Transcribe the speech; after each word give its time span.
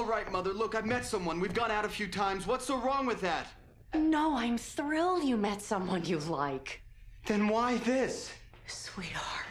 All 0.00 0.06
right, 0.06 0.32
Mother, 0.32 0.54
look, 0.54 0.74
I've 0.74 0.86
met 0.86 1.04
someone. 1.04 1.40
We've 1.40 1.52
gone 1.52 1.70
out 1.70 1.84
a 1.84 1.88
few 1.88 2.06
times. 2.06 2.46
What's 2.46 2.64
so 2.64 2.78
wrong 2.78 3.04
with 3.04 3.20
that? 3.20 3.48
No, 3.92 4.34
I'm 4.34 4.56
thrilled 4.56 5.24
you 5.24 5.36
met 5.36 5.60
someone 5.60 6.06
you 6.06 6.20
like. 6.20 6.80
Then 7.26 7.48
why 7.48 7.76
this? 7.76 8.32
Sweetheart, 8.66 9.44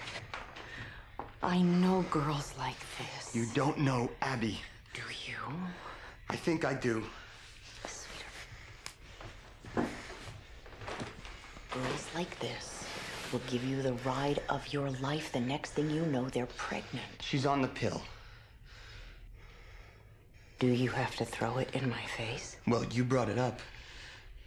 I 1.44 1.62
know 1.62 2.04
girls 2.10 2.56
like 2.58 2.80
this. 2.98 3.36
You 3.36 3.46
don't 3.54 3.78
know 3.78 4.10
Abby. 4.24 4.60
Do 4.96 5.02
you? 5.28 5.36
I 6.32 6.36
think 6.36 6.66
I 6.66 6.74
do. 6.74 7.04
Sweetheart. 7.86 9.88
Girls 11.72 12.08
like 12.16 12.40
this 12.40 12.86
will 13.32 13.42
give 13.52 13.64
you 13.64 13.84
the 13.84 13.94
ride 14.04 14.42
of 14.50 14.68
your 14.74 14.90
life. 15.00 15.32
The 15.32 15.42
next 15.42 15.74
thing 15.74 15.92
you 15.92 16.08
know, 16.08 16.28
they're 16.28 16.48
pregnant. 16.48 17.22
She's 17.22 17.46
on 17.46 17.62
the 17.62 17.68
pill. 17.68 18.02
Do 20.60 20.68
you 20.68 20.90
have 20.90 21.16
to 21.16 21.24
throw 21.24 21.58
it 21.60 21.70
in 21.74 21.90
my 21.90 22.02
face? 22.18 22.58
Well, 22.68 22.84
you 22.92 23.06
brought 23.06 23.30
it 23.30 23.38
up. 23.38 23.62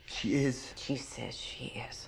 She 0.04 0.34
is. 0.34 0.74
She 0.76 0.94
says 0.96 1.34
she 1.34 1.82
is. 1.88 2.06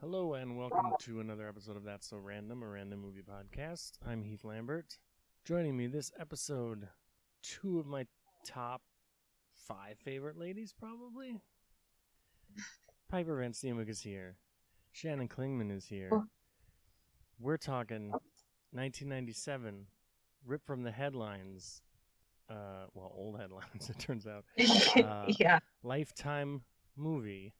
Hello 0.00 0.34
and 0.34 0.58
welcome 0.58 0.90
to 1.02 1.20
another 1.20 1.48
episode 1.48 1.76
of 1.76 1.84
That's 1.84 2.10
So 2.10 2.16
Random, 2.16 2.64
a 2.64 2.66
random 2.66 3.00
movie 3.00 3.22
podcast. 3.22 3.92
I'm 4.04 4.24
Heath 4.24 4.42
Lambert. 4.42 4.98
Joining 5.44 5.76
me 5.76 5.86
this 5.86 6.10
episode, 6.18 6.88
two 7.44 7.78
of 7.78 7.86
my 7.86 8.06
top 8.44 8.82
five 9.52 9.98
favorite 10.04 10.36
ladies, 10.36 10.74
probably. 10.76 11.40
Piper 13.08 13.38
Van 13.38 13.52
Steenwick 13.52 13.88
is 13.88 14.00
here. 14.00 14.34
Shannon 14.90 15.28
Klingman 15.28 15.70
is 15.70 15.86
here. 15.86 16.10
We're 17.38 17.56
talking 17.56 18.10
1997, 18.72 19.86
ripped 20.44 20.66
from 20.66 20.82
the 20.82 20.90
headlines. 20.90 21.82
Uh, 22.48 22.86
well, 22.94 23.12
old 23.16 23.38
headlines, 23.40 23.88
it 23.90 23.98
turns 23.98 24.26
out. 24.26 24.44
Uh, 25.04 25.24
yeah. 25.28 25.58
Lifetime 25.82 26.62
movie, 26.96 27.54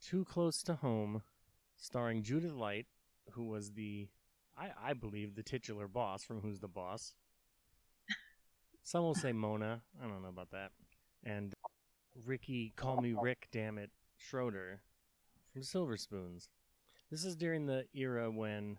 Too 0.00 0.24
Close 0.24 0.62
to 0.64 0.74
Home, 0.74 1.22
starring 1.76 2.22
Judith 2.22 2.52
Light, 2.52 2.86
who 3.32 3.44
was 3.44 3.72
the, 3.72 4.08
I, 4.56 4.70
I 4.90 4.92
believe, 4.92 5.34
the 5.34 5.42
titular 5.42 5.88
boss 5.88 6.22
from 6.24 6.40
Who's 6.40 6.60
the 6.60 6.68
Boss. 6.68 7.14
Some 8.82 9.02
will 9.02 9.16
say 9.16 9.32
Mona. 9.32 9.82
I 10.00 10.06
don't 10.06 10.22
know 10.22 10.28
about 10.28 10.52
that. 10.52 10.70
And 11.24 11.54
Ricky, 12.24 12.72
call 12.76 13.00
me 13.00 13.14
Rick, 13.20 13.48
damn 13.50 13.78
it, 13.78 13.90
Schroder 14.16 14.80
from 15.52 15.64
Silver 15.64 15.96
Spoons. 15.96 16.48
This 17.10 17.24
is 17.24 17.34
during 17.34 17.66
the 17.66 17.86
era 17.94 18.30
when 18.30 18.78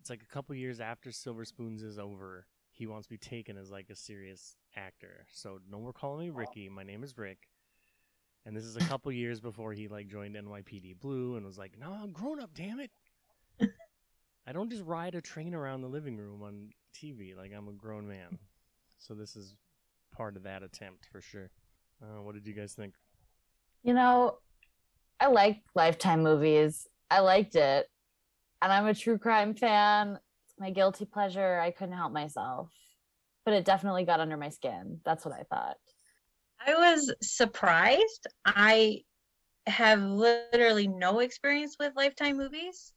it's 0.00 0.10
like 0.10 0.22
a 0.22 0.26
couple 0.26 0.54
years 0.54 0.80
after 0.80 1.10
Silver 1.10 1.44
Spoons 1.44 1.82
is 1.82 1.98
over. 1.98 2.46
He 2.80 2.86
wants 2.86 3.06
to 3.08 3.10
be 3.10 3.18
taken 3.18 3.58
as 3.58 3.70
like 3.70 3.90
a 3.90 3.94
serious 3.94 4.56
actor. 4.74 5.26
So 5.30 5.58
no 5.70 5.80
more 5.80 5.92
calling 5.92 6.20
me 6.24 6.30
Ricky. 6.30 6.70
My 6.70 6.82
name 6.82 7.04
is 7.04 7.18
Rick. 7.18 7.46
And 8.46 8.56
this 8.56 8.64
is 8.64 8.74
a 8.74 8.80
couple 8.80 9.12
years 9.12 9.38
before 9.38 9.74
he 9.74 9.86
like 9.86 10.08
joined 10.08 10.34
NYPD 10.34 10.98
Blue 10.98 11.36
and 11.36 11.44
was 11.44 11.58
like, 11.58 11.78
"No, 11.78 11.92
I'm 11.92 12.10
grown 12.10 12.40
up, 12.40 12.54
damn 12.54 12.80
it. 12.80 12.90
I 14.46 14.52
don't 14.52 14.70
just 14.70 14.82
ride 14.84 15.14
a 15.14 15.20
train 15.20 15.54
around 15.54 15.82
the 15.82 15.88
living 15.88 16.16
room 16.16 16.42
on 16.42 16.70
TV 16.94 17.36
like 17.36 17.52
I'm 17.54 17.68
a 17.68 17.72
grown 17.72 18.08
man." 18.08 18.38
So 18.98 19.12
this 19.12 19.36
is 19.36 19.56
part 20.16 20.38
of 20.38 20.44
that 20.44 20.62
attempt 20.62 21.04
for 21.12 21.20
sure. 21.20 21.50
Uh, 22.02 22.22
what 22.22 22.34
did 22.34 22.46
you 22.46 22.54
guys 22.54 22.72
think? 22.72 22.94
You 23.82 23.92
know, 23.92 24.38
I 25.20 25.26
like 25.26 25.60
Lifetime 25.74 26.22
movies. 26.22 26.86
I 27.10 27.20
liked 27.20 27.56
it. 27.56 27.90
And 28.62 28.72
I'm 28.72 28.86
a 28.86 28.94
true 28.94 29.18
crime 29.18 29.52
fan. 29.52 30.18
My 30.60 30.70
guilty 30.70 31.06
pleasure. 31.06 31.58
I 31.58 31.70
couldn't 31.70 31.96
help 31.96 32.12
myself. 32.12 32.70
But 33.46 33.54
it 33.54 33.64
definitely 33.64 34.04
got 34.04 34.20
under 34.20 34.36
my 34.36 34.50
skin. 34.50 35.00
That's 35.04 35.24
what 35.24 35.34
I 35.34 35.44
thought. 35.44 35.78
I 36.64 36.74
was 36.74 37.12
surprised. 37.22 38.26
I 38.44 39.00
have 39.66 40.02
literally 40.02 40.86
no 40.86 41.20
experience 41.20 41.76
with 41.80 41.96
Lifetime 41.96 42.36
movies. 42.36 42.92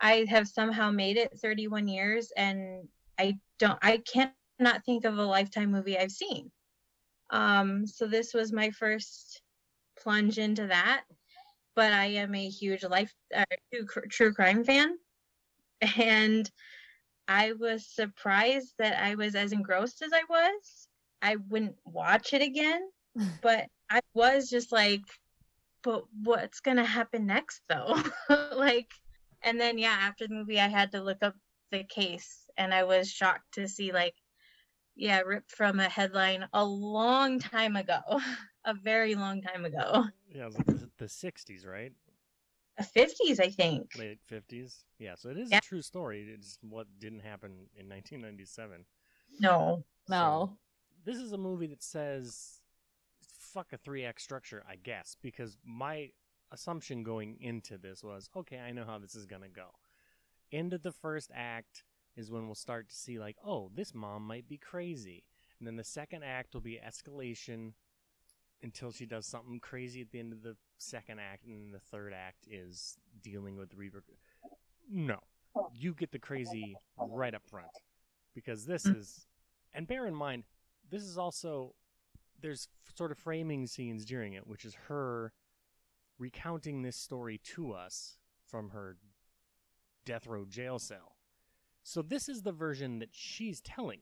I 0.00 0.26
have 0.28 0.46
somehow 0.46 0.90
made 0.90 1.16
it 1.16 1.38
31 1.40 1.88
years 1.88 2.32
and 2.36 2.88
I 3.18 3.38
don't 3.58 3.78
I 3.80 3.98
can't 3.98 4.32
not 4.58 4.84
think 4.84 5.04
of 5.04 5.16
a 5.16 5.24
Lifetime 5.24 5.70
movie 5.70 5.98
I've 5.98 6.10
seen. 6.10 6.50
Um 7.30 7.86
so 7.86 8.06
this 8.06 8.34
was 8.34 8.52
my 8.52 8.70
first 8.70 9.40
plunge 9.98 10.38
into 10.38 10.66
that, 10.66 11.04
but 11.74 11.92
I 11.92 12.06
am 12.06 12.34
a 12.34 12.48
huge 12.48 12.84
life 12.84 13.14
uh, 13.34 13.44
true, 13.72 13.86
true 14.10 14.34
crime 14.34 14.64
fan 14.64 14.98
and 15.96 16.50
I 17.32 17.52
was 17.52 17.86
surprised 17.86 18.74
that 18.78 19.02
I 19.02 19.14
was 19.14 19.34
as 19.34 19.52
engrossed 19.52 20.02
as 20.02 20.12
I 20.12 20.22
was. 20.28 20.88
I 21.22 21.36
wouldn't 21.48 21.76
watch 21.86 22.34
it 22.34 22.42
again, 22.42 22.82
but 23.42 23.68
I 23.88 24.00
was 24.12 24.50
just 24.50 24.70
like, 24.70 25.00
but 25.82 26.04
what's 26.22 26.60
gonna 26.60 26.84
happen 26.84 27.26
next 27.26 27.62
though? 27.70 27.96
like, 28.54 28.92
and 29.42 29.58
then 29.58 29.78
yeah, 29.78 29.96
after 29.98 30.28
the 30.28 30.34
movie, 30.34 30.60
I 30.60 30.68
had 30.68 30.92
to 30.92 31.02
look 31.02 31.22
up 31.22 31.34
the 31.70 31.84
case, 31.84 32.50
and 32.58 32.74
I 32.74 32.84
was 32.84 33.10
shocked 33.10 33.54
to 33.54 33.66
see 33.66 33.92
like, 33.92 34.14
yeah, 34.94 35.20
ripped 35.20 35.52
from 35.52 35.80
a 35.80 35.88
headline 35.88 36.46
a 36.52 36.62
long 36.62 37.38
time 37.38 37.76
ago, 37.76 38.02
a 38.66 38.74
very 38.74 39.14
long 39.14 39.40
time 39.40 39.64
ago, 39.64 40.04
Yeah, 40.34 40.42
it 40.42 40.46
was 40.46 40.58
like 40.58 40.66
the, 40.66 40.90
the 40.98 41.06
60s, 41.06 41.66
right? 41.66 41.92
The 42.78 42.84
fifties, 42.84 43.38
I 43.40 43.48
think. 43.48 43.96
Late 43.98 44.18
50s. 44.30 44.84
Yeah, 44.98 45.14
so 45.16 45.28
it 45.30 45.36
is 45.38 45.50
Yeah. 45.50 45.58
a 45.58 45.60
true 45.60 45.82
story. 45.82 46.22
It's 46.32 46.58
what 46.62 46.86
didn't 46.98 47.20
happen 47.20 47.68
in 47.76 47.88
1997. 47.88 48.84
No, 49.40 49.84
No. 50.08 50.58
this 51.04 51.16
is 51.18 51.32
a 51.32 51.38
movie 51.38 51.66
that 51.68 51.82
says 51.82 52.60
fuck 53.20 53.72
a 53.72 53.76
3 53.78 54.04
act 54.04 54.20
structure 54.22 54.62
i 54.66 54.76
guess 54.76 55.16
because 55.20 55.58
my 55.64 56.10
assumption 56.52 57.02
going 57.02 57.36
into 57.40 57.76
this 57.76 58.02
was 58.02 58.30
okay 58.34 58.58
i 58.58 58.70
know 58.72 58.84
how 58.84 58.98
this 58.98 59.14
is 59.14 59.26
going 59.26 59.42
to 59.42 59.48
go 59.48 59.68
end 60.52 60.72
of 60.72 60.82
the 60.82 60.92
first 60.92 61.30
act 61.34 61.84
is 62.16 62.30
when 62.30 62.46
we'll 62.46 62.54
start 62.54 62.88
to 62.88 62.94
see 62.94 63.18
like 63.18 63.36
oh 63.44 63.70
this 63.74 63.94
mom 63.94 64.26
might 64.26 64.48
be 64.48 64.56
crazy 64.56 65.24
and 65.58 65.66
then 65.66 65.76
the 65.76 65.84
second 65.84 66.22
act 66.22 66.54
will 66.54 66.60
be 66.62 66.78
escalation 66.86 67.72
until 68.62 68.92
she 68.92 69.06
does 69.06 69.26
something 69.26 69.58
crazy 69.60 70.00
at 70.00 70.10
the 70.10 70.18
end 70.20 70.32
of 70.32 70.42
the 70.42 70.56
second 70.78 71.18
act 71.20 71.44
and 71.46 71.72
the 71.72 71.78
third 71.80 72.12
act 72.12 72.46
is 72.50 72.96
dealing 73.22 73.56
with 73.56 73.70
the 73.70 73.76
reaper 73.76 74.02
no 74.90 75.18
you 75.74 75.92
get 75.94 76.10
the 76.12 76.18
crazy 76.18 76.74
right 76.98 77.34
up 77.34 77.42
front 77.46 77.66
because 78.34 78.64
this 78.66 78.84
Mm. 78.84 78.96
is 78.98 79.26
and 79.74 79.86
bear 79.86 80.06
in 80.06 80.14
mind 80.14 80.44
this 80.90 81.02
is 81.02 81.16
also 81.18 81.74
there's 82.40 82.68
f- 82.86 82.96
sort 82.96 83.10
of 83.12 83.18
framing 83.18 83.66
scenes 83.66 84.04
during 84.04 84.32
it 84.32 84.46
which 84.46 84.64
is 84.64 84.74
her 84.88 85.32
recounting 86.18 86.82
this 86.82 86.96
story 86.96 87.38
to 87.38 87.72
us 87.72 88.16
from 88.46 88.70
her 88.70 88.96
death 90.04 90.26
row 90.26 90.44
jail 90.44 90.78
cell 90.78 91.16
so 91.82 92.02
this 92.02 92.28
is 92.28 92.42
the 92.42 92.52
version 92.52 92.98
that 92.98 93.10
she's 93.12 93.60
telling 93.60 94.00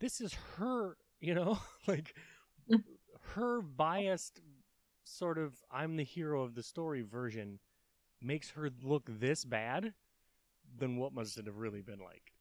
this 0.00 0.20
is 0.20 0.34
her 0.56 0.96
you 1.20 1.34
know 1.34 1.58
like 1.86 2.14
Mm. 2.70 2.84
Her 3.34 3.60
biased 3.62 4.40
sort 5.04 5.36
of 5.36 5.54
i'm 5.70 5.96
the 5.96 6.04
hero 6.04 6.42
of 6.42 6.54
the 6.54 6.62
story 6.62 7.02
version 7.02 7.58
makes 8.20 8.50
her 8.50 8.70
look 8.84 9.02
this 9.08 9.44
bad 9.44 9.92
then 10.78 10.96
what 10.96 11.12
must 11.12 11.36
it 11.36 11.46
have 11.46 11.56
really 11.56 11.82
been 11.82 11.98
like 11.98 12.32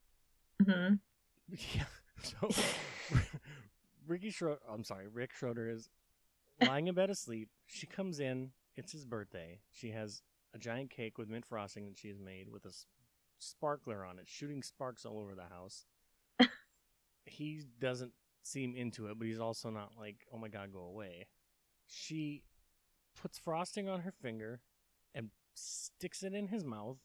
Mm-hmm. 0.65 0.95
yeah. 1.75 1.83
So 2.21 2.49
Ricky 4.07 4.29
Schroder, 4.29 4.59
I'm 4.71 4.83
sorry, 4.83 5.07
Rick 5.07 5.33
Schroder 5.33 5.69
is 5.69 5.89
lying 6.61 6.87
in 6.87 6.95
bed 6.95 7.09
asleep. 7.09 7.49
She 7.67 7.87
comes 7.87 8.19
in. 8.19 8.51
It's 8.75 8.91
his 8.91 9.05
birthday. 9.05 9.59
She 9.71 9.91
has 9.91 10.21
a 10.53 10.57
giant 10.57 10.89
cake 10.89 11.17
with 11.17 11.29
mint 11.29 11.45
frosting 11.45 11.85
that 11.87 11.97
she 11.97 12.07
has 12.07 12.19
made 12.19 12.49
with 12.49 12.65
a 12.65 12.73
sparkler 13.39 14.05
on 14.05 14.17
it, 14.17 14.25
shooting 14.27 14.63
sparks 14.63 15.05
all 15.05 15.19
over 15.19 15.35
the 15.35 15.53
house. 15.53 15.85
he 17.25 17.63
doesn't 17.79 18.13
seem 18.43 18.75
into 18.75 19.07
it, 19.07 19.17
but 19.17 19.27
he's 19.27 19.39
also 19.39 19.69
not 19.69 19.91
like, 19.99 20.25
oh 20.33 20.37
my 20.37 20.47
god, 20.47 20.73
go 20.73 20.81
away. 20.81 21.27
She 21.87 22.43
puts 23.21 23.37
frosting 23.37 23.89
on 23.89 24.01
her 24.01 24.11
finger 24.11 24.61
and 25.13 25.29
sticks 25.53 26.23
it 26.23 26.33
in 26.33 26.47
his 26.47 26.63
mouth, 26.63 26.97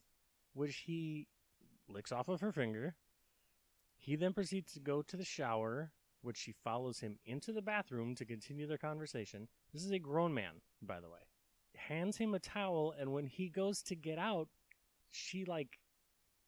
which 0.55 0.77
he 0.87 1.29
licks 1.89 2.13
off 2.13 2.29
of 2.29 2.41
her 2.41 2.53
finger. 2.53 2.95
He 3.97 4.17
then 4.17 4.33
proceeds 4.33 4.73
to 4.75 4.81
go 4.81 5.03
to 5.03 5.17
the 5.17 5.25
shower, 5.25 5.91
which 6.23 6.37
she 6.37 6.53
follows 6.53 7.01
him 7.01 7.19
into 7.25 7.53
the 7.53 7.63
bathroom 7.63 8.15
to 8.17 8.25
continue 8.25 8.67
their 8.67 8.79
conversation. 8.79 9.49
This 9.73 9.85
is 9.85 9.91
a 9.91 9.99
grown 9.99 10.35
man, 10.35 10.61
by 10.83 11.01
the 11.01 11.09
way. 11.09 11.19
Hands 11.75 12.17
him 12.17 12.35
a 12.35 12.39
towel, 12.39 12.95
and 12.99 13.13
when 13.13 13.27
he 13.27 13.49
goes 13.49 13.83
to 13.83 13.95
get 13.95 14.19
out, 14.19 14.49
she 15.11 15.45
like 15.45 15.79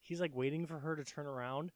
he's 0.01 0.21
like 0.21 0.35
waiting 0.35 0.65
for 0.65 0.79
her 0.79 0.95
to 0.95 1.03
turn 1.03 1.27
around, 1.27 1.71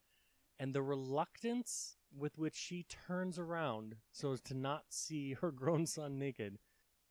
and 0.59 0.73
the 0.73 0.81
reluctance 0.81 1.97
with 2.17 2.37
which 2.37 2.55
she 2.55 2.85
turns 3.07 3.39
around 3.39 3.95
so 4.11 4.33
as 4.33 4.41
to 4.41 4.53
not 4.53 4.85
see 4.89 5.33
her 5.33 5.51
grown 5.51 5.85
son 5.85 6.17
naked 6.17 6.57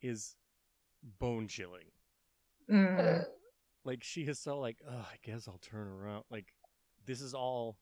is 0.01 0.37
bone 1.19 1.49
chilling. 1.49 1.91
Mm. 2.71 3.25
Like 3.85 4.05
she 4.05 4.23
is 4.23 4.39
so 4.39 4.61
like, 4.61 4.77
oh, 4.89 5.09
I 5.11 5.17
guess 5.25 5.49
I'll 5.49 5.59
turn 5.59 5.89
around. 5.89 6.23
Like 6.31 6.53
this 7.05 7.21
is 7.21 7.35
all 7.35 7.79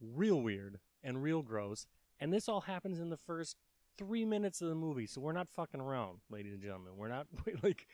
real 0.00 0.42
weird 0.42 0.80
and 1.04 1.22
real 1.22 1.42
gross. 1.42 1.86
And 2.18 2.32
this 2.32 2.48
all 2.48 2.62
happens 2.62 2.98
in 2.98 3.10
the 3.10 3.16
first 3.16 3.56
three 3.96 4.24
minutes 4.24 4.60
of 4.60 4.68
the 4.68 4.74
movie, 4.74 5.06
so 5.06 5.20
we're 5.20 5.32
not 5.32 5.48
fucking 5.48 5.80
around, 5.80 6.18
ladies 6.30 6.54
and 6.54 6.62
gentlemen. 6.62 6.94
We're 6.96 7.08
not 7.08 7.26
like 7.62 7.86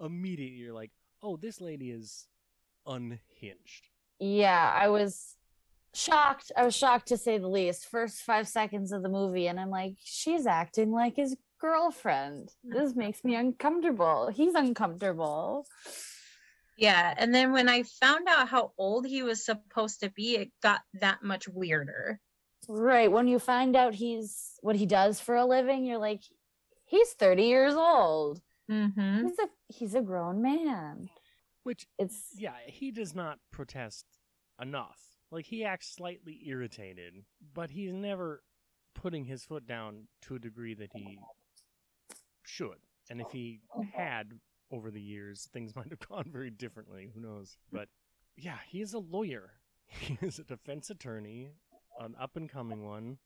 immediately. 0.00 0.56
You're 0.56 0.74
like, 0.74 0.90
oh, 1.22 1.36
this 1.36 1.60
lady 1.60 1.90
is 1.90 2.28
unhinged. 2.86 3.88
Yeah, 4.18 4.74
I 4.74 4.88
was 4.88 5.36
shocked. 5.94 6.52
I 6.56 6.64
was 6.64 6.76
shocked 6.76 7.08
to 7.08 7.16
say 7.16 7.38
the 7.38 7.48
least. 7.48 7.86
First 7.86 8.22
five 8.22 8.48
seconds 8.48 8.92
of 8.92 9.02
the 9.02 9.08
movie, 9.08 9.46
and 9.46 9.58
I'm 9.58 9.70
like, 9.70 9.94
she's 10.02 10.46
acting 10.46 10.92
like 10.92 11.16
his 11.16 11.36
girlfriend. 11.60 12.50
This 12.64 12.94
makes 12.96 13.24
me 13.24 13.34
uncomfortable. 13.34 14.30
He's 14.34 14.54
uncomfortable. 14.54 15.66
Yeah, 16.76 17.12
and 17.18 17.34
then 17.34 17.52
when 17.52 17.68
I 17.68 17.82
found 17.82 18.26
out 18.28 18.48
how 18.48 18.72
old 18.78 19.06
he 19.06 19.22
was 19.22 19.44
supposed 19.44 20.00
to 20.00 20.10
be, 20.10 20.36
it 20.36 20.50
got 20.62 20.80
that 20.94 21.22
much 21.22 21.46
weirder. 21.46 22.20
Right. 22.68 23.10
When 23.10 23.26
you 23.28 23.38
find 23.38 23.76
out 23.76 23.94
he's 23.94 24.52
what 24.60 24.76
he 24.76 24.86
does 24.86 25.20
for 25.20 25.34
a 25.34 25.44
living, 25.44 25.84
you're 25.84 25.98
like, 25.98 26.22
he's 26.86 27.12
30 27.12 27.42
years 27.42 27.74
old. 27.74 28.40
Mm-hmm. 28.70 29.26
He's 29.26 29.38
a 29.38 29.48
he's 29.68 29.94
a 29.94 30.00
grown 30.00 30.40
man. 30.40 31.10
Which, 31.64 31.86
It's 31.98 32.28
yeah, 32.36 32.54
he 32.66 32.90
does 32.90 33.14
not 33.14 33.38
protest 33.50 34.06
enough. 34.60 34.98
Like, 35.30 35.46
he 35.46 35.64
acts 35.64 35.94
slightly 35.94 36.40
irritated, 36.46 37.24
but 37.54 37.70
he's 37.70 37.92
never 37.92 38.42
putting 38.94 39.24
his 39.24 39.44
foot 39.44 39.66
down 39.66 40.08
to 40.22 40.34
a 40.34 40.38
degree 40.38 40.74
that 40.74 40.90
he 40.92 41.18
should. 42.44 42.78
And 43.08 43.20
if 43.20 43.30
he 43.32 43.60
had 43.92 44.32
over 44.70 44.90
the 44.90 45.00
years, 45.00 45.48
things 45.52 45.74
might 45.76 45.90
have 45.90 46.00
gone 46.08 46.30
very 46.32 46.50
differently. 46.50 47.10
Who 47.14 47.20
knows? 47.20 47.56
But 47.72 47.88
yeah, 48.36 48.58
he 48.68 48.80
is 48.80 48.94
a 48.94 48.98
lawyer. 48.98 49.52
He 49.92 50.16
is 50.22 50.38
a 50.38 50.44
defense 50.44 50.88
attorney, 50.90 51.50
an 51.98 52.14
up 52.20 52.36
and 52.36 52.48
coming 52.48 52.84
one. 52.86 53.18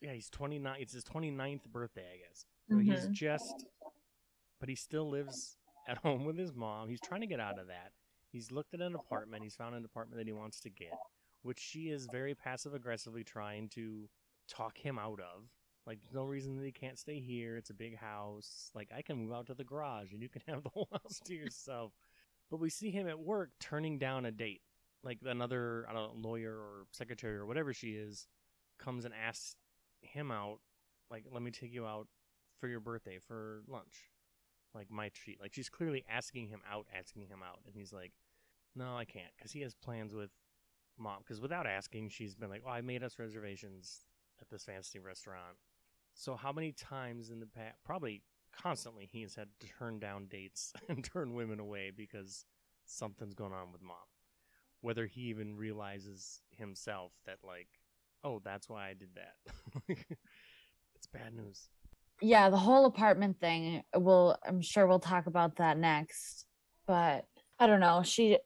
Yeah, 0.00 0.12
he's 0.12 0.30
29. 0.30 0.76
It's 0.80 0.92
his 0.92 1.02
29th 1.02 1.64
birthday, 1.64 2.06
I 2.14 2.18
guess. 2.28 2.44
So 2.70 2.78
he's 2.78 3.06
Mhm. 3.08 3.10
just, 3.12 3.66
but 4.60 4.68
he 4.68 4.76
still 4.76 5.10
lives 5.10 5.56
at 5.88 5.98
home 5.98 6.24
with 6.24 6.38
his 6.38 6.54
mom. 6.54 6.88
He's 6.88 7.00
trying 7.00 7.22
to 7.22 7.26
get 7.26 7.40
out 7.40 7.58
of 7.58 7.66
that. 7.66 7.90
He's 8.30 8.52
looked 8.52 8.72
at 8.72 8.80
an 8.80 8.94
apartment. 8.94 9.42
He's 9.42 9.56
found 9.56 9.74
an 9.74 9.84
apartment 9.84 10.18
that 10.18 10.28
he 10.28 10.32
wants 10.32 10.60
to 10.60 10.70
get, 10.70 10.94
which 11.42 11.58
she 11.58 11.90
is 11.90 12.06
very 12.10 12.34
passive 12.34 12.74
aggressively 12.74 13.24
trying 13.24 13.68
to 13.70 14.08
talk 14.48 14.78
him 14.78 14.98
out 14.98 15.20
of. 15.20 15.44
Like, 15.86 16.00
there's 16.00 16.14
no 16.14 16.24
reason 16.24 16.56
that 16.56 16.64
he 16.64 16.72
can't 16.72 16.98
stay 16.98 17.18
here. 17.18 17.56
It's 17.56 17.70
a 17.70 17.74
big 17.74 17.96
house. 17.96 18.70
Like, 18.74 18.90
I 18.96 19.02
can 19.02 19.16
move 19.16 19.32
out 19.32 19.46
to 19.46 19.54
the 19.54 19.64
garage 19.64 20.12
and 20.12 20.22
you 20.22 20.28
can 20.28 20.42
have 20.48 20.62
the 20.62 20.70
whole 20.70 20.88
house 20.92 21.20
to 21.24 21.34
yourself. 21.34 21.92
But 22.50 22.60
we 22.60 22.70
see 22.70 22.90
him 22.90 23.08
at 23.08 23.18
work 23.18 23.50
turning 23.58 23.98
down 23.98 24.26
a 24.26 24.30
date. 24.30 24.62
Like, 25.02 25.18
another, 25.24 25.84
I 25.88 25.92
don't 25.92 26.22
know, 26.22 26.28
lawyer 26.28 26.52
or 26.52 26.86
secretary 26.92 27.36
or 27.36 27.46
whatever 27.46 27.72
she 27.72 27.92
is 27.92 28.28
comes 28.78 29.04
and 29.04 29.12
asks 29.14 29.56
him 30.00 30.30
out. 30.30 30.58
Like, 31.10 31.24
let 31.32 31.42
me 31.42 31.50
take 31.50 31.72
you 31.72 31.86
out 31.86 32.06
for 32.60 32.68
your 32.68 32.80
birthday 32.80 33.18
for 33.18 33.62
lunch. 33.66 34.10
Like, 34.74 34.90
my 34.90 35.08
treat. 35.08 35.40
Like, 35.40 35.52
she's 35.52 35.68
clearly 35.68 36.04
asking 36.08 36.48
him 36.48 36.60
out, 36.70 36.86
asking 36.96 37.22
him 37.22 37.40
out. 37.44 37.58
And 37.66 37.74
he's 37.74 37.92
like, 37.92 38.12
no, 38.76 38.96
I 38.96 39.04
can't. 39.04 39.32
Because 39.36 39.50
he 39.50 39.62
has 39.62 39.74
plans 39.74 40.14
with 40.14 40.30
mom. 40.98 41.18
Because 41.18 41.40
without 41.40 41.66
asking, 41.66 42.10
she's 42.10 42.34
been 42.34 42.50
like, 42.50 42.62
oh, 42.66 42.70
I 42.70 42.80
made 42.80 43.02
us 43.02 43.18
reservations 43.18 44.00
at 44.40 44.48
this 44.48 44.64
fancy 44.64 44.98
restaurant. 44.98 45.56
So 46.14 46.36
how 46.36 46.52
many 46.52 46.72
times 46.72 47.30
in 47.30 47.40
the 47.40 47.46
past, 47.46 47.76
probably 47.84 48.22
constantly, 48.52 49.08
he 49.10 49.22
has 49.22 49.34
had 49.34 49.48
to 49.60 49.66
turn 49.78 49.98
down 49.98 50.26
dates 50.26 50.72
and 50.88 51.04
turn 51.04 51.34
women 51.34 51.60
away 51.60 51.90
because 51.96 52.44
something's 52.84 53.34
going 53.34 53.52
on 53.52 53.72
with 53.72 53.82
mom. 53.82 53.96
Whether 54.80 55.06
he 55.06 55.22
even 55.22 55.56
realizes 55.56 56.42
himself 56.50 57.12
that, 57.26 57.38
like, 57.44 57.68
oh, 58.24 58.40
that's 58.44 58.68
why 58.68 58.88
I 58.88 58.94
did 58.94 59.10
that. 59.14 59.86
it's 60.96 61.06
bad 61.12 61.34
news. 61.34 61.68
yeah, 62.20 62.50
the 62.50 62.56
whole 62.56 62.86
apartment 62.86 63.38
thing. 63.40 63.82
We'll 63.94 64.36
I'm 64.46 64.60
sure 64.60 64.86
we'll 64.86 64.98
talk 64.98 65.26
about 65.26 65.56
that 65.56 65.78
next. 65.78 66.46
But 66.86 67.26
I 67.58 67.66
don't 67.68 67.80
know. 67.80 68.02
She 68.04 68.38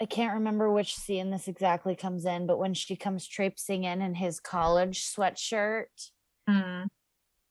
I 0.00 0.06
can't 0.06 0.34
remember 0.34 0.70
which 0.72 0.96
scene 0.96 1.30
this 1.30 1.46
exactly 1.48 1.94
comes 1.94 2.24
in, 2.24 2.46
but 2.46 2.58
when 2.58 2.72
she 2.72 2.96
comes 2.96 3.26
traipsing 3.26 3.84
in 3.84 4.00
in 4.00 4.14
his 4.14 4.40
college 4.40 5.04
sweatshirt, 5.04 6.10
Mm. 6.48 6.88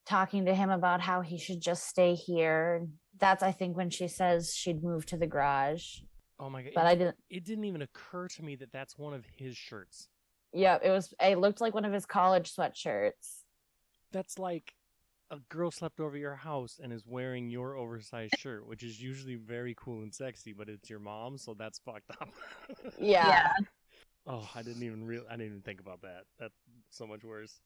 talking 0.06 0.46
to 0.46 0.56
him 0.56 0.69
about 0.72 1.01
how 1.01 1.22
he 1.22 1.38
should 1.38 1.62
just 1.62 1.88
stay 1.88 2.16
here. 2.16 2.88
That's 3.18 3.44
I 3.44 3.51
think 3.51 3.78
when 3.78 3.90
she 3.92 4.07
says 4.07 4.56
she'd 4.56 4.84
move 4.84 5.06
to 5.07 5.18
the 5.18 5.28
garage. 5.28 6.00
Oh 6.40 6.50
my 6.50 6.63
god! 6.63 6.72
But 6.74 6.86
it, 6.86 6.90
I 6.90 6.96
didn't. 6.96 7.18
it 7.30 7.46
didn't 7.46 7.66
even 7.66 7.81
occur 7.84 8.28
to 8.30 8.44
me 8.44 8.56
that 8.56 8.72
that's 8.72 8.98
one 8.98 9.13
of 9.13 9.25
his 9.38 9.56
shirts. 9.56 10.07
Yeah, 10.54 10.80
it 10.81 10.90
was. 10.90 11.13
It 11.22 11.38
looked 11.38 11.62
like 11.62 11.75
one 11.75 11.86
of 11.86 11.94
his 11.94 12.06
college 12.07 12.56
sweatshirts. 12.56 13.44
That's 14.12 14.40
like 14.40 14.74
a 15.31 15.40
girl 15.50 15.72
slept 15.72 16.00
over 16.00 16.18
your 16.18 16.36
house 16.36 16.80
and 16.81 16.92
is 16.92 17.06
wearing 17.06 17.50
your 17.50 17.76
oversized 17.76 18.38
shirt, 18.38 18.66
which 18.68 18.84
is 18.84 19.02
usually 19.02 19.36
very 19.36 19.76
cool 19.78 20.02
and 20.02 20.14
sexy, 20.14 20.54
but 20.54 20.70
it's 20.70 20.90
your 20.90 21.00
mom, 21.00 21.38
so 21.38 21.54
that's 21.54 21.80
fucked 21.80 22.10
up. 22.22 22.30
Yeah. 23.00 23.28
Yeah. 23.28 23.52
Oh, 24.28 24.48
I 24.54 24.62
didn't 24.62 24.84
even 24.84 25.06
real 25.06 25.24
I 25.30 25.34
didn't 25.34 25.48
even 25.48 25.62
think 25.62 25.80
about 25.80 26.02
that. 26.02 26.24
That's 26.40 26.56
so 26.90 27.08
much 27.08 27.24
worse. 27.24 27.60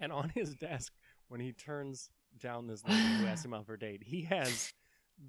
And 0.00 0.12
on 0.12 0.30
his 0.34 0.54
desk, 0.54 0.92
when 1.28 1.40
he 1.40 1.52
turns 1.52 2.10
down 2.38 2.66
this 2.66 2.82
lady 2.86 3.00
who 3.00 3.26
asked 3.26 3.44
him 3.44 3.54
out 3.54 3.66
for 3.66 3.74
a 3.74 3.78
date, 3.78 4.02
he 4.04 4.22
has 4.22 4.72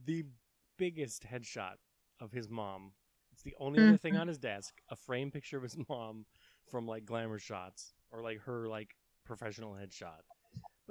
the 0.05 0.25
biggest 0.77 1.25
headshot 1.25 1.75
of 2.19 2.31
his 2.31 2.49
mom. 2.49 2.91
It's 3.31 3.43
the 3.43 3.55
only 3.59 3.81
other 3.81 3.97
thing 3.97 4.13
mm-hmm. 4.13 4.21
on 4.21 4.27
his 4.27 4.37
desk, 4.37 4.73
a 4.89 4.95
frame 4.95 5.31
picture 5.31 5.57
of 5.57 5.63
his 5.63 5.77
mom 5.89 6.25
from 6.69 6.87
like 6.87 7.05
glamour 7.05 7.39
shots 7.39 7.93
or 8.11 8.21
like 8.21 8.41
her 8.41 8.67
like 8.67 8.95
professional 9.25 9.73
headshot. 9.73 10.21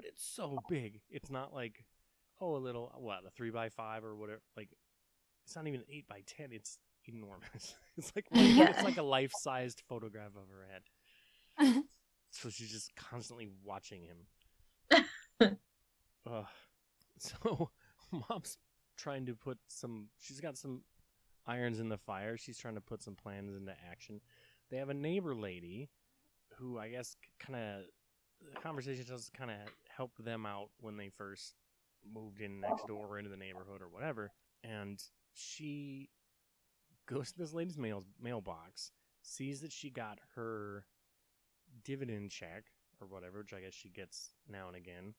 But 0.00 0.08
it's 0.08 0.24
so 0.24 0.58
big. 0.70 1.02
It's 1.10 1.30
not 1.30 1.52
like 1.52 1.84
oh 2.40 2.56
a 2.56 2.58
little 2.58 2.90
what, 2.96 3.18
a 3.26 3.30
three 3.30 3.50
by 3.50 3.68
five 3.68 4.02
or 4.02 4.16
whatever 4.16 4.40
like 4.56 4.70
it's 5.44 5.54
not 5.54 5.66
even 5.66 5.82
eight 5.92 6.08
by 6.08 6.22
ten, 6.26 6.52
it's 6.52 6.78
enormous. 7.06 7.74
It's 7.98 8.10
like 8.16 8.24
it's 8.32 8.82
like 8.82 8.96
a 8.96 9.02
life 9.02 9.32
sized 9.36 9.82
photograph 9.90 10.32
of 10.36 10.48
her 10.48 10.66
head. 10.72 11.82
So 12.32 12.48
she's 12.48 12.70
just 12.70 12.94
constantly 12.94 13.48
watching 13.64 14.02
him. 14.04 15.00
Ugh. 16.30 16.46
So 17.18 17.70
mom's 18.12 18.56
trying 18.96 19.26
to 19.26 19.34
put 19.34 19.58
some. 19.66 20.06
She's 20.18 20.40
got 20.40 20.56
some 20.56 20.82
irons 21.46 21.80
in 21.80 21.88
the 21.88 21.98
fire. 21.98 22.38
She's 22.38 22.56
trying 22.56 22.76
to 22.76 22.80
put 22.80 23.02
some 23.02 23.16
plans 23.16 23.54
into 23.56 23.74
action. 23.90 24.20
They 24.70 24.76
have 24.76 24.88
a 24.88 24.94
neighbor 24.94 25.34
lady 25.34 25.90
who 26.56 26.78
I 26.78 26.88
guess 26.88 27.16
kind 27.40 27.58
of 27.58 27.82
the 28.52 28.60
conversation 28.60 29.04
just 29.06 29.32
kind 29.32 29.50
of 29.50 29.56
helped 29.88 30.24
them 30.24 30.46
out 30.46 30.70
when 30.80 30.96
they 30.96 31.08
first 31.08 31.54
moved 32.14 32.40
in 32.40 32.60
next 32.60 32.86
door 32.86 33.06
or 33.08 33.18
into 33.18 33.30
the 33.30 33.36
neighborhood 33.36 33.82
or 33.82 33.88
whatever. 33.88 34.32
And 34.64 35.02
she 35.34 36.10
goes 37.06 37.32
to 37.32 37.38
this 37.38 37.52
lady's 37.52 37.78
mail 37.78 38.04
mailbox, 38.20 38.92
sees 39.22 39.60
that 39.60 39.72
she 39.72 39.90
got 39.90 40.18
her 40.34 40.84
dividend 41.84 42.30
check 42.30 42.64
or 43.00 43.06
whatever, 43.06 43.38
which 43.38 43.52
I 43.52 43.60
guess 43.60 43.74
she 43.74 43.88
gets 43.88 44.30
now 44.48 44.68
and 44.68 44.76
again, 44.76 45.14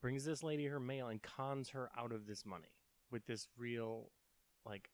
brings 0.00 0.24
this 0.24 0.42
lady 0.42 0.66
her 0.66 0.80
mail 0.80 1.08
and 1.08 1.22
cons 1.22 1.70
her 1.70 1.90
out 1.98 2.12
of 2.12 2.26
this 2.26 2.44
money 2.44 2.74
with 3.10 3.26
this 3.26 3.48
real, 3.56 4.10
like, 4.64 4.90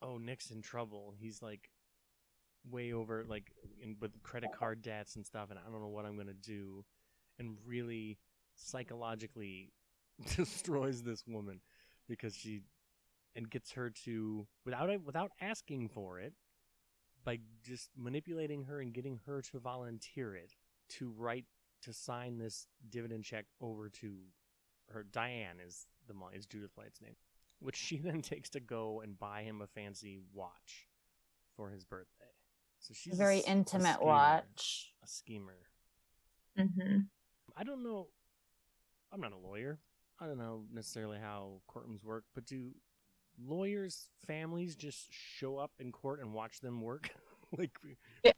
oh, 0.00 0.18
Nick's 0.18 0.50
in 0.50 0.62
trouble. 0.62 1.14
He's 1.18 1.42
like 1.42 1.70
way 2.70 2.92
over, 2.92 3.24
like, 3.26 3.52
in, 3.82 3.96
with 4.00 4.22
credit 4.22 4.50
card 4.52 4.82
debts 4.82 5.16
and 5.16 5.26
stuff, 5.26 5.50
and 5.50 5.58
I 5.58 5.70
don't 5.70 5.80
know 5.80 5.88
what 5.88 6.04
I'm 6.04 6.14
going 6.14 6.28
to 6.28 6.34
do. 6.34 6.84
And 7.38 7.56
really 7.66 8.18
psychologically 8.56 9.72
destroys 10.36 11.02
this 11.02 11.24
woman 11.26 11.60
because 12.08 12.34
she 12.36 12.62
and 13.34 13.48
gets 13.50 13.72
her 13.72 13.90
to 14.04 14.46
without 14.64 14.90
it 14.90 15.00
without 15.04 15.32
asking 15.40 15.88
for 15.88 16.20
it 16.20 16.34
by 17.24 17.38
just 17.62 17.88
manipulating 17.96 18.64
her 18.64 18.80
and 18.80 18.92
getting 18.92 19.18
her 19.26 19.40
to 19.40 19.58
volunteer 19.58 20.34
it 20.34 20.54
to 20.88 21.10
write 21.16 21.46
to 21.82 21.92
sign 21.92 22.38
this 22.38 22.66
dividend 22.90 23.24
check 23.24 23.46
over 23.60 23.88
to 23.88 24.18
her 24.88 25.04
Diane 25.10 25.56
is 25.66 25.86
the 26.06 26.14
is 26.36 26.46
Judith 26.46 26.72
Light's 26.76 27.00
name, 27.00 27.16
which 27.60 27.76
she 27.76 27.98
then 28.04 28.22
takes 28.22 28.50
to 28.50 28.60
go 28.60 29.00
and 29.00 29.18
buy 29.18 29.42
him 29.42 29.60
a 29.62 29.66
fancy 29.66 30.18
watch 30.32 30.88
for 31.56 31.70
his 31.70 31.84
birthday. 31.84 32.24
So 32.82 32.94
she's 32.94 33.14
A 33.14 33.16
a 33.16 33.18
very 33.18 33.38
a 33.40 33.42
intimate 33.50 33.94
schemer, 33.94 34.04
watch. 34.06 34.92
a 35.02 35.06
schemer. 35.06 35.58
Mm-hmm. 36.58 36.98
I 37.56 37.64
don't 37.64 37.82
know. 37.82 38.08
I'm 39.12 39.20
not 39.20 39.32
a 39.32 39.38
lawyer. 39.38 39.78
I 40.20 40.26
don't 40.26 40.38
know 40.38 40.64
necessarily 40.72 41.18
how 41.18 41.60
courtrooms 41.70 42.04
work, 42.04 42.24
but 42.34 42.44
do 42.44 42.72
lawyers' 43.42 44.08
families 44.26 44.74
just 44.76 45.06
show 45.10 45.56
up 45.58 45.70
in 45.78 45.90
court 45.92 46.20
and 46.20 46.32
watch 46.34 46.60
them 46.60 46.80
work? 46.80 47.10
like, 47.58 47.70
Yeah. 48.24 48.32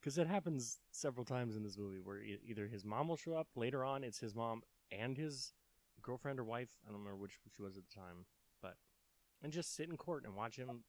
Because 0.00 0.18
it 0.18 0.26
happens 0.26 0.78
several 0.92 1.24
times 1.24 1.56
in 1.56 1.62
this 1.62 1.76
movie 1.78 2.00
where 2.02 2.18
e- 2.22 2.38
either 2.46 2.66
his 2.66 2.84
mom 2.84 3.08
will 3.08 3.16
show 3.16 3.34
up 3.34 3.48
later 3.56 3.84
on, 3.84 4.04
it's 4.04 4.18
his 4.18 4.34
mom 4.34 4.62
and 4.92 5.16
his 5.16 5.52
girlfriend 6.02 6.38
or 6.38 6.44
wife. 6.44 6.68
I 6.84 6.90
don't 6.90 6.98
remember 7.00 7.16
which 7.16 7.38
she 7.56 7.62
was 7.62 7.76
at 7.76 7.84
the 7.88 7.94
time, 7.94 8.24
but 8.62 8.74
and 9.42 9.52
just 9.52 9.74
sit 9.74 9.88
in 9.88 9.96
court 9.96 10.24
and 10.24 10.34
watch 10.34 10.56
him. 10.56 10.82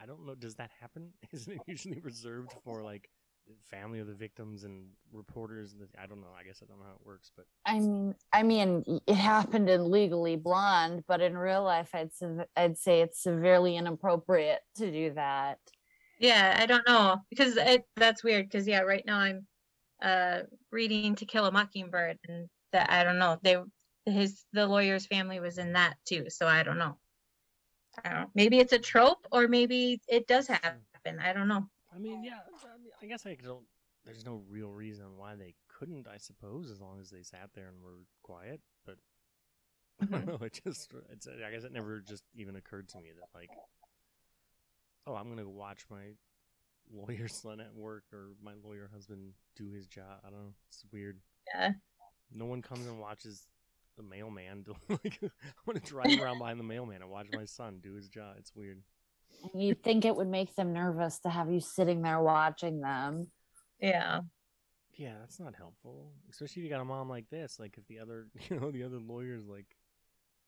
I 0.00 0.06
don't 0.06 0.26
know. 0.26 0.34
Does 0.34 0.56
that 0.56 0.70
happen? 0.80 1.10
Isn't 1.32 1.54
it 1.54 1.62
usually 1.66 2.00
reserved 2.00 2.52
for 2.64 2.82
like 2.82 3.08
the 3.46 3.54
family 3.76 3.98
of 3.98 4.06
the 4.06 4.14
victims 4.14 4.64
and 4.64 4.86
reporters. 5.12 5.72
And 5.72 5.82
the, 5.82 6.00
I 6.00 6.06
don't 6.06 6.20
know. 6.20 6.28
I 6.38 6.44
guess 6.44 6.62
I 6.62 6.66
don't 6.66 6.78
know 6.78 6.86
how 6.86 6.94
it 6.94 7.06
works, 7.06 7.30
but 7.36 7.46
I 7.66 7.78
mean, 7.78 8.14
I 8.32 8.42
mean, 8.42 9.00
it 9.06 9.14
happened 9.14 9.68
in 9.68 9.90
Legally 9.90 10.36
Blonde, 10.36 11.04
but 11.06 11.20
in 11.20 11.36
real 11.36 11.62
life, 11.62 11.90
I'd 11.94 12.10
I'd 12.56 12.78
say 12.78 13.00
it's 13.00 13.22
severely 13.22 13.76
inappropriate 13.76 14.60
to 14.76 14.90
do 14.90 15.12
that. 15.14 15.58
Yeah, 16.18 16.56
I 16.58 16.66
don't 16.66 16.86
know 16.86 17.18
because 17.30 17.56
it, 17.56 17.84
that's 17.96 18.24
weird. 18.24 18.48
Because 18.48 18.66
yeah, 18.66 18.80
right 18.80 19.04
now 19.06 19.18
I'm 19.18 19.46
uh 20.02 20.40
reading 20.70 21.14
To 21.16 21.26
Kill 21.26 21.46
a 21.46 21.52
Mockingbird, 21.52 22.18
and 22.28 22.48
that 22.72 22.90
I 22.90 23.04
don't 23.04 23.18
know. 23.18 23.38
They 23.42 23.56
his 24.06 24.44
the 24.52 24.66
lawyer's 24.66 25.06
family 25.06 25.40
was 25.40 25.58
in 25.58 25.72
that 25.74 25.96
too, 26.06 26.26
so 26.28 26.46
I 26.46 26.62
don't 26.62 26.78
know. 26.78 26.98
I 28.04 28.08
don't 28.08 28.20
know. 28.20 28.30
Maybe 28.34 28.58
it's 28.58 28.72
a 28.72 28.78
trope, 28.78 29.26
or 29.30 29.48
maybe 29.48 30.00
it 30.08 30.26
does 30.26 30.46
hmm. 30.46 30.54
happen. 30.54 31.18
I 31.20 31.32
don't 31.32 31.48
know. 31.48 31.68
I 31.94 31.98
mean, 31.98 32.24
yeah. 32.24 32.38
I, 32.46 32.78
mean, 32.78 32.92
I 33.02 33.06
guess 33.06 33.26
I 33.26 33.36
don't. 33.42 33.64
There's 34.04 34.24
no 34.24 34.42
real 34.48 34.70
reason 34.70 35.16
why 35.16 35.34
they 35.36 35.54
couldn't. 35.68 36.06
I 36.08 36.18
suppose 36.18 36.70
as 36.70 36.80
long 36.80 36.98
as 37.00 37.10
they 37.10 37.22
sat 37.22 37.50
there 37.54 37.68
and 37.68 37.82
were 37.82 38.00
quiet. 38.22 38.60
But 38.84 38.96
I 40.02 40.06
don't 40.06 40.20
mm-hmm. 40.20 40.30
know. 40.30 40.38
It 40.42 40.60
just. 40.64 40.92
It's. 41.10 41.26
I 41.28 41.50
guess 41.50 41.64
it 41.64 41.72
never 41.72 42.00
just 42.00 42.24
even 42.34 42.56
occurred 42.56 42.88
to 42.90 43.00
me 43.00 43.10
that 43.18 43.38
like, 43.38 43.50
oh, 45.06 45.14
I'm 45.14 45.28
gonna 45.28 45.48
watch 45.48 45.84
my 45.90 46.14
lawyer 46.92 47.28
son 47.28 47.60
at 47.60 47.74
work 47.74 48.04
or 48.12 48.30
my 48.42 48.52
lawyer 48.62 48.90
husband 48.92 49.32
do 49.56 49.70
his 49.70 49.86
job. 49.86 50.20
I 50.26 50.30
don't 50.30 50.40
know. 50.40 50.54
It's 50.68 50.84
weird. 50.92 51.18
Yeah. 51.54 51.72
No 52.34 52.46
one 52.46 52.62
comes 52.62 52.86
and 52.86 52.98
watches 52.98 53.46
the 53.96 54.02
mailman. 54.02 54.62
Do, 54.62 54.74
like, 54.88 55.18
I 55.22 55.28
want 55.66 55.82
to 55.82 55.90
drive 55.90 56.20
around 56.20 56.38
behind 56.38 56.58
the 56.58 56.64
mailman 56.64 57.02
and 57.02 57.10
watch 57.10 57.26
my 57.32 57.44
son 57.44 57.80
do 57.82 57.94
his 57.94 58.08
job. 58.08 58.36
It's 58.38 58.54
weird. 58.54 58.82
You'd 59.54 59.82
think 59.82 60.04
it 60.04 60.16
would 60.16 60.28
make 60.28 60.54
them 60.54 60.72
nervous 60.72 61.18
to 61.20 61.30
have 61.30 61.50
you 61.50 61.60
sitting 61.60 62.02
there 62.02 62.20
watching 62.20 62.80
them. 62.80 63.28
Yeah. 63.80 64.20
Yeah, 64.96 65.14
that's 65.20 65.40
not 65.40 65.54
helpful. 65.56 66.12
Especially 66.30 66.62
if 66.62 66.64
you 66.64 66.70
got 66.70 66.80
a 66.80 66.84
mom 66.84 67.08
like 67.08 67.28
this. 67.30 67.58
Like 67.58 67.76
if 67.76 67.86
the 67.86 67.98
other, 67.98 68.28
you 68.48 68.58
know, 68.58 68.70
the 68.70 68.84
other 68.84 68.98
lawyer's 68.98 69.46
like, 69.46 69.66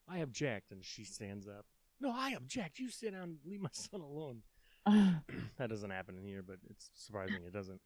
I 0.09 0.19
object, 0.19 0.71
and 0.71 0.85
she 0.85 1.05
stands 1.05 1.49
up. 1.49 1.67
No, 2.01 2.13
I 2.15 2.31
object. 2.31 2.79
You 2.79 2.91
sit 2.91 3.13
down. 3.13 3.23
and 3.23 3.39
Leave 3.45 3.61
my 3.61 3.71
son 3.73 4.01
alone. 4.01 4.43
that 5.59 5.69
doesn't 5.69 5.91
happen 5.91 6.17
in 6.17 6.25
here, 6.25 6.43
but 6.47 6.59
it's 6.71 6.91
surprising 6.95 7.43
it 7.45 7.53
doesn't. 7.53 7.81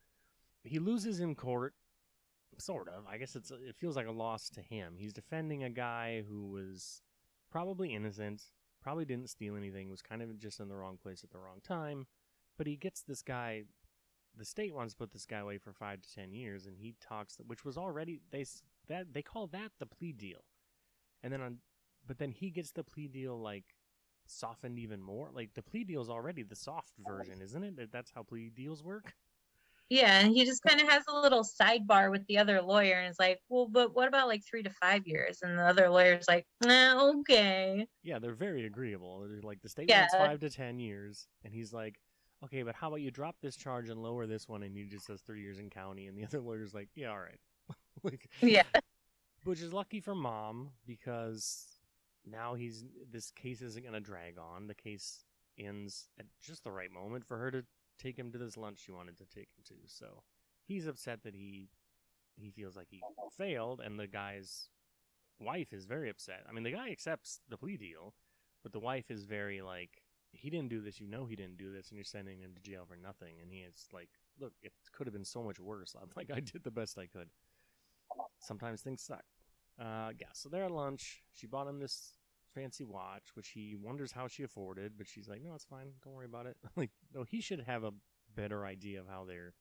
He 0.64 0.78
loses 0.78 1.20
in 1.20 1.34
court, 1.34 1.72
sort 2.58 2.88
of. 2.88 3.04
I 3.08 3.16
guess 3.18 3.36
it's 3.36 3.50
it 3.50 3.76
feels 3.76 3.96
like 3.96 4.06
a 4.06 4.12
loss 4.12 4.48
to 4.50 4.62
him. 4.62 4.94
He's 4.98 5.12
defending 5.12 5.64
a 5.64 5.70
guy 5.70 6.22
who 6.28 6.48
was 6.48 7.02
probably 7.50 7.94
innocent, 7.94 8.42
probably 8.82 9.04
didn't 9.04 9.30
steal 9.30 9.56
anything, 9.56 9.88
was 9.90 10.02
kind 10.02 10.22
of 10.22 10.38
just 10.38 10.60
in 10.60 10.68
the 10.68 10.76
wrong 10.76 10.98
place 11.02 11.24
at 11.24 11.30
the 11.30 11.38
wrong 11.38 11.60
time. 11.62 12.06
But 12.58 12.66
he 12.66 12.76
gets 12.76 13.02
this 13.02 13.22
guy. 13.22 13.64
The 14.36 14.44
state 14.44 14.74
wants 14.74 14.94
to 14.94 14.98
put 14.98 15.10
this 15.12 15.26
guy 15.26 15.38
away 15.38 15.58
for 15.58 15.72
five 15.72 16.00
to 16.02 16.14
ten 16.14 16.32
years, 16.32 16.66
and 16.66 16.76
he 16.78 16.94
talks, 17.00 17.36
which 17.46 17.64
was 17.64 17.76
already 17.76 18.20
they 18.30 18.44
that 18.88 19.12
they 19.12 19.22
call 19.22 19.46
that 19.48 19.72
the 19.78 19.86
plea 19.86 20.12
deal, 20.12 20.44
and 21.22 21.32
then 21.32 21.40
on, 21.40 21.58
but 22.06 22.18
then 22.18 22.30
he 22.30 22.50
gets 22.50 22.70
the 22.72 22.84
plea 22.84 23.08
deal 23.08 23.40
like 23.40 23.64
softened 24.26 24.78
even 24.78 25.02
more. 25.02 25.30
Like 25.32 25.54
the 25.54 25.62
plea 25.62 25.82
deal 25.84 26.00
is 26.00 26.08
already 26.08 26.42
the 26.44 26.54
soft 26.54 26.92
version, 26.98 27.40
isn't 27.42 27.64
it? 27.64 27.76
That- 27.76 27.92
That's 27.92 28.12
how 28.14 28.22
plea 28.22 28.50
deals 28.54 28.82
work. 28.84 29.14
Yeah, 29.90 30.20
and 30.20 30.32
he 30.32 30.44
just 30.44 30.62
kind 30.62 30.80
of 30.80 30.88
has 30.88 31.02
a 31.08 31.20
little 31.20 31.42
sidebar 31.42 32.12
with 32.12 32.24
the 32.28 32.38
other 32.38 32.62
lawyer, 32.62 32.94
and 33.00 33.10
is 33.10 33.18
like, 33.18 33.40
"Well, 33.48 33.66
but 33.68 33.92
what 33.92 34.06
about 34.08 34.28
like 34.28 34.44
three 34.48 34.62
to 34.62 34.70
five 34.70 35.06
years?" 35.06 35.40
And 35.42 35.58
the 35.58 35.64
other 35.64 35.90
lawyer's 35.90 36.28
like, 36.28 36.46
nah, 36.62 37.10
"Okay." 37.18 37.86
Yeah, 38.04 38.20
they're 38.20 38.34
very 38.34 38.66
agreeable. 38.66 39.20
They're 39.20 39.42
like 39.42 39.60
the 39.60 39.68
state 39.68 39.88
Yeah. 39.88 40.02
wants 40.02 40.14
five 40.14 40.40
to 40.40 40.50
ten 40.50 40.78
years, 40.78 41.26
and 41.44 41.52
he's 41.52 41.72
like, 41.72 42.00
okay, 42.44 42.62
but 42.62 42.74
how 42.74 42.88
about 42.88 43.00
you 43.02 43.10
drop 43.10 43.36
this 43.42 43.56
charge 43.56 43.88
and 43.88 44.00
lower 44.02 44.26
this 44.26 44.48
one, 44.48 44.62
and 44.62 44.76
he 44.76 44.84
just 44.84 45.06
says 45.06 45.22
three 45.22 45.42
years 45.42 45.58
in 45.58 45.68
county, 45.70 46.06
and 46.06 46.16
the 46.16 46.24
other 46.24 46.40
lawyer's 46.40 46.72
like, 46.72 46.88
yeah, 46.94 47.10
all 47.10 47.18
right, 47.18 47.40
like, 48.04 48.30
Yeah. 48.42 48.62
which 49.44 49.60
is 49.60 49.72
lucky 49.72 50.00
for 50.00 50.14
mom 50.14 50.70
because 50.86 51.80
now 52.24 52.54
he's 52.54 52.84
this 53.10 53.30
case 53.32 53.60
isn't 53.60 53.82
going 53.82 53.94
to 53.94 54.00
drag 54.00 54.38
on. 54.38 54.66
The 54.68 54.74
case 54.74 55.24
ends 55.58 56.08
at 56.18 56.26
just 56.40 56.64
the 56.64 56.70
right 56.70 56.90
moment 56.90 57.26
for 57.26 57.36
her 57.38 57.50
to 57.50 57.64
take 58.00 58.18
him 58.18 58.32
to 58.32 58.38
this 58.38 58.56
lunch 58.56 58.80
she 58.84 58.92
wanted 58.92 59.18
to 59.18 59.26
take 59.26 59.48
him 59.56 59.64
to. 59.68 59.74
So 59.86 60.22
he's 60.66 60.86
upset 60.86 61.22
that 61.24 61.34
he 61.34 61.68
he 62.36 62.50
feels 62.50 62.76
like 62.76 62.88
he 62.90 63.02
failed, 63.36 63.80
and 63.84 63.98
the 63.98 64.06
guy's 64.06 64.68
wife 65.38 65.72
is 65.72 65.84
very 65.84 66.08
upset. 66.08 66.44
I 66.48 66.52
mean, 66.52 66.64
the 66.64 66.72
guy 66.72 66.90
accepts 66.90 67.40
the 67.48 67.56
plea 67.56 67.76
deal, 67.76 68.14
but 68.62 68.72
the 68.72 68.80
wife 68.80 69.10
is 69.10 69.24
very 69.24 69.60
like, 69.60 70.02
he 70.32 70.48
didn't 70.48 70.68
do 70.68 70.80
this. 70.80 71.00
You 71.00 71.08
know, 71.08 71.26
he 71.26 71.36
didn't 71.36 71.58
do 71.58 71.72
this, 71.72 71.88
and 71.88 71.96
you're 71.96 72.04
sending 72.04 72.40
him 72.40 72.52
to 72.54 72.62
jail 72.62 72.84
for 72.88 72.96
nothing. 72.96 73.34
And 73.42 73.50
he 73.50 73.58
is 73.58 73.88
like, 73.92 74.08
look, 74.38 74.52
it 74.62 74.72
could 74.92 75.06
have 75.06 75.14
been 75.14 75.24
so 75.24 75.42
much 75.42 75.58
worse. 75.58 75.94
I'm 76.00 76.08
like, 76.16 76.30
I 76.34 76.40
did 76.40 76.62
the 76.64 76.70
best 76.70 76.98
I 76.98 77.06
could. 77.06 77.28
Sometimes 78.38 78.80
things 78.80 79.02
suck. 79.02 79.24
Uh, 79.78 80.10
yeah. 80.18 80.28
So 80.32 80.48
they're 80.48 80.64
at 80.64 80.70
lunch. 80.70 81.22
She 81.32 81.46
bought 81.46 81.68
him 81.68 81.78
this 81.78 82.14
fancy 82.54 82.84
watch, 82.84 83.24
which 83.34 83.48
he 83.50 83.74
wonders 83.74 84.12
how 84.12 84.28
she 84.28 84.42
afforded, 84.42 84.92
but 84.96 85.06
she's 85.06 85.28
like, 85.28 85.42
no, 85.42 85.54
it's 85.54 85.64
fine. 85.64 85.92
Don't 86.02 86.14
worry 86.14 86.26
about 86.26 86.46
it. 86.46 86.56
like, 86.76 86.90
no, 87.14 87.22
he 87.24 87.40
should 87.40 87.60
have 87.60 87.84
a 87.84 87.92
better 88.34 88.64
idea 88.64 89.00
of 89.00 89.08
how 89.08 89.24
they're 89.24 89.54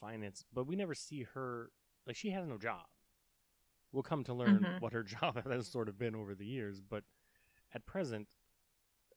financed. 0.00 0.44
But 0.52 0.66
we 0.66 0.76
never 0.76 0.94
see 0.94 1.26
her. 1.34 1.70
Like, 2.06 2.16
she 2.16 2.30
has 2.30 2.46
no 2.46 2.58
job. 2.58 2.86
We'll 3.92 4.02
come 4.02 4.24
to 4.24 4.34
learn 4.34 4.60
Mhm. 4.62 4.80
what 4.80 4.92
her 4.92 5.02
job 5.20 5.42
has 5.50 5.66
sort 5.68 5.88
of 5.88 5.98
been 5.98 6.14
over 6.14 6.34
the 6.34 6.46
years, 6.46 6.80
but 6.80 7.04
at 7.74 7.86
present, 7.86 8.28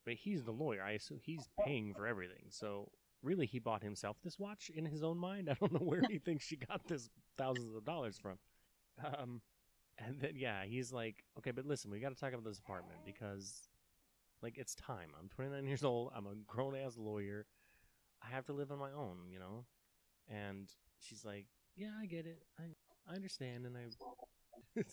but 0.05 0.15
he's 0.15 0.43
the 0.43 0.51
lawyer. 0.51 0.81
I 0.81 0.91
assume 0.91 1.19
he's 1.21 1.47
paying 1.65 1.93
for 1.93 2.07
everything. 2.07 2.45
So 2.49 2.91
really, 3.21 3.45
he 3.45 3.59
bought 3.59 3.83
himself 3.83 4.17
this 4.23 4.39
watch 4.39 4.69
in 4.73 4.85
his 4.85 5.03
own 5.03 5.17
mind. 5.17 5.49
I 5.49 5.53
don't 5.55 5.73
know 5.73 5.85
where 5.85 6.01
he 6.09 6.17
thinks 6.19 6.45
she 6.45 6.55
got 6.55 6.87
this 6.87 7.09
thousands 7.37 7.75
of 7.75 7.83
dollars 7.85 8.17
from. 8.17 8.39
Um, 9.03 9.41
and 10.05 10.19
then 10.19 10.33
yeah, 10.35 10.63
he's 10.65 10.91
like, 10.91 11.23
okay, 11.37 11.51
but 11.51 11.65
listen, 11.65 11.91
we 11.91 11.99
got 11.99 12.09
to 12.09 12.19
talk 12.19 12.33
about 12.33 12.45
this 12.45 12.59
apartment 12.59 12.99
because, 13.05 13.67
like, 14.41 14.57
it's 14.57 14.75
time. 14.75 15.09
I'm 15.19 15.29
29 15.29 15.65
years 15.65 15.83
old. 15.83 16.11
I'm 16.15 16.27
a 16.27 16.35
grown 16.47 16.75
ass 16.75 16.97
lawyer. 16.97 17.45
I 18.23 18.33
have 18.33 18.45
to 18.45 18.53
live 18.53 18.71
on 18.71 18.79
my 18.79 18.91
own, 18.91 19.17
you 19.31 19.39
know. 19.39 19.65
And 20.29 20.69
she's 20.99 21.25
like, 21.25 21.45
yeah, 21.75 21.91
I 22.01 22.05
get 22.05 22.25
it. 22.25 22.43
I 22.59 22.63
I 23.09 23.15
understand, 23.15 23.65
and 23.65 23.75
I. 23.77 23.81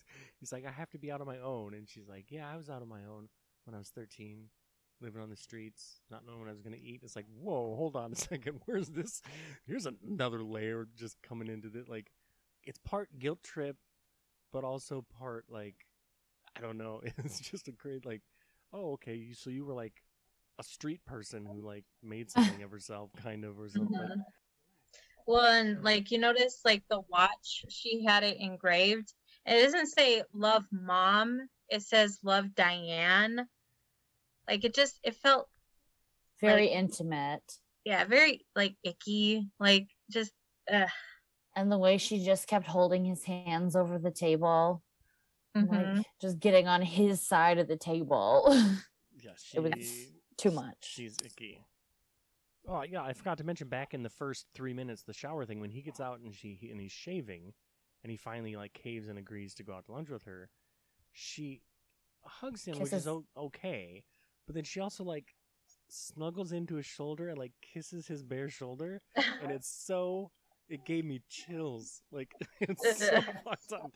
he's 0.40 0.52
like, 0.52 0.64
I 0.66 0.70
have 0.70 0.90
to 0.90 0.98
be 0.98 1.10
out 1.10 1.20
on 1.20 1.26
my 1.26 1.38
own, 1.38 1.74
and 1.74 1.88
she's 1.88 2.08
like, 2.08 2.26
yeah, 2.30 2.50
I 2.50 2.56
was 2.56 2.70
out 2.70 2.82
on 2.82 2.88
my 2.88 3.04
own 3.10 3.28
when 3.64 3.74
I 3.74 3.78
was 3.78 3.90
13, 3.90 4.48
living 5.00 5.20
on 5.20 5.28
the 5.28 5.36
streets, 5.36 6.00
not 6.10 6.24
knowing 6.26 6.40
what 6.40 6.48
I 6.48 6.52
was 6.52 6.62
going 6.62 6.74
to 6.74 6.82
eat. 6.82 7.00
It's 7.02 7.16
like, 7.16 7.26
whoa, 7.40 7.74
hold 7.76 7.96
on 7.96 8.12
a 8.12 8.16
second. 8.16 8.60
Where's 8.64 8.88
this? 8.88 9.22
Here's 9.66 9.86
another 9.86 10.42
layer 10.42 10.86
just 10.96 11.20
coming 11.22 11.48
into 11.48 11.68
it. 11.78 11.88
Like, 11.88 12.10
it's 12.64 12.78
part 12.78 13.08
guilt 13.18 13.42
trip, 13.42 13.76
but 14.52 14.64
also 14.64 15.04
part, 15.18 15.44
like, 15.48 15.76
I 16.56 16.60
don't 16.60 16.78
know. 16.78 17.02
It's 17.24 17.40
just 17.40 17.68
a 17.68 17.72
great, 17.72 18.04
like, 18.06 18.22
oh, 18.72 18.92
okay. 18.92 19.14
You, 19.14 19.34
so 19.34 19.50
you 19.50 19.64
were 19.64 19.74
like 19.74 19.94
a 20.58 20.62
street 20.62 21.04
person 21.04 21.44
who, 21.46 21.60
like, 21.60 21.84
made 22.02 22.30
something 22.30 22.62
of 22.62 22.70
herself, 22.70 23.10
kind 23.22 23.44
of, 23.44 23.58
or 23.60 23.68
something. 23.68 23.94
Mhm. 23.96 24.22
Well, 25.26 25.44
and 25.46 25.82
like 25.82 26.12
you 26.12 26.18
notice, 26.18 26.60
like 26.64 26.84
the 26.88 27.00
watch, 27.08 27.64
she 27.68 28.04
had 28.04 28.22
it 28.22 28.36
engraved. 28.40 29.12
It 29.44 29.60
doesn't 29.64 29.88
say 29.88 30.22
"Love 30.32 30.64
Mom." 30.70 31.48
It 31.68 31.82
says 31.82 32.20
"Love 32.22 32.54
Diane." 32.54 33.48
Like 34.48 34.62
it 34.64 34.72
just, 34.74 35.00
it 35.02 35.16
felt, 35.16 35.48
Very 36.40 36.66
Like- 36.68 36.76
intimate. 36.76 37.58
yeah, 37.84 38.04
very 38.04 38.46
like 38.54 38.76
icky. 38.84 39.48
Like 39.58 39.88
just, 40.10 40.32
uh, 40.72 40.86
And 41.56 41.72
the 41.72 41.78
way 41.78 41.96
she 41.96 42.22
just 42.22 42.46
kept 42.46 42.66
holding 42.66 43.04
his 43.06 43.24
hands 43.24 43.74
over 43.74 43.98
the 43.98 44.10
table, 44.10 44.82
mhm. 45.56 45.70
like 45.96 46.06
just 46.20 46.38
getting 46.38 46.68
on 46.68 46.82
his 46.82 47.26
side 47.26 47.58
of 47.58 47.66
the 47.68 47.76
table. 47.76 48.44
Yeah, 49.18 49.32
she, 49.42 49.56
It 49.56 49.60
was 49.62 50.06
Too 50.36 50.50
much. 50.50 50.76
She's 50.82 51.16
icky. 51.24 51.58
Oh 52.68 52.82
yeah, 52.82 53.02
I 53.02 53.14
forgot 53.14 53.38
to 53.38 53.44
mention 53.44 53.66
back 53.68 53.94
in 53.94 54.02
the 54.02 54.10
first 54.10 54.46
three 54.54 54.74
minutes, 54.74 55.02
the 55.02 55.14
shower 55.14 55.46
thing 55.46 55.58
when 55.58 55.70
he 55.70 55.80
gets 55.80 56.00
out 56.00 56.20
and 56.20 56.34
she 56.34 56.52
he- 56.60 56.70
and 56.70 56.78
he's 56.80 56.92
shaving, 56.92 57.54
and 58.04 58.10
he 58.10 58.16
finally 58.18 58.54
like 58.56 58.74
caves 58.74 59.08
and 59.08 59.18
agrees 59.18 59.54
to 59.54 59.62
go 59.64 59.72
out 59.72 59.86
to 59.86 59.92
lunch 59.92 60.10
with 60.10 60.24
her. 60.24 60.50
She 61.12 61.62
hugs 62.24 62.64
him, 62.66 62.78
which 62.78 62.92
is 62.92 63.08
o- 63.08 63.24
okay, 63.36 64.04
but 64.46 64.54
then 64.54 64.64
she 64.64 64.80
also 64.80 65.02
like 65.02 65.34
snuggles 65.88 66.52
into 66.52 66.74
his 66.76 66.86
shoulder 66.86 67.30
and 67.30 67.38
like 67.38 67.52
kisses 67.62 68.06
his 68.06 68.22
bare 68.22 68.50
shoulder, 68.50 69.00
and 69.16 69.16
it's 69.50 69.68
so 69.68 70.30
it 70.68 70.84
gave 70.84 71.04
me 71.04 71.20
chills. 71.28 72.00
Like 72.12 72.32
it's 72.60 72.98
so 72.98 73.20
fucked 73.44 73.72
up. 73.72 73.90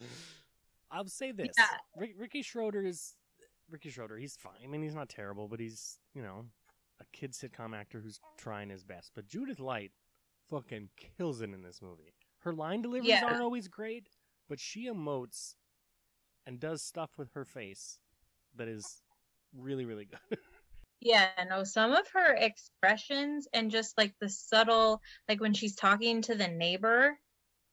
I'll 0.91 1.07
say 1.07 1.31
this: 1.31 1.49
Yeah. 1.57 1.65
Rick, 1.97 2.15
Ricky 2.17 2.41
Schroder 2.41 2.85
is 2.85 3.15
Ricky 3.69 3.89
Schroder. 3.89 4.17
He's 4.17 4.35
fine. 4.35 4.53
I 4.63 4.67
mean, 4.67 4.81
he's 4.81 4.95
not 4.95 5.09
terrible, 5.09 5.47
but 5.47 5.59
he's 5.59 5.97
you 6.13 6.21
know 6.21 6.45
a 6.99 7.05
kid 7.13 7.33
sitcom 7.33 7.75
actor 7.75 7.99
who's 7.99 8.19
trying 8.37 8.69
his 8.69 8.83
best. 8.83 9.11
But 9.15 9.27
Judith 9.27 9.59
Light 9.59 9.91
fucking 10.49 10.89
kills 11.17 11.41
it 11.41 11.49
in 11.53 11.61
this 11.63 11.81
movie. 11.81 12.13
Her 12.39 12.53
line 12.53 12.81
deliveries 12.81 13.09
Yeah. 13.09 13.25
aren't 13.25 13.41
always 13.41 13.67
great, 13.67 14.07
but 14.49 14.59
she 14.59 14.87
emotes 14.89 15.55
and 16.45 16.59
does 16.59 16.81
stuff 16.81 17.11
with 17.17 17.31
her 17.33 17.45
face 17.45 17.99
that 18.55 18.67
is 18.67 19.01
really 19.57 19.85
really 19.85 20.05
good. 20.05 20.39
Yeah, 21.01 21.29
no, 21.49 21.63
some 21.63 21.93
of 21.93 22.07
her 22.09 22.33
expressions 22.35 23.47
and 23.53 23.71
just 23.71 23.97
like 23.97 24.13
the 24.19 24.29
subtle, 24.29 25.01
like 25.27 25.41
when 25.41 25.53
she's 25.53 25.75
talking 25.75 26.21
to 26.23 26.35
the 26.35 26.47
neighbor, 26.47 27.17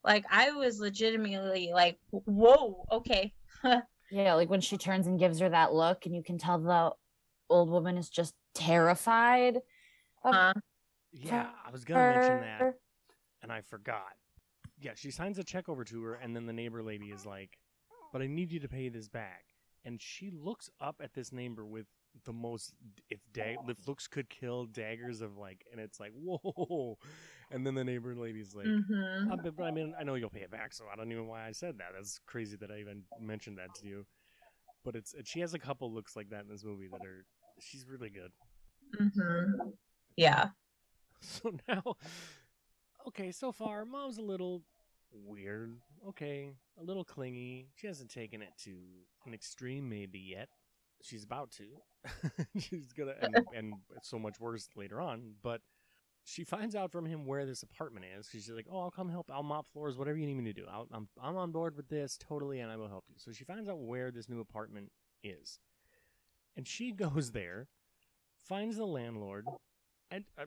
like 0.02 0.25
I 0.30 0.52
was 0.52 0.80
legitimately 0.80 1.70
like, 1.73 1.99
whoa, 2.11 2.85
okay. 2.90 3.35
Yeah, 4.11 4.32
like 4.35 4.49
when 4.49 4.62
she 4.62 4.78
turns 4.78 5.06
and 5.06 5.18
gives 5.18 5.38
her 5.40 5.50
that 5.50 5.75
look, 5.75 6.06
and 6.06 6.14
you 6.14 6.23
can 6.23 6.38
tell 6.38 6.58
the 6.58 6.92
old 7.50 7.68
woman 7.68 7.99
is 7.99 8.08
just 8.08 8.32
terrified. 8.54 9.56
of 10.25 10.35
Uh, 10.35 10.54
Yeah, 11.12 11.50
I 11.66 11.70
was 11.70 11.85
gonna 11.85 12.14
mention 12.14 12.40
that, 12.40 12.76
and 13.42 13.52
I 13.52 13.61
forgot. 13.61 14.14
Yeah, 14.80 14.92
she 14.94 15.11
signs 15.11 15.38
a 15.38 15.44
check 15.44 15.68
over 15.68 15.85
to 15.85 16.02
her, 16.04 16.14
and 16.14 16.35
then 16.35 16.47
the 16.47 16.54
neighbor 16.54 16.82
lady 16.82 17.11
is 17.11 17.26
like, 17.26 17.58
"But 18.11 18.23
I 18.23 18.28
need 18.28 18.50
you 18.50 18.61
to 18.61 18.68
pay 18.68 18.88
this 18.88 19.08
back." 19.08 19.44
And 19.85 20.00
she 20.00 20.30
looks 20.30 20.70
up 20.80 21.02
at 21.02 21.12
this 21.12 21.30
neighbor 21.30 21.66
with 21.66 21.87
the 22.25 22.33
most, 22.33 22.75
if 23.11 23.21
dag- 23.33 23.59
if 23.69 23.87
looks 23.88 24.07
could 24.07 24.29
kill 24.29 24.67
daggers 24.67 25.21
of 25.21 25.37
like, 25.37 25.65
and 25.73 25.81
it's 25.81 26.00
like, 26.00 26.12
whoa. 26.15 26.99
And 27.50 27.67
then 27.67 27.75
the 27.75 27.85
neighbor 27.85 28.15
lady's 28.15 28.55
like, 28.55 28.67
mhm. 28.67 29.33
"Uh, 29.33 29.37
but, 29.37 29.57
but 29.57 29.65
I 29.65 29.71
mean, 29.71 29.95
I 29.99 30.05
know 30.05 30.15
you'll 30.15 30.29
pay 30.31 30.41
it 30.43 30.50
back, 30.50 30.75
so 30.75 30.85
I 30.93 30.97
don't 30.97 31.11
even 31.11 31.25
know 31.25 31.31
why 31.31 31.47
I 31.47 31.53
said 31.53 31.79
that. 31.79 31.88
That's 31.95 32.19
crazy 32.27 32.57
that 32.59 32.71
I 32.71 32.79
even 32.81 33.03
mentioned 33.21 33.59
that 33.59 33.75
to 33.77 33.87
you. 33.87 34.07
But 34.85 34.97
it's 34.97 35.15
she 35.25 35.41
has 35.41 35.55
a 35.55 35.59
couple 35.59 35.93
looks 35.93 36.15
like 36.17 36.31
that 36.31 36.43
in 36.43 36.49
this 36.49 36.65
movie 36.65 36.88
that 36.88 37.05
are 37.05 37.25
she's 37.59 37.87
really 37.88 38.11
good. 38.11 38.33
Mhm. 38.99 39.73
Yeah. 40.17 40.49
So 41.21 41.53
now, 41.67 41.83
okay, 43.09 43.33
so 43.33 43.50
far, 43.50 43.85
mom's 43.85 44.19
a 44.19 44.23
little 44.23 44.62
weird. 45.11 45.75
Okay, 46.11 46.53
a 46.81 46.85
little 46.85 47.03
clingy. 47.05 47.67
She 47.75 47.88
hasn't 47.88 48.11
taken 48.11 48.41
it 48.41 48.50
to 48.65 48.71
an 49.27 49.35
extreme 49.35 49.88
maybe 49.88 50.21
yet. 50.21 50.49
She's 51.02 51.25
about 51.25 51.50
to. 51.52 51.64
She's 52.59 52.93
gonna, 52.93 53.14
and, 53.21 53.37
and 53.55 53.75
so 54.02 54.19
much 54.19 54.40
worse 54.40 54.69
later 54.76 55.00
on. 55.00 55.35
But 55.43 55.61
she 56.25 56.45
finds 56.45 56.75
out 56.75 56.93
from 56.93 57.07
him 57.07 57.25
where 57.25 57.47
this 57.47 57.62
apartment 57.62 58.07
is. 58.19 58.28
She's 58.31 58.50
like, 58.50 58.67
"Oh, 58.71 58.81
I'll 58.81 58.90
come 58.90 59.09
help. 59.09 59.31
I'll 59.33 59.43
mop 59.43 59.67
floors. 59.73 59.97
Whatever 59.97 60.19
you 60.19 60.26
need 60.26 60.37
me 60.37 60.52
to 60.52 60.61
do. 60.61 60.67
I'll, 60.71 60.87
I'm 60.93 61.09
I'm 61.23 61.37
on 61.37 61.52
board 61.52 61.76
with 61.76 61.88
this 61.88 62.19
totally, 62.19 62.61
and 62.61 62.71
I 62.71 62.76
will 62.76 62.88
help 62.88 63.05
you." 63.09 63.14
So 63.19 63.33
she 63.33 63.45
finds 63.45 63.69
out 63.69 63.81
where 63.81 64.11
this 64.11 64.28
new 64.28 64.40
apartment 64.40 64.90
is, 65.23 65.59
and 66.57 66.67
she 66.67 66.93
goes 66.93 67.31
there, 67.33 67.69
finds 68.45 68.76
the 68.76 68.87
landlord, 68.87 69.47
and 70.11 70.25
uh, 70.38 70.45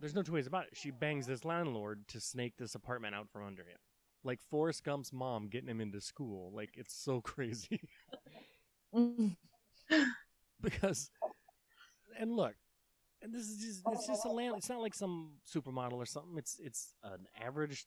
there's 0.00 0.14
no 0.14 0.22
two 0.22 0.32
ways 0.32 0.46
about 0.46 0.64
it. 0.64 0.70
She 0.76 0.90
bangs 0.90 1.26
this 1.26 1.44
landlord 1.44 2.08
to 2.08 2.20
snake 2.20 2.54
this 2.58 2.74
apartment 2.74 3.14
out 3.14 3.28
from 3.30 3.46
under 3.46 3.62
him. 3.62 3.78
Like 4.24 4.40
Forrest 4.50 4.84
Gump's 4.84 5.12
mom 5.12 5.48
getting 5.48 5.68
him 5.68 5.80
into 5.80 6.00
school. 6.00 6.50
Like 6.54 6.70
it's 6.74 6.94
so 6.94 7.20
crazy. 7.20 7.80
Because 10.60 11.08
and 12.18 12.34
look, 12.34 12.54
and 13.22 13.32
this 13.32 13.42
is 13.42 13.58
just 13.58 13.82
it's 13.92 14.08
just 14.08 14.24
a 14.24 14.28
land 14.28 14.54
it's 14.56 14.68
not 14.68 14.80
like 14.80 14.94
some 14.94 15.34
supermodel 15.46 15.94
or 15.94 16.06
something. 16.06 16.36
It's 16.36 16.58
it's 16.58 16.94
an 17.04 17.26
average 17.40 17.86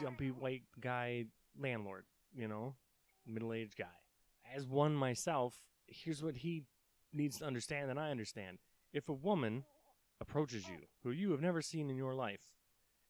dumpy 0.00 0.30
white 0.30 0.62
guy 0.80 1.26
landlord, 1.56 2.04
you 2.34 2.48
know, 2.48 2.74
middle 3.26 3.52
aged 3.52 3.76
guy. 3.76 3.84
As 4.54 4.66
one 4.66 4.94
myself, 4.94 5.54
here's 5.86 6.22
what 6.22 6.38
he 6.38 6.64
needs 7.12 7.38
to 7.38 7.44
understand 7.44 7.90
and 7.90 7.98
I 7.98 8.10
understand. 8.10 8.58
If 8.92 9.08
a 9.08 9.14
woman 9.14 9.64
approaches 10.20 10.68
you 10.68 10.78
who 11.02 11.12
you 11.12 11.30
have 11.30 11.40
never 11.40 11.62
seen 11.62 11.90
in 11.90 11.96
your 11.96 12.14
life, 12.14 12.50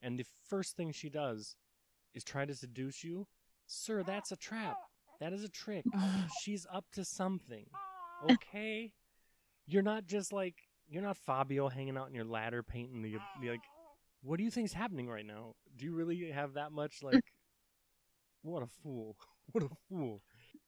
and 0.03 0.19
the 0.19 0.27
first 0.49 0.77
thing 0.77 0.93
she 0.93 1.09
does 1.09 1.57
is 2.15 2.25
try 2.25 2.45
to 2.45 2.55
seduce 2.55 3.03
you, 3.03 3.27
sir, 3.67 4.03
that's 4.03 4.33
a 4.33 4.37
trap. 4.37 4.77
That 5.21 5.33
is 5.33 5.45
a 5.45 5.49
trick. 5.49 5.85
She's 6.43 6.67
up 6.73 6.87
to 6.93 7.05
something. 7.05 7.67
Okay? 8.29 8.93
You're 9.67 9.83
not 9.83 10.07
just 10.07 10.33
like 10.33 10.55
you're 10.89 11.03
not 11.03 11.17
Fabio 11.17 11.69
hanging 11.69 11.97
out 11.97 12.09
in 12.09 12.15
your 12.15 12.25
ladder 12.25 12.63
painting 12.63 13.03
the, 13.03 13.17
the 13.41 13.51
like 13.51 13.61
what 14.23 14.37
do 14.37 14.45
you 14.45 14.51
think's 14.51 14.73
happening 14.73 15.09
right 15.09 15.25
now? 15.25 15.55
Do 15.77 15.85
you 15.85 15.95
really 15.95 16.31
have 16.31 16.55
that 16.55 16.73
much 16.73 16.99
like 17.03 17.23
what 18.43 18.63
a 18.63 18.69
fool. 18.83 19.17
What 19.53 19.65
a 19.65 19.69
fool. 19.89 20.23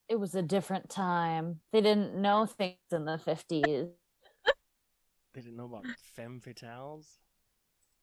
It 0.09 0.16
was 0.16 0.35
a 0.35 0.42
different 0.42 0.90
time. 0.90 1.61
They 1.73 1.80
didn't 1.80 2.16
know 2.16 2.47
things 2.47 2.78
in 2.90 3.04
the 3.04 3.16
50s. 3.16 3.90
They 5.35 5.40
didn't 5.40 5.57
know 5.57 5.66
about 5.66 5.87
femme 6.16 6.40
fatales? 6.44 7.07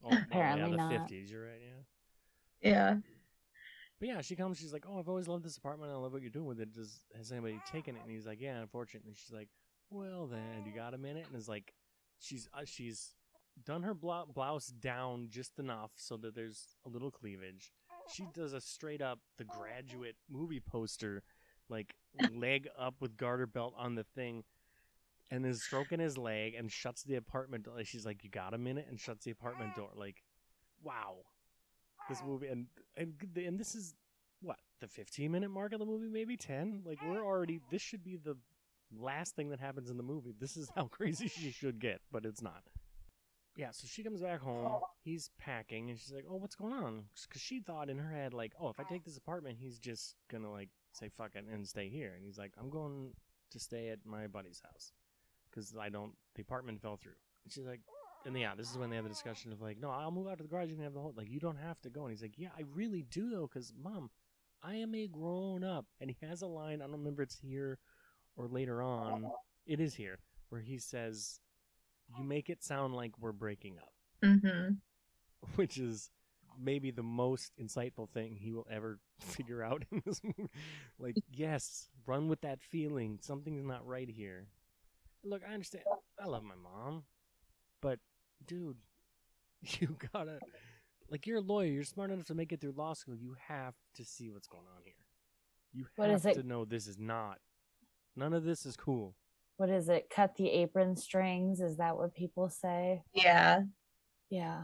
Oh, 0.02 0.08
Apparently 0.10 0.72
yeah, 0.72 0.88
the 0.88 0.98
not. 0.98 1.10
50s, 1.10 1.30
you're 1.30 1.44
right, 1.44 1.60
yeah. 1.62 2.72
Yeah. 2.72 2.96
But 4.00 4.08
yeah, 4.08 4.22
she 4.22 4.36
comes. 4.36 4.58
She's 4.58 4.72
like, 4.72 4.86
"Oh, 4.88 5.00
I've 5.00 5.10
always 5.10 5.28
loved 5.28 5.44
this 5.44 5.58
apartment. 5.58 5.92
I 5.92 5.96
love 5.96 6.14
what 6.14 6.22
you're 6.22 6.32
doing 6.32 6.46
with 6.46 6.60
it. 6.62 6.74
Does 6.74 7.02
has 7.16 7.32
anybody 7.32 7.60
taken 7.70 7.96
it?" 7.96 8.02
And 8.04 8.12
he's 8.12 8.26
like, 8.26 8.40
"Yeah, 8.40 8.60
unfortunately." 8.62 9.14
She's 9.16 9.34
like, 9.34 9.50
"Well, 9.90 10.28
then, 10.28 10.66
you 10.66 10.72
got 10.74 10.94
a 10.94 10.98
minute?" 10.98 11.26
And 11.28 11.36
it's 11.36 11.50
like, 11.50 11.74
she's 12.18 12.48
uh, 12.54 12.62
she's 12.64 13.14
done 13.66 13.84
her 13.84 13.94
blou- 13.94 14.28
blouse 14.34 14.68
down 14.68 15.28
just 15.30 15.60
enough 15.60 15.92
so 15.98 16.16
that 16.18 16.34
there's 16.34 16.78
a 16.86 16.90
little 16.90 17.12
cleavage. 17.12 17.74
She 18.08 18.26
does 18.34 18.54
a 18.54 18.62
straight 18.62 19.02
up 19.02 19.20
the 19.38 19.44
graduate 19.44 20.16
movie 20.30 20.62
poster, 20.62 21.24
like 21.68 21.94
leg 22.34 22.70
up 22.78 22.96
with 23.02 23.18
garter 23.18 23.48
belt 23.48 23.74
on 23.78 23.96
the 23.96 24.06
thing, 24.16 24.46
and 25.30 25.46
is 25.46 25.62
stroking 25.62 26.00
his 26.00 26.18
leg 26.18 26.54
and 26.54 26.72
shuts 26.72 27.04
the 27.04 27.16
apartment 27.16 27.66
door. 27.66 27.84
She's 27.84 28.06
like, 28.06 28.24
"You 28.24 28.30
got 28.30 28.54
a 28.54 28.58
minute?" 28.58 28.88
and 28.90 28.98
shuts 28.98 29.26
the 29.26 29.32
apartment 29.32 29.76
door. 29.76 29.90
Like, 29.94 30.24
wow 30.82 31.18
this 32.10 32.22
movie 32.26 32.48
and 32.48 32.66
and 32.98 33.14
and 33.36 33.60
this 33.60 33.76
is 33.76 33.94
what 34.42 34.58
the 34.82 34.88
15 34.88 35.32
minute 35.32 35.50
mark 35.50 35.74
of 35.74 35.80
the 35.80 35.86
movie 35.86 36.08
maybe 36.08 36.36
10 36.38 36.84
like 36.86 36.98
we're 37.06 37.24
already 37.24 37.60
this 37.72 37.82
should 37.82 38.04
be 38.04 38.18
the 38.18 38.36
last 38.98 39.36
thing 39.36 39.50
that 39.50 39.60
happens 39.60 39.90
in 39.90 39.98
the 39.98 40.04
movie. 40.04 40.34
This 40.40 40.58
is 40.58 40.72
how 40.76 40.86
crazy 40.92 41.28
she 41.28 41.52
should 41.52 41.80
get 41.80 42.02
but 42.12 42.26
it's 42.26 42.42
not. 42.42 42.64
Yeah 43.56 43.72
so 43.72 43.88
she 43.88 44.04
comes 44.04 44.22
back 44.22 44.42
home 44.42 44.66
oh. 44.66 44.82
he's 45.04 45.30
packing 45.38 45.90
and 45.90 46.00
she's 46.00 46.14
like 46.14 46.26
oh 46.30 46.38
what's 46.38 46.56
going 46.56 46.74
on? 46.74 47.04
Because 47.28 47.42
she 47.42 47.60
thought 47.60 47.90
in 47.90 47.98
her 47.98 48.12
head 48.12 48.34
like 48.34 48.54
oh 48.60 48.70
if 48.70 48.80
i 48.80 48.84
take 48.84 49.04
this 49.04 49.18
apartment 49.18 49.58
he's 49.60 49.80
just 49.80 50.16
gonna 50.32 50.52
like 50.52 50.70
say 50.94 51.10
fuck 51.18 51.36
it 51.36 51.46
and 51.52 51.68
stay 51.68 51.90
here. 51.90 52.14
And 52.16 52.26
he's 52.26 52.38
like 52.38 52.54
i'm 52.60 52.70
going 52.70 53.12
to 53.52 53.60
stay 53.60 53.90
at 53.90 54.00
my 54.06 54.28
buddy's 54.28 54.62
house 54.64 54.94
because 55.50 55.76
i 55.80 55.90
don't 55.90 56.14
the 56.36 56.42
apartment 56.42 56.82
fell 56.82 56.98
through. 56.98 57.20
And 57.44 57.54
she's 57.54 57.66
like 57.66 57.82
and 58.26 58.38
yeah, 58.38 58.54
this 58.56 58.70
is 58.70 58.78
when 58.78 58.90
they 58.90 58.96
have 58.96 59.06
the 59.06 59.10
discussion 59.10 59.52
of 59.52 59.62
like, 59.62 59.80
no, 59.80 59.90
I'll 59.90 60.12
move 60.12 60.28
out 60.28 60.38
to 60.38 60.44
the 60.44 60.50
garage. 60.50 60.70
You 60.70 60.76
can 60.76 60.84
have 60.84 60.94
the 60.94 61.00
whole 61.00 61.14
like, 61.16 61.30
you 61.30 61.40
don't 61.40 61.58
have 61.58 61.80
to 61.82 61.90
go. 61.90 62.02
And 62.02 62.12
he's 62.12 62.22
like, 62.22 62.38
yeah, 62.38 62.50
I 62.58 62.64
really 62.74 63.04
do 63.04 63.30
though, 63.30 63.48
because 63.52 63.74
mom, 63.82 64.10
I 64.62 64.76
am 64.76 64.94
a 64.96 65.08
grown 65.08 65.64
up. 65.64 65.86
And 66.02 66.10
he 66.10 66.26
has 66.26 66.42
a 66.42 66.48
line. 66.48 66.82
I 66.82 66.86
don't 66.86 66.98
remember 66.98 67.24
it's 67.24 67.36
here 67.36 67.80
or 68.36 68.48
later 68.48 68.82
on. 68.82 69.30
It 69.66 69.80
is 69.80 69.94
here 69.94 70.20
where 70.50 70.62
he 70.62 70.80
says, 70.80 71.40
"You 72.18 72.24
make 72.24 72.50
it 72.50 72.64
sound 72.64 72.96
like 72.96 73.12
we're 73.20 73.32
breaking 73.32 73.78
up," 73.78 73.94
Mm-hmm. 74.24 74.74
which 75.56 75.78
is 75.78 76.10
maybe 76.60 76.92
the 76.92 77.04
most 77.04 77.54
insightful 77.62 78.10
thing 78.10 78.36
he 78.36 78.52
will 78.52 78.68
ever 78.72 79.00
figure 79.20 79.64
out 79.64 79.84
in 79.92 80.02
this 80.06 80.22
movie. 80.24 80.50
Like, 80.98 81.16
yes, 81.32 81.90
run 82.08 82.28
with 82.28 82.42
that 82.42 82.62
feeling. 82.62 83.20
Something's 83.22 83.66
not 83.66 83.86
right 83.86 84.10
here. 84.10 84.48
Look, 85.24 85.42
I 85.48 85.54
understand. 85.54 85.84
I 86.20 86.26
love 86.28 86.44
my 86.44 86.56
mom, 86.56 87.04
but 87.82 88.00
dude, 88.46 88.78
you 89.80 89.96
gotta 90.14 90.40
like 91.10 91.26
you're 91.28 91.38
a 91.40 91.42
lawyer. 91.42 91.68
You're 91.68 91.84
smart 91.84 92.12
enough 92.12 92.26
to 92.26 92.36
make 92.36 92.52
it 92.52 92.62
through 92.62 92.74
law 92.78 92.94
school. 92.94 93.16
You 93.16 93.36
have 93.48 93.74
to 93.96 94.06
see 94.06 94.30
what's 94.30 94.48
going 94.48 94.66
on 94.76 94.82
here. 94.84 94.94
You 95.74 95.86
What 95.96 96.10
have 96.10 96.20
is 96.20 96.26
it- 96.26 96.34
to 96.36 96.44
know 96.48 96.66
this 96.66 96.88
is 96.88 96.98
not. 97.00 97.40
None 98.16 98.34
of 98.34 98.44
this 98.44 98.66
is 98.66 98.76
cool. 98.76 99.16
What 99.58 99.70
is 99.70 99.90
it? 99.90 100.10
Cut 100.10 100.36
the 100.36 100.50
apron 100.50 100.96
strings? 100.96 101.60
Is 101.62 101.78
that 101.78 101.96
what 101.98 102.14
people 102.16 102.50
say? 102.50 103.04
Yeah. 103.14 103.62
Yeah. 104.30 104.62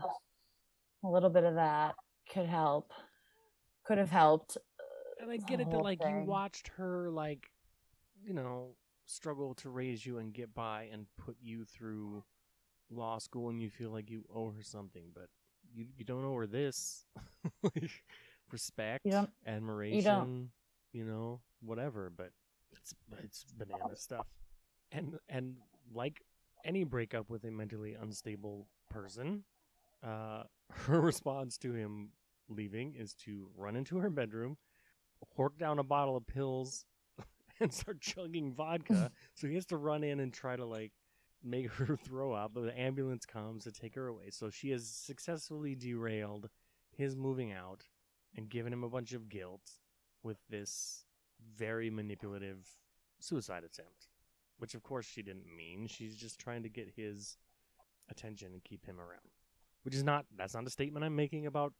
A 1.03 1.07
little 1.09 1.29
bit 1.29 1.43
of 1.43 1.55
that 1.55 1.95
could 2.31 2.47
help. 2.47 2.91
Could 3.85 3.97
have 3.97 4.09
helped. 4.09 4.57
Uh, 4.57 5.23
and 5.23 5.31
I 5.31 5.37
get 5.37 5.59
it 5.59 5.65
that 5.65 5.73
whole 5.75 5.83
like 5.83 6.01
you 6.03 6.23
watched 6.25 6.69
her 6.77 7.09
like, 7.11 7.45
you 8.25 8.33
know, 8.33 8.75
struggle 9.05 9.53
to 9.55 9.69
raise 9.69 10.05
you 10.05 10.17
and 10.17 10.33
get 10.33 10.53
by 10.53 10.89
and 10.91 11.05
put 11.17 11.35
you 11.41 11.65
through 11.65 12.23
law 12.89 13.17
school, 13.17 13.49
and 13.49 13.61
you 13.61 13.69
feel 13.69 13.91
like 13.91 14.09
you 14.09 14.23
owe 14.33 14.51
her 14.51 14.63
something, 14.63 15.05
but 15.13 15.27
you 15.73 15.85
you 15.97 16.05
don't 16.05 16.25
owe 16.25 16.35
her 16.35 16.47
this, 16.47 17.05
like 17.63 17.91
respect, 18.51 19.05
You 19.05 19.27
admiration, 19.45 20.49
you, 20.93 21.03
know, 21.05 21.41
whatever. 21.61 22.11
But 22.15 22.31
it's 22.73 22.93
it's 23.23 23.45
banana 23.57 23.95
stuff, 23.95 24.27
and 24.91 25.17
and 25.29 25.55
like 25.93 26.21
any 26.63 26.83
breakup 26.83 27.29
with 27.29 27.43
a 27.43 27.51
mentally 27.51 27.93
unstable 27.93 28.67
person, 28.89 29.43
uh, 30.03 30.43
her 30.71 31.01
response 31.01 31.57
to 31.59 31.73
him 31.73 32.09
leaving 32.49 32.95
is 32.95 33.13
to 33.13 33.49
run 33.57 33.75
into 33.75 33.97
her 33.97 34.09
bedroom, 34.09 34.57
hork 35.37 35.57
down 35.57 35.79
a 35.79 35.83
bottle 35.83 36.15
of 36.15 36.25
pills, 36.27 36.85
and 37.59 37.73
start 37.73 37.99
chugging 38.01 38.53
vodka. 38.53 39.11
so 39.33 39.47
he 39.47 39.55
has 39.55 39.65
to 39.65 39.77
run 39.77 40.03
in 40.03 40.19
and 40.19 40.33
try 40.33 40.55
to 40.55 40.65
like 40.65 40.91
make 41.45 41.69
her 41.73 41.95
throw 42.03 42.33
up, 42.33 42.51
but 42.53 42.63
the 42.63 42.79
ambulance 42.79 43.25
comes 43.25 43.63
to 43.65 43.71
take 43.71 43.95
her 43.95 44.07
away. 44.07 44.29
So 44.31 44.49
she 44.49 44.71
has 44.71 44.87
successfully 44.87 45.75
derailed 45.75 46.49
his 46.91 47.15
moving 47.15 47.51
out 47.53 47.83
and 48.35 48.49
given 48.49 48.73
him 48.73 48.83
a 48.83 48.89
bunch 48.89 49.13
of 49.13 49.29
guilt 49.29 49.71
with 50.23 50.37
this 50.49 51.05
very 51.55 51.89
manipulative 51.89 52.67
suicide 53.19 53.63
attempt. 53.63 54.07
which 54.57 54.73
of 54.75 54.83
course 54.83 55.05
she 55.05 55.21
didn't 55.21 55.45
mean. 55.55 55.87
She's 55.87 56.15
just 56.15 56.39
trying 56.39 56.63
to 56.63 56.69
get 56.69 56.89
his 56.95 57.37
attention 58.09 58.53
and 58.53 58.63
keep 58.63 58.85
him 58.85 58.99
around. 58.99 59.29
Which 59.83 59.95
is 59.95 60.03
not 60.03 60.25
that's 60.35 60.53
not 60.55 60.65
a 60.65 60.69
statement 60.69 61.05
I'm 61.05 61.15
making 61.15 61.45
about 61.45 61.73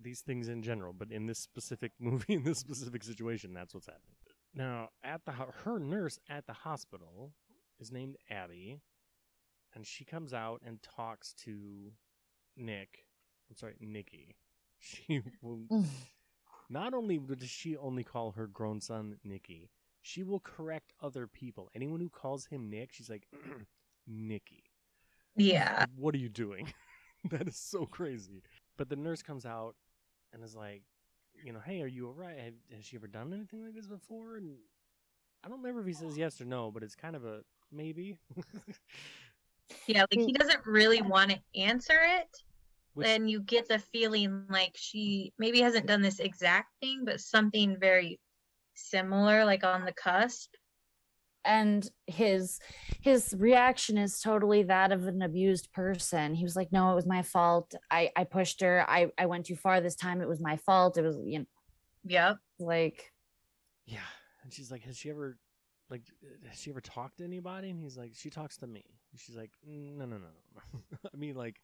these 0.00 0.20
things 0.22 0.48
in 0.48 0.62
general, 0.62 0.92
but 0.92 1.10
in 1.12 1.26
this 1.26 1.38
specific 1.38 1.92
movie, 2.00 2.34
in 2.34 2.44
this 2.44 2.58
specific 2.58 3.04
situation, 3.04 3.52
that's 3.54 3.74
what's 3.74 3.86
happening. 3.86 4.16
Now, 4.54 4.88
at 5.04 5.24
the 5.24 5.32
her 5.32 5.78
nurse 5.78 6.18
at 6.28 6.46
the 6.46 6.52
hospital 6.52 7.32
is 7.80 7.92
named 7.92 8.16
Abby, 8.30 8.80
and 9.74 9.86
she 9.86 10.04
comes 10.04 10.32
out 10.32 10.62
and 10.66 10.82
talks 10.82 11.32
to 11.44 11.92
Nick. 12.56 13.06
I'm 13.50 13.56
sorry, 13.56 13.74
Nikki. 13.80 14.36
She 14.84 15.22
will 15.40 15.60
not 16.68 16.92
only 16.92 17.16
does 17.16 17.48
she 17.48 17.76
only 17.76 18.02
call 18.02 18.32
her 18.32 18.48
grown 18.48 18.80
son 18.80 19.16
Nikki, 19.22 19.70
she 20.00 20.24
will 20.24 20.40
correct 20.40 20.92
other 21.00 21.28
people. 21.28 21.70
Anyone 21.72 22.00
who 22.00 22.08
calls 22.08 22.46
him 22.46 22.68
Nick, 22.68 22.92
she's 22.92 23.08
like, 23.08 23.28
Nikki. 24.08 24.64
Yeah. 25.36 25.86
What 25.96 26.16
are 26.16 26.18
you 26.18 26.28
doing? 26.28 26.72
that 27.30 27.46
is 27.46 27.56
so 27.56 27.86
crazy. 27.86 28.42
But 28.76 28.88
the 28.88 28.96
nurse 28.96 29.22
comes 29.22 29.46
out 29.46 29.76
and 30.32 30.42
is 30.42 30.56
like, 30.56 30.82
you 31.44 31.52
know, 31.52 31.60
hey, 31.64 31.80
are 31.80 31.86
you 31.86 32.08
alright? 32.08 32.38
Have, 32.38 32.54
has 32.74 32.84
she 32.84 32.96
ever 32.96 33.06
done 33.06 33.32
anything 33.32 33.64
like 33.64 33.74
this 33.74 33.86
before? 33.86 34.36
And 34.36 34.56
I 35.44 35.48
don't 35.48 35.58
remember 35.58 35.80
if 35.80 35.86
he 35.86 35.92
says 35.92 36.18
yes 36.18 36.40
or 36.40 36.44
no, 36.44 36.70
but 36.70 36.82
it's 36.82 36.96
kind 36.96 37.14
of 37.14 37.24
a 37.24 37.42
maybe. 37.70 38.18
Yeah, 39.86 40.02
like 40.10 40.26
he 40.26 40.32
mm. 40.32 40.38
doesn't 40.38 40.66
really 40.66 41.02
want 41.02 41.30
to 41.30 41.38
answer 41.60 41.98
it. 42.02 42.28
Which, 42.94 43.08
and 43.08 43.30
you 43.30 43.40
get 43.40 43.68
the 43.68 43.78
feeling 43.78 44.44
like 44.50 44.72
she 44.74 45.32
maybe 45.38 45.60
hasn't 45.60 45.86
done 45.86 46.02
this 46.02 46.20
exact 46.20 46.68
thing, 46.80 47.04
but 47.04 47.20
something 47.20 47.76
very 47.80 48.20
similar, 48.74 49.44
like 49.44 49.64
on 49.64 49.84
the 49.84 49.92
cusp. 49.92 50.54
and 51.44 51.88
his 52.06 52.58
his 53.00 53.34
reaction 53.38 53.98
is 53.98 54.20
totally 54.20 54.62
that 54.64 54.92
of 54.92 55.06
an 55.08 55.22
abused 55.22 55.72
person 55.72 56.34
he 56.34 56.44
was 56.44 56.54
like 56.54 56.70
no 56.70 56.92
it 56.92 56.94
was 56.94 57.06
my 57.06 57.22
fault 57.22 57.74
i 57.90 58.10
i 58.14 58.22
pushed 58.22 58.60
her 58.60 58.84
i 58.88 59.08
i 59.18 59.26
went 59.26 59.44
too 59.46 59.56
far 59.56 59.80
this 59.80 59.96
time 59.96 60.20
it 60.20 60.28
was 60.28 60.40
my 60.40 60.56
fault 60.56 60.96
it 60.98 61.02
was 61.02 61.18
you 61.24 61.40
know 61.40 61.44
Yep. 62.04 62.38
like 62.60 63.12
yeah. 63.86 63.98
And 64.42 64.52
she's 64.52 64.70
like, 64.70 64.82
has 64.84 64.96
she 64.96 65.10
ever, 65.10 65.38
like, 65.92 66.02
has 66.48 66.58
she 66.58 66.70
ever 66.70 66.80
talked 66.80 67.18
to 67.18 67.24
anybody? 67.24 67.68
And 67.68 67.78
he's 67.78 67.98
like, 67.98 68.12
she 68.14 68.30
talks 68.30 68.56
to 68.58 68.66
me. 68.66 68.82
She's 69.14 69.36
like, 69.36 69.50
mm, 69.68 69.98
no, 69.98 70.06
no, 70.06 70.16
no, 70.16 70.28
no. 70.54 70.80
I 71.14 71.16
mean, 71.18 71.34
like, 71.34 71.60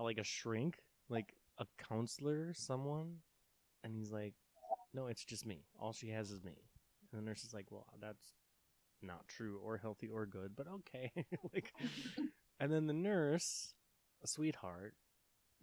like 0.00 0.18
a 0.18 0.24
shrink, 0.24 0.78
like 1.08 1.32
a 1.58 1.66
counselor, 1.88 2.52
someone. 2.54 3.18
And 3.84 3.94
he's 3.94 4.10
like, 4.10 4.34
no, 4.92 5.06
it's 5.06 5.24
just 5.24 5.46
me. 5.46 5.64
All 5.78 5.92
she 5.92 6.08
has 6.08 6.32
is 6.32 6.42
me. 6.42 6.56
And 7.12 7.22
the 7.22 7.24
nurse 7.24 7.44
is 7.44 7.54
like, 7.54 7.66
well, 7.70 7.86
that's 8.00 8.32
not 9.00 9.28
true 9.28 9.60
or 9.64 9.76
healthy 9.76 10.08
or 10.08 10.26
good, 10.26 10.56
but 10.56 10.66
okay. 10.66 11.12
like, 11.54 11.72
and 12.58 12.72
then 12.72 12.88
the 12.88 12.92
nurse, 12.92 13.74
a 14.24 14.26
sweetheart, 14.26 14.94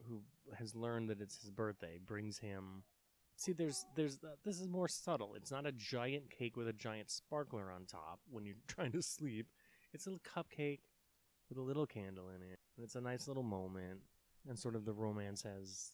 who 0.07 0.21
has 0.57 0.73
learned 0.73 1.09
that 1.09 1.19
it's 1.19 1.41
his 1.41 1.51
birthday, 1.51 1.99
brings 2.03 2.39
him. 2.39 2.83
See, 3.37 3.51
there's, 3.51 3.85
there's, 3.95 4.17
the, 4.17 4.35
this 4.45 4.59
is 4.59 4.67
more 4.67 4.87
subtle. 4.87 5.33
It's 5.35 5.51
not 5.51 5.65
a 5.65 5.71
giant 5.71 6.29
cake 6.29 6.55
with 6.55 6.67
a 6.67 6.73
giant 6.73 7.11
sparkler 7.11 7.71
on 7.71 7.85
top 7.85 8.19
when 8.29 8.45
you're 8.45 8.55
trying 8.67 8.91
to 8.93 9.01
sleep. 9.01 9.47
It's 9.93 10.05
a 10.05 10.09
little 10.09 10.21
cupcake 10.23 10.79
with 11.49 11.57
a 11.57 11.61
little 11.61 11.85
candle 11.85 12.29
in 12.29 12.41
it, 12.41 12.59
and 12.75 12.83
it's 12.83 12.95
a 12.95 13.01
nice 13.01 13.27
little 13.27 13.43
moment, 13.43 13.99
and 14.47 14.57
sort 14.57 14.75
of 14.75 14.85
the 14.85 14.93
romance 14.93 15.43
has 15.43 15.91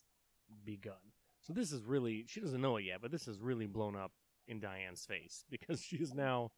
begun. 0.64 0.94
So 1.42 1.54
this 1.54 1.72
is 1.72 1.84
really, 1.84 2.26
she 2.28 2.40
doesn't 2.40 2.62
know 2.62 2.78
it 2.78 2.86
yet, 2.86 3.00
but 3.02 3.12
this 3.12 3.28
is 3.28 3.40
really 3.40 3.66
blown 3.66 3.96
up 3.96 4.12
in 4.48 4.60
Diane's 4.60 5.06
face 5.06 5.44
because 5.50 5.82
she 5.82 5.98
is 5.98 6.14
now, 6.14 6.52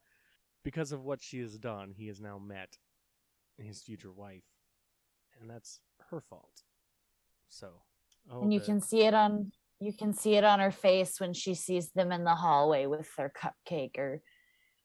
because 0.62 0.92
of 0.92 1.02
what 1.02 1.22
she 1.22 1.40
has 1.40 1.58
done, 1.58 1.94
he 1.96 2.06
has 2.08 2.20
now 2.20 2.38
met 2.38 2.78
his 3.58 3.82
future 3.82 4.12
wife, 4.12 4.44
and 5.40 5.48
that's 5.48 5.80
her 6.10 6.20
fault. 6.20 6.62
So, 7.48 7.68
oh, 8.30 8.42
and 8.42 8.52
you 8.52 8.60
the- 8.60 8.66
can 8.66 8.80
see 8.80 9.02
it 9.02 9.14
on 9.14 9.52
you 9.84 9.92
can 9.92 10.12
see 10.14 10.34
it 10.34 10.44
on 10.44 10.60
her 10.60 10.70
face 10.70 11.20
when 11.20 11.34
she 11.34 11.54
sees 11.54 11.90
them 11.90 12.10
in 12.12 12.24
the 12.24 12.34
hallway 12.34 12.86
with 12.86 13.08
their 13.16 13.30
cupcake 13.30 13.98
or 13.98 14.20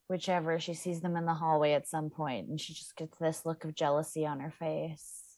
whichever 0.07 0.59
she 0.59 0.73
sees 0.73 1.01
them 1.01 1.15
in 1.15 1.25
the 1.25 1.33
hallway 1.33 1.73
at 1.73 1.87
some 1.87 2.09
point 2.09 2.47
and 2.49 2.59
she 2.59 2.73
just 2.73 2.95
gets 2.95 3.17
this 3.19 3.45
look 3.45 3.63
of 3.63 3.75
jealousy 3.75 4.25
on 4.25 4.39
her 4.39 4.51
face 4.51 5.37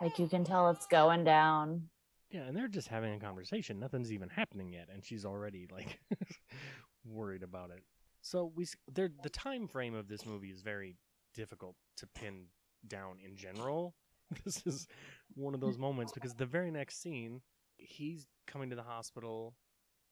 like 0.00 0.18
you 0.18 0.28
can 0.28 0.44
tell 0.44 0.68
it's 0.70 0.86
going 0.86 1.24
down 1.24 1.88
Yeah, 2.30 2.42
and 2.42 2.56
they're 2.56 2.68
just 2.68 2.88
having 2.88 3.14
a 3.14 3.18
conversation. 3.20 3.78
Nothing's 3.78 4.10
even 4.10 4.28
happening 4.28 4.72
yet, 4.72 4.88
and 4.92 5.04
she's 5.04 5.24
already 5.24 5.66
like 5.70 6.00
worried 7.04 7.42
about 7.42 7.70
it. 7.70 7.82
So 8.22 8.52
we 8.54 8.66
there 8.92 9.10
the 9.22 9.30
time 9.30 9.68
frame 9.68 9.94
of 9.94 10.08
this 10.08 10.24
movie 10.24 10.50
is 10.50 10.62
very 10.62 10.96
difficult 11.34 11.76
to 11.98 12.06
pin 12.14 12.46
down 12.86 13.18
in 13.24 13.36
general. 13.36 13.94
This 14.46 14.62
is 14.64 14.88
one 15.34 15.52
of 15.52 15.60
those 15.60 15.76
moments 15.76 16.12
because 16.12 16.32
the 16.32 16.46
very 16.46 16.70
next 16.70 17.02
scene, 17.02 17.42
he's 17.82 18.26
coming 18.46 18.70
to 18.70 18.76
the 18.76 18.82
hospital, 18.82 19.54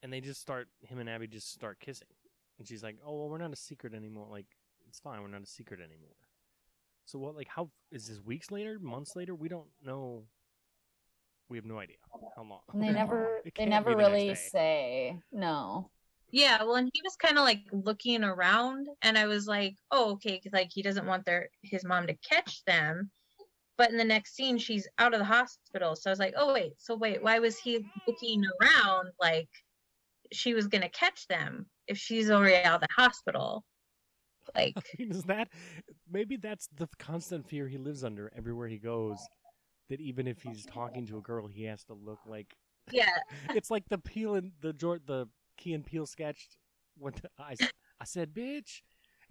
and 0.03 0.11
they 0.11 0.21
just 0.21 0.41
start 0.41 0.67
him 0.81 0.99
and 0.99 1.09
Abby 1.09 1.27
just 1.27 1.51
start 1.53 1.79
kissing, 1.79 2.07
and 2.59 2.67
she's 2.67 2.83
like, 2.83 2.97
"Oh 3.05 3.15
well, 3.19 3.29
we're 3.29 3.37
not 3.37 3.53
a 3.53 3.55
secret 3.57 3.93
anymore. 3.93 4.27
Like 4.29 4.47
it's 4.87 4.99
fine, 4.99 5.21
we're 5.21 5.27
not 5.27 5.43
a 5.43 5.47
secret 5.47 5.79
anymore." 5.79 6.15
So 7.05 7.19
what? 7.19 7.35
Like 7.35 7.47
how 7.47 7.69
is 7.91 8.07
this? 8.07 8.19
Weeks 8.23 8.51
later, 8.51 8.79
months 8.79 9.15
later? 9.15 9.35
We 9.35 9.49
don't 9.49 9.69
know. 9.83 10.23
We 11.49 11.57
have 11.57 11.65
no 11.65 11.79
idea 11.79 11.97
how 12.35 12.43
long. 12.43 12.61
and 12.73 12.81
they 12.81 12.91
never 12.91 13.41
they 13.57 13.65
never 13.65 13.89
be 13.89 13.95
the 14.03 14.09
really 14.09 14.35
say 14.35 15.19
no 15.33 15.89
Yeah, 16.29 16.63
well, 16.63 16.75
and 16.75 16.89
he 16.93 17.01
was 17.03 17.17
kind 17.17 17.37
of 17.37 17.43
like 17.43 17.63
looking 17.73 18.23
around, 18.23 18.87
and 19.01 19.17
I 19.17 19.27
was 19.27 19.47
like, 19.47 19.75
"Oh, 19.91 20.11
okay," 20.13 20.39
'cause, 20.39 20.53
like 20.53 20.69
he 20.71 20.81
doesn't 20.81 21.05
want 21.05 21.25
their 21.25 21.49
his 21.61 21.83
mom 21.83 22.07
to 22.07 22.13
catch 22.15 22.63
them. 22.63 23.11
But 23.81 23.89
in 23.89 23.97
the 23.97 24.03
next 24.03 24.35
scene, 24.35 24.59
she's 24.59 24.87
out 24.99 25.15
of 25.15 25.19
the 25.19 25.25
hospital, 25.25 25.95
so 25.95 26.11
I 26.11 26.13
was 26.13 26.19
like, 26.19 26.35
"Oh 26.37 26.53
wait, 26.53 26.73
so 26.77 26.95
wait, 26.95 27.23
why 27.23 27.39
was 27.39 27.57
he 27.57 27.83
looking 28.07 28.43
around 28.61 29.09
like 29.19 29.49
she 30.31 30.53
was 30.53 30.67
gonna 30.67 30.87
catch 30.87 31.27
them 31.27 31.65
if 31.87 31.97
she's 31.97 32.29
already 32.29 32.63
out 32.63 32.75
of 32.75 32.81
the 32.81 32.93
hospital?" 32.95 33.65
Like, 34.55 34.73
I 34.77 34.81
mean, 34.99 35.09
is 35.11 35.23
that 35.23 35.47
maybe 36.11 36.37
that's 36.37 36.67
the 36.75 36.87
constant 36.99 37.47
fear 37.47 37.67
he 37.67 37.79
lives 37.79 38.03
under 38.03 38.31
everywhere 38.37 38.67
he 38.67 38.77
goes? 38.77 39.17
That 39.89 39.99
even 39.99 40.27
if 40.27 40.43
he's 40.43 40.63
talking 40.63 41.07
to 41.07 41.17
a 41.17 41.21
girl, 41.21 41.47
he 41.47 41.63
has 41.63 41.83
to 41.85 41.93
look 41.93 42.19
like 42.27 42.55
yeah, 42.91 43.17
it's 43.55 43.71
like 43.71 43.89
the 43.89 43.97
Peele 43.97 44.35
and 44.35 44.51
the 44.61 44.73
Jor- 44.73 45.01
the 45.03 45.27
Key 45.57 45.73
and 45.73 45.83
Peele 45.83 46.05
sketch 46.05 46.49
when 46.99 47.13
the, 47.23 47.31
I 47.39 47.55
said 48.03 48.31
bitch, 48.31 48.81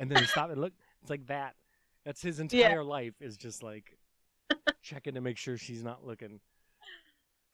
and 0.01 0.11
then 0.11 0.19
he 0.19 0.27
stopped 0.27 0.51
and 0.51 0.61
looked. 0.61 0.81
It's 1.03 1.11
like 1.11 1.29
that. 1.29 1.55
That's 2.05 2.21
his 2.21 2.41
entire 2.41 2.83
life 2.83 3.15
is 3.21 3.37
just 3.37 3.63
like 3.63 3.97
checking 4.83 5.15
to 5.15 5.21
make 5.21 5.37
sure 5.39 5.57
she's 5.57 5.83
not 5.83 6.05
looking. 6.07 6.41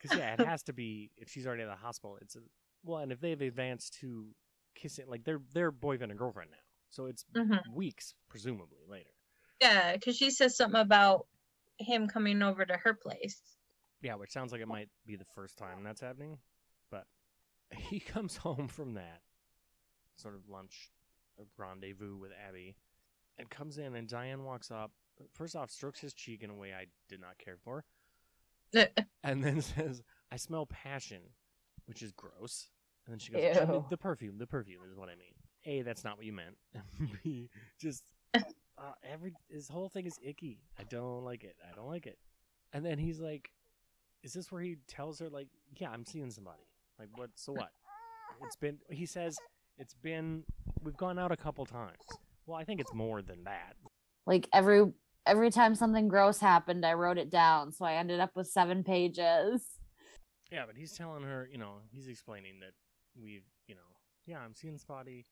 Because 0.00 0.16
yeah, 0.16 0.34
it 0.34 0.40
has 0.40 0.62
to 0.64 0.72
be 0.72 1.10
if 1.16 1.30
she's 1.30 1.46
already 1.46 1.62
in 1.62 1.68
the 1.68 1.74
hospital. 1.76 2.18
It's 2.20 2.36
a, 2.36 2.40
well, 2.84 2.98
and 2.98 3.10
if 3.12 3.20
they've 3.20 3.40
advanced 3.40 3.94
to 4.00 4.26
kissing, 4.74 5.06
like 5.08 5.24
they're 5.24 5.40
they're 5.54 5.70
boyfriend 5.70 6.12
and 6.12 6.18
girlfriend 6.18 6.50
now, 6.50 6.58
so 6.90 7.06
it's 7.06 7.24
Mhm. 7.34 7.62
weeks 7.72 8.14
presumably 8.28 8.84
later. 8.88 9.10
yeah, 9.60 9.94
because 9.94 10.16
she 10.16 10.30
says 10.30 10.56
something 10.56 10.80
about 10.80 11.26
him 11.78 12.08
coming 12.08 12.42
over 12.42 12.64
to 12.64 12.76
her 12.76 12.94
place. 12.94 13.40
Yeah, 14.02 14.14
which 14.16 14.30
sounds 14.32 14.52
like 14.52 14.60
it 14.60 14.68
might 14.68 14.90
be 15.06 15.16
the 15.16 15.24
first 15.34 15.56
time 15.56 15.82
that's 15.82 16.00
happening. 16.02 16.38
But 16.90 17.06
he 17.76 17.98
comes 18.00 18.36
home 18.36 18.68
from 18.68 18.94
that 18.94 19.22
sort 20.16 20.34
of 20.34 20.48
lunch 20.48 20.90
rendezvous 21.58 22.16
with 22.16 22.30
Abby 22.46 22.76
and 23.38 23.48
comes 23.50 23.78
in, 23.78 23.94
and 23.94 24.06
Diane 24.08 24.44
walks 24.44 24.70
up. 24.70 24.92
First 25.33 25.57
off, 25.57 25.70
strokes 25.70 26.00
his 26.00 26.14
cheek 26.14 26.42
in 26.42 26.50
a 26.50 26.55
way 26.55 26.72
I 26.72 26.87
did 27.09 27.20
not 27.20 27.38
care 27.38 27.57
for, 27.64 27.85
and 29.24 29.42
then 29.42 29.61
says, 29.62 30.02
I 30.31 30.37
smell 30.37 30.66
passion, 30.66 31.20
which 31.87 32.02
is 32.02 32.12
gross. 32.12 32.68
And 33.07 33.12
then 33.12 33.18
she 33.20 33.33
goes, 33.33 33.42
Ew. 33.42 33.85
The 33.88 33.96
perfume, 33.96 34.38
the 34.38 34.46
perfume 34.46 34.81
is 34.90 34.96
what 34.96 35.09
I 35.09 35.14
mean. 35.14 35.35
A, 35.64 35.83
that's 35.83 36.05
not 36.05 36.16
what 36.16 36.26
you 36.26 36.33
meant. 36.33 36.57
B, 37.24 37.48
just 37.81 38.02
uh, 38.35 38.40
every 39.11 39.33
his 39.48 39.68
whole 39.68 39.88
thing 39.88 40.07
is 40.07 40.18
icky. 40.24 40.59
I 40.79 40.83
don't 40.85 41.24
like 41.24 41.44
it. 41.44 41.57
I 41.70 41.74
don't 41.74 41.88
like 41.88 42.07
it. 42.07 42.18
And 42.72 42.85
then 42.85 42.98
he's 42.98 43.20
like, 43.20 43.50
"Is 44.22 44.33
this 44.33 44.50
where 44.52 44.61
he 44.62 44.76
tells 44.87 45.18
her 45.20 45.29
like, 45.29 45.48
yeah, 45.76 45.90
I'm 45.90 46.05
seeing 46.05 46.31
somebody? 46.31 46.66
Like, 46.98 47.09
what? 47.16 47.31
So 47.35 47.52
what? 47.52 47.70
It's 48.42 48.57
been." 48.57 48.79
He 48.90 49.07
says, 49.07 49.38
"It's 49.79 49.94
been. 49.94 50.44
We've 50.83 50.96
gone 50.96 51.18
out 51.18 51.33
a 51.33 51.37
couple 51.37 51.64
times. 51.64 51.96
Well, 52.46 52.57
I 52.59 52.64
think 52.64 52.81
it's 52.81 52.94
more 52.94 53.22
than 53.22 53.44
that. 53.44 53.74
like 54.26 54.48
every 54.52 54.85
every 55.26 55.50
time 55.50 55.74
something 55.74 56.08
gross 56.08 56.38
happened 56.40 56.84
i 56.86 56.92
wrote 56.92 57.18
it 57.18 57.30
down 57.30 57.72
so 57.72 57.84
i 57.84 57.94
ended 57.94 58.20
up 58.20 58.30
with 58.36 58.46
seven 58.46 58.82
pages 58.84 59.78
Yeah, 60.50 60.64
but 60.66 60.76
he's 60.76 60.92
telling 60.92 61.24
her, 61.24 61.48
you 61.50 61.58
know, 61.58 61.80
he's 61.90 62.06
explaining 62.06 62.60
that 62.60 62.72
we've, 63.20 63.42
you 63.66 63.74
know, 63.74 63.90
yeah, 64.26 64.38
I'm 64.38 64.54
seeing 64.54 64.78
Spotty. 64.78 65.26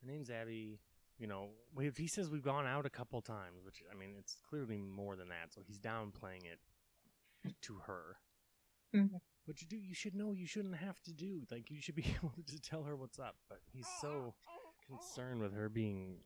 Her 0.00 0.10
name's 0.10 0.28
Abby. 0.28 0.80
You 1.18 1.28
know, 1.28 1.50
we 1.74 1.90
he 1.96 2.08
says 2.08 2.28
we've 2.30 2.42
gone 2.42 2.66
out 2.66 2.84
a 2.84 2.90
couple 2.90 3.20
times, 3.22 3.64
which 3.64 3.82
I 3.90 3.96
mean, 3.96 4.14
it's 4.18 4.36
clearly 4.50 4.78
more 4.78 5.14
than 5.16 5.28
that. 5.28 5.54
So 5.54 5.60
he's 5.64 5.78
downplaying 5.78 6.44
it 6.44 6.58
to 7.62 7.74
her. 7.86 8.16
Mm-hmm. 8.94 9.16
Which 9.46 9.62
you 9.62 9.68
do, 9.68 9.76
you 9.76 9.94
should 9.94 10.14
know. 10.16 10.32
You 10.32 10.46
shouldn't 10.46 10.76
have 10.76 11.00
to 11.02 11.12
do. 11.12 11.42
Like 11.50 11.70
you 11.70 11.80
should 11.80 11.94
be 11.94 12.06
able 12.18 12.34
to 12.46 12.60
tell 12.60 12.82
her 12.82 12.96
what's 12.96 13.18
up. 13.20 13.36
But 13.48 13.60
he's 13.72 13.88
so 14.00 14.34
concerned 14.88 15.40
with 15.40 15.54
her 15.54 15.68
being, 15.68 16.16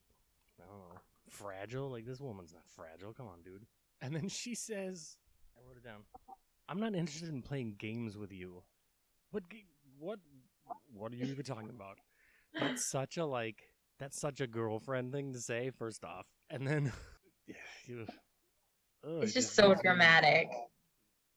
I 0.58 0.64
don't 0.66 0.78
know, 0.78 1.00
fragile. 1.30 1.90
Like 1.90 2.06
this 2.06 2.20
woman's 2.20 2.52
not 2.52 2.68
fragile. 2.68 3.12
Come 3.12 3.26
on, 3.26 3.42
dude. 3.42 3.66
And 4.00 4.14
then 4.14 4.28
she 4.28 4.54
says, 4.54 5.16
I 5.56 5.60
wrote 5.66 5.76
it 5.76 5.84
down. 5.84 6.02
I'm 6.68 6.80
not 6.80 6.94
interested 6.94 7.28
in 7.28 7.42
playing 7.42 7.74
games 7.78 8.16
with 8.16 8.32
you. 8.32 8.62
What 9.30 9.48
ga- 9.48 9.66
what 9.98 10.18
what 10.92 11.12
are 11.12 11.16
you 11.16 11.26
even 11.26 11.44
talking 11.44 11.70
about? 11.70 11.98
That's 12.58 12.84
such 12.84 13.16
a 13.16 13.24
like 13.24 13.62
that's 13.98 14.18
such 14.20 14.40
a 14.40 14.46
girlfriend 14.46 15.12
thing 15.12 15.32
to 15.32 15.40
say 15.40 15.70
first 15.70 16.04
off. 16.04 16.26
And 16.48 16.66
then 16.66 16.92
yeah, 17.46 17.54
you, 17.86 18.06
ugh, 19.04 19.22
It's 19.22 19.32
it 19.32 19.34
just 19.34 19.54
so 19.54 19.70
me- 19.70 19.76
dramatic. 19.82 20.48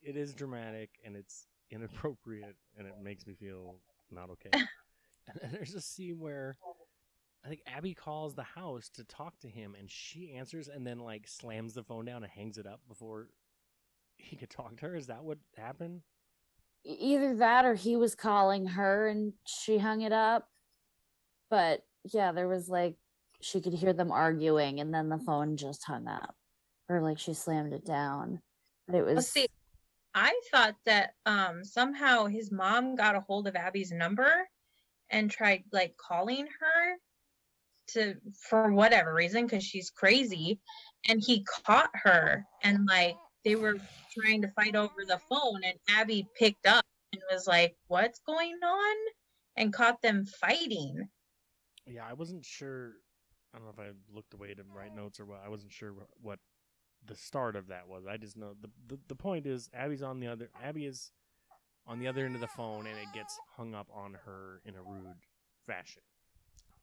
It 0.01 0.17
is 0.17 0.33
dramatic 0.33 0.89
and 1.05 1.15
it's 1.15 1.47
inappropriate 1.71 2.55
and 2.77 2.87
it 2.87 2.95
makes 3.01 3.25
me 3.25 3.33
feel 3.33 3.77
not 4.11 4.29
okay. 4.31 4.49
and 5.27 5.39
then 5.41 5.49
there's 5.51 5.73
a 5.73 5.81
scene 5.81 6.19
where 6.19 6.57
I 7.45 7.49
think 7.49 7.61
Abby 7.67 7.93
calls 7.93 8.35
the 8.35 8.43
house 8.43 8.89
to 8.95 9.03
talk 9.03 9.37
to 9.41 9.49
him 9.49 9.75
and 9.77 9.91
she 9.91 10.33
answers 10.37 10.69
and 10.69 10.87
then 10.87 10.99
like 10.99 11.27
slams 11.27 11.73
the 11.73 11.83
phone 11.83 12.05
down 12.05 12.23
and 12.23 12.31
hangs 12.31 12.57
it 12.57 12.65
up 12.65 12.79
before 12.87 13.27
he 14.17 14.37
could 14.37 14.49
talk 14.49 14.77
to 14.77 14.85
her. 14.85 14.95
Is 14.95 15.07
that 15.07 15.23
what 15.23 15.39
happened? 15.57 16.01
Either 16.85 17.35
that 17.35 17.65
or 17.65 17.75
he 17.75 17.95
was 17.97 18.15
calling 18.15 18.65
her 18.67 19.07
and 19.07 19.33
she 19.45 19.77
hung 19.77 20.01
it 20.01 20.13
up. 20.13 20.47
But 21.49 21.81
yeah, 22.13 22.31
there 22.31 22.47
was 22.47 22.69
like 22.69 22.95
she 23.41 23.59
could 23.59 23.73
hear 23.73 23.91
them 23.91 24.11
arguing 24.11 24.79
and 24.79 24.93
then 24.93 25.09
the 25.09 25.17
phone 25.17 25.57
just 25.57 25.83
hung 25.83 26.07
up. 26.07 26.35
Or 26.87 27.01
like 27.01 27.19
she 27.19 27.33
slammed 27.33 27.73
it 27.73 27.85
down. 27.85 28.41
But 28.87 28.95
it 28.95 29.05
was 29.05 29.15
Well, 29.15 29.21
see, 29.23 29.47
I 30.15 30.33
thought 30.49 30.75
that 30.85 31.15
um 31.25 31.65
somehow 31.65 32.27
his 32.27 32.53
mom 32.53 32.95
got 32.95 33.15
a 33.15 33.21
hold 33.21 33.47
of 33.47 33.57
Abby's 33.57 33.91
number 33.91 34.47
and 35.09 35.29
tried 35.29 35.63
like 35.73 35.97
calling 35.97 36.47
her 36.47 36.97
to 37.87 38.15
for 38.49 38.71
whatever 38.71 39.13
reason 39.13 39.45
because 39.45 39.63
she's 39.63 39.89
crazy 39.89 40.59
and 41.07 41.21
he 41.25 41.43
caught 41.43 41.89
her 41.93 42.45
and 42.63 42.85
like 42.87 43.15
they 43.43 43.55
were 43.55 43.75
trying 44.17 44.41
to 44.41 44.47
fight 44.49 44.75
over 44.75 45.05
the 45.07 45.19
phone 45.29 45.61
and 45.63 45.77
Abby 45.89 46.27
picked 46.37 46.65
up 46.65 46.85
and 47.11 47.21
was 47.31 47.47
like 47.47 47.75
what's 47.87 48.19
going 48.25 48.57
on 48.63 48.95
and 49.57 49.73
caught 49.73 50.01
them 50.01 50.25
fighting 50.25 51.07
Yeah, 51.85 52.05
I 52.09 52.13
wasn't 52.13 52.45
sure. 52.45 52.93
I 53.53 53.59
don't 53.59 53.65
know 53.65 53.73
if 53.77 53.79
I 53.79 53.91
looked 54.13 54.33
away 54.33 54.53
to 54.53 54.63
write 54.75 54.95
notes 54.95 55.19
or 55.19 55.25
what. 55.25 55.41
I 55.45 55.49
wasn't 55.49 55.71
sure 55.71 55.93
what 56.21 56.39
the 57.05 57.15
start 57.15 57.55
of 57.55 57.67
that 57.67 57.87
was. 57.87 58.05
I 58.09 58.17
just 58.17 58.37
know 58.37 58.53
the, 58.61 58.69
the 58.87 58.99
the 59.09 59.15
point 59.15 59.45
is 59.45 59.69
Abby's 59.73 60.01
on 60.01 60.19
the 60.19 60.27
other. 60.27 60.49
Abby 60.63 60.85
is 60.85 61.11
on 61.85 61.99
the 61.99 62.07
other 62.07 62.25
end 62.25 62.35
of 62.35 62.41
the 62.41 62.47
phone, 62.47 62.87
and 62.87 62.97
it 62.97 63.13
gets 63.13 63.37
hung 63.57 63.75
up 63.75 63.87
on 63.93 64.17
her 64.25 64.61
in 64.65 64.75
a 64.75 64.81
rude 64.81 65.17
fashion 65.67 66.01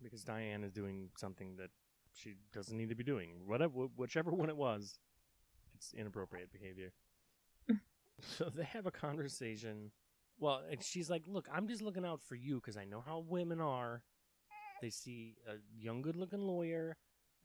because 0.03 0.25
Diane 0.25 0.65
is 0.65 0.73
doing 0.73 1.11
something 1.17 1.57
that 1.57 1.71
she 2.13 2.35
doesn't 2.53 2.77
need 2.77 2.89
to 2.89 2.95
be 2.95 3.05
doing. 3.05 3.31
Whatever, 3.47 3.73
whichever 3.97 4.31
one 4.31 4.49
it 4.49 4.57
was, 4.57 4.99
it's 5.75 5.93
inappropriate 5.95 6.53
behavior. 6.53 6.93
so 8.21 8.51
they 8.55 8.65
have 8.65 8.87
a 8.87 8.91
conversation. 8.91 9.91
Well, 10.39 10.63
and 10.71 10.83
she's 10.83 11.11
like, 11.11 11.23
"Look, 11.27 11.49
I'm 11.53 11.69
just 11.69 11.83
looking 11.83 12.05
out 12.05 12.21
for 12.23 12.35
you 12.35 12.57
because 12.57 12.77
I 12.77 12.85
know 12.85 13.03
how 13.05 13.25
women 13.27 13.61
are." 13.61 14.03
They 14.83 14.91
see 14.91 15.37
a 15.47 15.57
young, 15.79 16.01
good-looking 16.01 16.41
lawyer, 16.41 16.97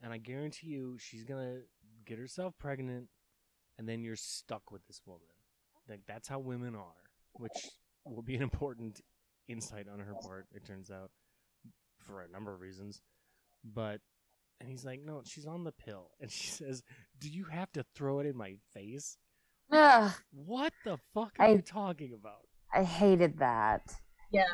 and 0.02 0.12
I 0.12 0.16
guarantee 0.18 0.68
you, 0.68 0.96
she's 0.98 1.24
gonna 1.24 1.60
get 2.06 2.18
herself 2.18 2.54
pregnant, 2.58 3.08
and 3.78 3.88
then 3.88 4.02
you're 4.02 4.16
stuck 4.16 4.70
with 4.70 4.86
this 4.86 5.02
woman. 5.06 5.28
Like 5.88 6.00
that's 6.06 6.28
how 6.28 6.38
women 6.38 6.74
are, 6.74 7.04
which 7.34 7.70
will 8.04 8.22
be 8.22 8.36
an 8.36 8.42
important 8.42 9.00
insight 9.48 9.86
on 9.92 10.00
her 10.00 10.14
part. 10.22 10.46
It 10.52 10.64
turns 10.64 10.90
out, 10.90 11.10
for 12.06 12.22
a 12.22 12.28
number 12.28 12.52
of 12.54 12.60
reasons. 12.60 13.02
But 13.64 14.00
and 14.60 14.68
he's 14.70 14.84
like, 14.84 15.00
"No, 15.04 15.22
she's 15.24 15.46
on 15.46 15.64
the 15.64 15.72
pill," 15.72 16.10
and 16.20 16.30
she 16.30 16.48
says, 16.48 16.82
"Do 17.18 17.28
you 17.28 17.44
have 17.44 17.70
to 17.72 17.84
throw 17.94 18.20
it 18.20 18.26
in 18.26 18.36
my 18.36 18.56
face?" 18.72 19.18
Ugh, 19.72 20.12
What 20.32 20.72
the 20.84 20.96
fuck 21.12 21.32
are 21.40 21.46
I- 21.46 21.52
you 21.54 21.62
talking 21.62 22.12
about? 22.14 22.46
I 22.72 22.82
hated 22.84 23.38
that. 23.38 23.82
yeah 24.32 24.44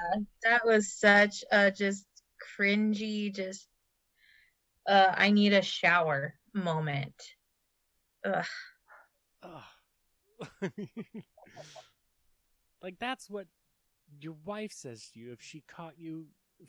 that 0.43 0.65
was 0.67 0.93
such 0.93 1.43
a 1.51 1.71
just 1.71 2.07
cringy 2.59 3.35
just 3.35 3.69
uh 4.87 5.13
I 5.17 5.31
need 5.31 5.53
a 5.55 5.63
shower 5.63 6.35
moment 6.55 7.15
Ugh. 8.25 8.45
Ugh. 9.43 9.63
like 12.83 12.99
that's 12.99 13.29
what 13.31 13.47
your 14.21 14.35
wife 14.45 14.73
says 14.73 15.11
to 15.13 15.21
you 15.21 15.33
if 15.33 15.41
she 15.41 15.63
caught 15.67 15.99
you 15.99 16.27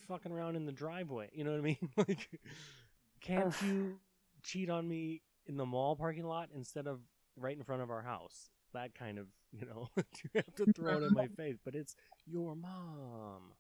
fucking 0.08 0.32
around 0.32 0.56
in 0.56 0.66
the 0.66 0.72
driveway. 0.72 1.30
You 1.34 1.44
know 1.44 1.52
what 1.52 1.60
I 1.60 1.62
mean? 1.62 1.90
like, 1.98 2.30
can't 3.22 3.54
you 3.62 4.00
cheat 4.44 4.70
on 4.70 4.88
me 4.88 5.22
in 5.46 5.58
the 5.58 5.66
mall 5.66 5.96
parking 5.96 6.26
lot 6.26 6.50
instead 6.56 6.88
of 6.88 7.00
right 7.36 7.56
in 7.56 7.64
front 7.64 7.82
of 7.82 7.90
our 7.90 8.02
house? 8.02 8.50
That 8.74 8.96
kind 8.96 9.20
of, 9.20 9.28
you 9.52 9.66
know, 9.66 9.90
you 9.98 10.30
have 10.36 10.56
to 10.56 10.74
throw 10.74 10.98
it 10.98 11.04
in 11.04 11.14
my 11.14 11.28
face, 11.28 11.58
but 11.64 11.76
it's 11.76 11.96
your 12.26 12.56
mom. 12.56 13.54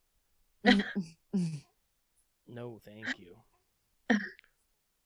No, 2.47 2.79
thank 2.83 3.07
you. 3.19 3.37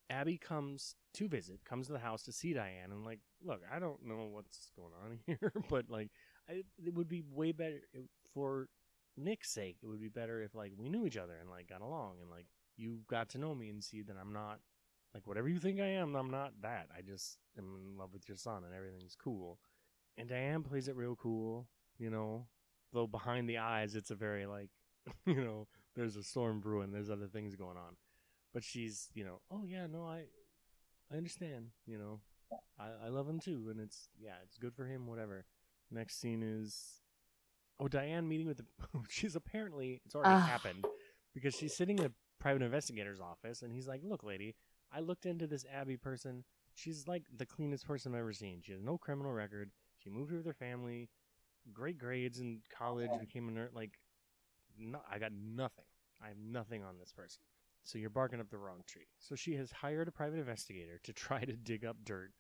Abby 0.09 0.37
comes 0.37 0.95
to 1.13 1.27
visit, 1.27 1.59
comes 1.65 1.87
to 1.87 1.93
the 1.93 1.99
house 1.99 2.23
to 2.23 2.31
see 2.31 2.53
Diane, 2.53 2.91
and 2.91 3.03
like, 3.03 3.19
look, 3.43 3.61
I 3.71 3.79
don't 3.79 4.05
know 4.05 4.29
what's 4.31 4.71
going 4.75 4.93
on 5.03 5.19
here, 5.25 5.51
but 5.69 5.89
like, 5.89 6.09
I, 6.49 6.63
it 6.83 6.93
would 6.93 7.09
be 7.09 7.23
way 7.29 7.51
better 7.51 7.81
for 8.33 8.69
Nick's 9.17 9.51
sake. 9.51 9.77
It 9.81 9.87
would 9.87 10.01
be 10.01 10.09
better 10.09 10.41
if 10.41 10.55
like 10.55 10.71
we 10.77 10.89
knew 10.89 11.05
each 11.05 11.17
other 11.17 11.35
and 11.39 11.49
like 11.49 11.69
got 11.69 11.81
along, 11.81 12.15
and 12.21 12.29
like 12.29 12.45
you 12.77 12.99
got 13.09 13.29
to 13.29 13.37
know 13.37 13.55
me 13.55 13.69
and 13.69 13.83
see 13.83 14.01
that 14.03 14.15
I'm 14.19 14.33
not 14.33 14.59
like 15.13 15.25
whatever 15.25 15.49
you 15.49 15.59
think 15.59 15.79
I 15.79 15.87
am. 15.87 16.15
I'm 16.15 16.31
not 16.31 16.53
that. 16.61 16.87
I 16.95 17.01
just 17.01 17.37
am 17.57 17.65
in 17.83 17.97
love 17.97 18.13
with 18.13 18.27
your 18.27 18.37
son, 18.37 18.63
and 18.63 18.73
everything's 18.73 19.15
cool. 19.15 19.59
And 20.17 20.29
Diane 20.29 20.63
plays 20.63 20.87
it 20.87 20.95
real 20.95 21.15
cool, 21.15 21.67
you 21.97 22.09
know. 22.09 22.47
Though 22.93 23.07
behind 23.07 23.49
the 23.49 23.57
eyes, 23.57 23.95
it's 23.95 24.11
a 24.11 24.15
very 24.15 24.45
like, 24.45 24.69
you 25.25 25.43
know, 25.43 25.67
there's 25.95 26.15
a 26.15 26.23
storm 26.23 26.59
brewing. 26.59 26.91
There's 26.91 27.09
other 27.09 27.27
things 27.27 27.55
going 27.55 27.77
on, 27.77 27.97
but 28.53 28.63
she's, 28.63 29.09
you 29.13 29.23
know, 29.23 29.41
oh 29.51 29.63
yeah, 29.65 29.87
no, 29.87 30.05
I, 30.05 30.23
I 31.11 31.17
understand. 31.17 31.67
You 31.85 31.97
know, 31.97 32.19
I, 32.79 33.07
I 33.07 33.09
love 33.09 33.27
him 33.27 33.39
too, 33.39 33.67
and 33.69 33.79
it's 33.79 34.09
yeah, 34.19 34.35
it's 34.43 34.57
good 34.57 34.75
for 34.75 34.85
him. 34.85 35.07
Whatever. 35.07 35.45
Next 35.89 36.19
scene 36.19 36.43
is, 36.43 37.01
oh, 37.79 37.87
Diane 37.87 38.27
meeting 38.27 38.47
with 38.47 38.57
the. 38.57 38.65
Oh, 38.95 39.03
she's 39.09 39.35
apparently 39.35 40.01
it's 40.05 40.15
already 40.15 40.35
Ugh. 40.35 40.47
happened 40.47 40.85
because 41.33 41.55
she's 41.55 41.75
sitting 41.75 41.99
in 41.99 42.05
a 42.05 42.11
private 42.39 42.61
investigator's 42.61 43.19
office, 43.19 43.61
and 43.61 43.71
he's 43.73 43.87
like, 43.87 44.01
look, 44.03 44.23
lady, 44.23 44.55
I 44.91 44.99
looked 45.01 45.25
into 45.25 45.47
this 45.47 45.65
Abby 45.71 45.97
person. 45.97 46.43
She's 46.73 47.07
like 47.07 47.23
the 47.35 47.45
cleanest 47.45 47.87
person 47.87 48.13
I've 48.13 48.19
ever 48.19 48.33
seen. 48.33 48.61
She 48.63 48.71
has 48.71 48.81
no 48.81 48.97
criminal 48.97 49.31
record. 49.33 49.71
She 49.97 50.09
moved 50.09 50.29
here 50.29 50.39
with 50.39 50.45
her 50.45 50.53
family, 50.53 51.09
great 51.73 51.97
grades 51.97 52.39
in 52.39 52.59
college, 52.75 53.09
became 53.19 53.49
a 53.49 53.51
nerd. 53.51 53.73
Like, 53.73 53.99
no, 54.79 54.99
I 55.11 55.17
got 55.19 55.31
nothing. 55.31 55.85
I 56.23 56.27
have 56.29 56.37
nothing 56.37 56.83
on 56.83 56.97
this 56.99 57.11
person. 57.11 57.41
So 57.83 57.97
you're 57.97 58.09
barking 58.09 58.39
up 58.39 58.49
the 58.49 58.57
wrong 58.57 58.83
tree. 58.85 59.07
So 59.19 59.35
she 59.35 59.55
has 59.55 59.71
hired 59.71 60.07
a 60.07 60.11
private 60.11 60.39
investigator 60.39 60.99
to 61.03 61.13
try 61.13 61.43
to 61.43 61.53
dig 61.53 61.85
up 61.85 61.97
dirt 62.03 62.31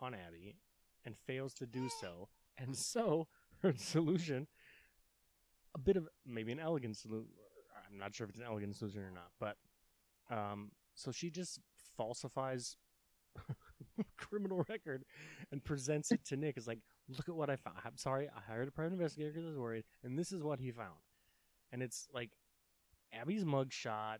on 0.00 0.14
Abby 0.14 0.56
and 1.04 1.16
fails 1.26 1.54
to 1.54 1.66
do 1.66 1.88
so. 2.00 2.28
And 2.58 2.76
so 2.76 3.28
her 3.62 3.74
solution, 3.76 4.46
a 5.76 5.78
bit 5.78 5.96
of 5.96 6.08
maybe 6.26 6.52
an 6.52 6.58
elegant 6.58 6.96
solution. 6.96 7.28
I'm 7.90 7.98
not 7.98 8.14
sure 8.14 8.24
if 8.24 8.30
it's 8.30 8.38
an 8.38 8.46
elegant 8.46 8.74
solution 8.74 9.02
or 9.02 9.10
not, 9.10 9.30
but 9.38 9.56
um, 10.34 10.70
so 10.94 11.12
she 11.12 11.30
just 11.30 11.60
falsifies 11.96 12.76
criminal 14.16 14.64
record 14.70 15.04
and 15.52 15.62
presents 15.62 16.10
it 16.10 16.24
to 16.24 16.36
Nick 16.36 16.56
as 16.56 16.66
like, 16.66 16.78
look 17.08 17.28
at 17.28 17.36
what 17.36 17.50
I 17.50 17.56
found. 17.56 17.76
I'm 17.84 17.98
sorry, 17.98 18.28
I 18.34 18.40
hired 18.40 18.68
a 18.68 18.72
private 18.72 18.94
investigator 18.94 19.32
because 19.32 19.44
I 19.44 19.50
was 19.50 19.58
worried, 19.58 19.84
and 20.02 20.18
this 20.18 20.32
is 20.32 20.42
what 20.42 20.60
he 20.60 20.72
found. 20.72 20.96
And 21.70 21.82
it's 21.82 22.08
like 22.12 22.30
Abby's 23.12 23.44
mugshot 23.44 24.18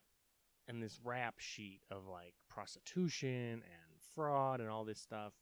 and 0.69 0.83
this 0.83 1.01
rap 1.03 1.37
sheet 1.39 1.81
of 1.91 2.07
like 2.07 2.35
prostitution 2.51 3.63
and 3.63 3.63
fraud 4.15 4.61
and 4.61 4.69
all 4.69 4.85
this 4.85 5.01
stuff. 5.01 5.33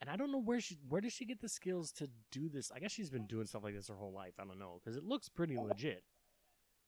And 0.00 0.10
I 0.10 0.16
don't 0.16 0.30
know 0.30 0.38
where 0.40 0.60
she 0.60 0.76
where 0.88 1.00
does 1.00 1.12
she 1.14 1.24
get 1.24 1.40
the 1.40 1.48
skills 1.48 1.90
to 1.92 2.08
do 2.30 2.48
this? 2.48 2.70
I 2.74 2.80
guess 2.80 2.92
she's 2.92 3.08
been 3.10 3.26
doing 3.26 3.46
stuff 3.46 3.64
like 3.64 3.74
this 3.74 3.88
her 3.88 3.94
whole 3.94 4.12
life. 4.12 4.34
I 4.38 4.44
don't 4.44 4.58
know 4.58 4.80
because 4.82 4.96
it 4.96 5.04
looks 5.04 5.28
pretty 5.28 5.56
legit. 5.56 6.02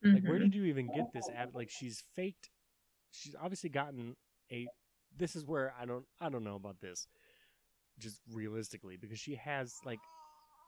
Like, 0.02 0.22
where 0.24 0.38
Mhm. 0.38 0.42
did 0.42 0.54
you 0.54 0.64
even 0.66 0.86
get 0.94 1.12
this? 1.12 1.28
Ab- 1.34 1.54
like, 1.56 1.70
she's 1.70 2.02
faked. 2.14 2.50
She's 3.10 3.34
obviously 3.34 3.70
gotten 3.70 4.16
a. 4.52 4.68
This 5.16 5.34
is 5.34 5.44
where 5.46 5.74
I 5.80 5.86
don't. 5.86 6.04
I 6.20 6.28
don't 6.28 6.44
know 6.44 6.54
about 6.56 6.80
this. 6.80 7.06
Just 7.98 8.20
realistically, 8.32 8.96
because 8.96 9.18
she 9.18 9.34
has 9.36 9.74
like, 9.84 9.98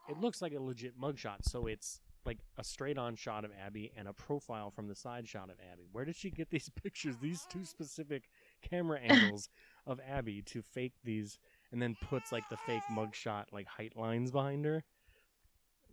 it 0.09 0.17
looks 0.19 0.43
like 0.43 0.53
a 0.53 0.61
legit 0.61 0.99
mugshot. 0.99 1.43
So 1.45 1.67
it's 1.69 2.01
like 2.27 2.39
a 2.59 2.65
straight-on 2.65 3.15
shot 3.17 3.45
of 3.45 3.53
Abby 3.53 3.93
and 3.97 4.09
a 4.09 4.13
profile 4.13 4.71
from 4.71 4.89
the 4.89 4.95
side 4.97 5.29
shot 5.29 5.49
of 5.49 5.57
Abby. 5.73 5.87
Where 5.93 6.05
did 6.05 6.17
she 6.17 6.31
get 6.31 6.51
these 6.51 6.69
pictures? 6.83 7.17
These 7.19 7.47
two 7.49 7.65
specific 7.65 8.29
camera 8.63 8.99
angles 9.01 9.49
of 9.87 10.01
Abby 10.01 10.43
to 10.43 10.61
fake 10.61 10.95
these, 11.05 11.39
and 11.73 11.81
then 11.81 11.97
puts 12.09 12.33
like 12.33 12.49
the 12.49 12.57
fake 12.57 12.83
mugshot 12.91 13.45
like 13.53 13.67
height 13.67 13.97
lines 13.97 14.31
behind 14.31 14.65
her. 14.65 14.85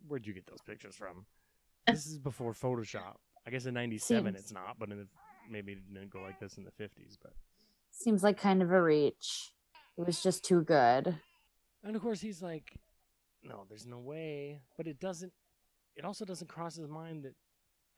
Where'd 0.08 0.26
you 0.26 0.34
get 0.34 0.48
those 0.48 0.62
pictures 0.66 0.96
from? 0.96 1.26
This 1.88 2.06
is 2.06 2.18
before 2.18 2.54
Photoshop. 2.54 3.16
I 3.46 3.50
guess 3.50 3.66
in 3.66 3.74
'97 3.74 4.26
Seems- 4.34 4.40
it's 4.44 4.52
not, 4.54 4.78
but 4.80 4.90
in 4.90 4.98
the, 5.00 5.08
maybe 5.50 5.74
it 5.74 5.94
didn't 5.94 6.10
go 6.10 6.22
like 6.22 6.40
this 6.40 6.58
in 6.58 6.64
the 6.66 6.72
'50s. 6.72 7.18
But 7.22 7.34
seems 7.92 8.24
like 8.24 8.38
kind 8.38 8.62
of 8.62 8.72
a 8.72 8.82
reach. 8.82 9.52
It 9.98 10.06
was 10.06 10.22
just 10.22 10.44
too 10.44 10.62
good. 10.62 11.16
And 11.84 11.96
of 11.96 12.02
course, 12.02 12.22
he's 12.22 12.42
like, 12.42 12.78
no, 13.44 13.66
there's 13.70 13.86
no 13.88 14.00
way. 14.00 14.62
But 14.76 14.88
it 14.88 15.00
doesn't, 15.00 15.32
it 15.96 16.04
also 16.06 16.26
doesn't 16.26 16.48
cross 16.50 16.76
his 16.76 16.88
mind 16.88 17.24
that, 17.24 17.34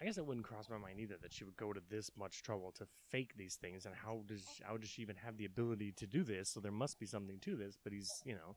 I 0.01 0.05
guess 0.05 0.17
it 0.17 0.25
wouldn't 0.25 0.45
cross 0.45 0.69
my 0.69 0.77
mind 0.77 0.99
either 0.99 1.17
that 1.21 1.33
she 1.33 1.43
would 1.43 1.57
go 1.57 1.73
to 1.73 1.81
this 1.89 2.09
much 2.17 2.41
trouble 2.41 2.71
to 2.77 2.87
fake 3.09 3.33
these 3.37 3.55
things. 3.55 3.85
And 3.85 3.93
how 3.93 4.21
does, 4.27 4.45
how 4.63 4.77
does 4.77 4.89
she 4.89 5.01
even 5.01 5.17
have 5.17 5.37
the 5.37 5.45
ability 5.45 5.91
to 5.97 6.07
do 6.07 6.23
this? 6.23 6.49
So 6.49 6.61
there 6.61 6.71
must 6.71 6.99
be 6.99 7.05
something 7.05 7.39
to 7.39 7.55
this. 7.55 7.77
But 7.83 7.91
he's, 7.91 8.09
you 8.23 8.33
know, 8.33 8.55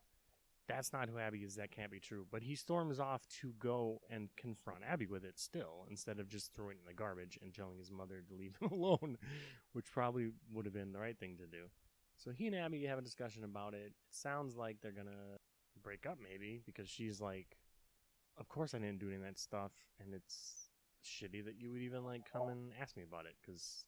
that's 0.69 0.93
not 0.93 1.09
who 1.09 1.19
Abby 1.19 1.41
is. 1.41 1.57
That 1.57 1.73
can't 1.73 1.91
be 1.91 1.99
true. 1.99 2.27
But 2.31 2.43
he 2.43 2.55
storms 2.55 3.01
off 3.01 3.27
to 3.41 3.55
go 3.59 4.01
and 4.09 4.29
confront 4.37 4.85
Abby 4.89 5.07
with 5.07 5.25
it 5.25 5.39
still, 5.39 5.87
instead 5.91 6.21
of 6.21 6.29
just 6.29 6.55
throwing 6.55 6.77
it 6.77 6.83
in 6.83 6.87
the 6.87 6.95
garbage 6.95 7.39
and 7.43 7.53
telling 7.53 7.79
his 7.79 7.91
mother 7.91 8.23
to 8.29 8.35
leave 8.35 8.55
him 8.61 8.69
alone, 8.73 9.19
which 9.73 9.91
probably 9.91 10.31
would 10.53 10.65
have 10.65 10.75
been 10.75 10.93
the 10.93 11.01
right 11.01 11.19
thing 11.19 11.37
to 11.39 11.47
do. 11.47 11.65
So 12.19 12.31
he 12.31 12.47
and 12.47 12.55
Abby 12.55 12.85
have 12.85 12.99
a 12.99 13.03
discussion 13.03 13.43
about 13.43 13.75
it. 13.75 13.87
It 13.87 13.93
sounds 14.11 14.57
like 14.57 14.77
they're 14.81 14.93
gonna 14.93 15.39
break 15.83 16.07
up, 16.07 16.19
maybe, 16.23 16.63
because 16.65 16.89
she's 16.89 17.21
like, 17.21 17.57
"Of 18.39 18.49
course 18.49 18.75
I 18.75 18.79
didn't 18.79 19.01
do 19.01 19.09
any 19.09 19.17
of 19.17 19.23
that 19.23 19.39
stuff, 19.39 19.73
and 19.99 20.15
it's 20.15 20.71
shitty 21.05 21.45
that 21.45 21.55
you 21.59 21.71
would 21.73 21.83
even 21.83 22.05
like 22.05 22.23
come 22.33 22.49
and 22.49 22.73
ask 22.81 22.97
me 22.97 23.03
about 23.03 23.27
it." 23.27 23.35
Because, 23.45 23.85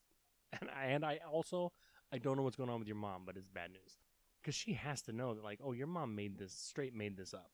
and 0.61 0.69
I, 0.69 0.85
and 0.87 1.05
I 1.05 1.19
also 1.31 1.71
I 2.11 2.17
don't 2.17 2.37
know 2.37 2.43
what's 2.43 2.55
going 2.55 2.69
on 2.69 2.79
with 2.79 2.87
your 2.87 2.97
mom, 2.97 3.23
but 3.25 3.37
it's 3.37 3.47
bad 3.47 3.71
news 3.71 3.97
because 4.41 4.55
she 4.55 4.73
has 4.73 5.01
to 5.03 5.11
know 5.11 5.33
that 5.33 5.43
like, 5.43 5.59
oh, 5.63 5.71
your 5.71 5.87
mom 5.87 6.15
made 6.15 6.37
this 6.37 6.53
straight 6.53 6.93
made 6.93 7.17
this 7.17 7.33
up, 7.33 7.49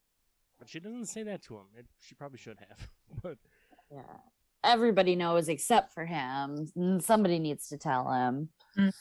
but 0.59 0.67
she 0.67 0.79
doesn't 0.79 1.05
say 1.05 1.23
that 1.23 1.41
to 1.43 1.55
him. 1.55 1.65
It, 1.77 1.85
she 1.99 2.15
probably 2.15 2.37
should 2.37 2.57
have, 2.59 2.89
but 3.23 3.37
Yeah. 3.91 4.01
Everybody 4.63 5.15
knows 5.15 5.49
except 5.49 5.91
for 5.91 6.05
him. 6.05 6.99
Somebody 7.01 7.39
needs 7.39 7.67
to 7.69 7.77
tell 7.77 8.11
him. 8.11 8.49
Mm. 8.77 8.93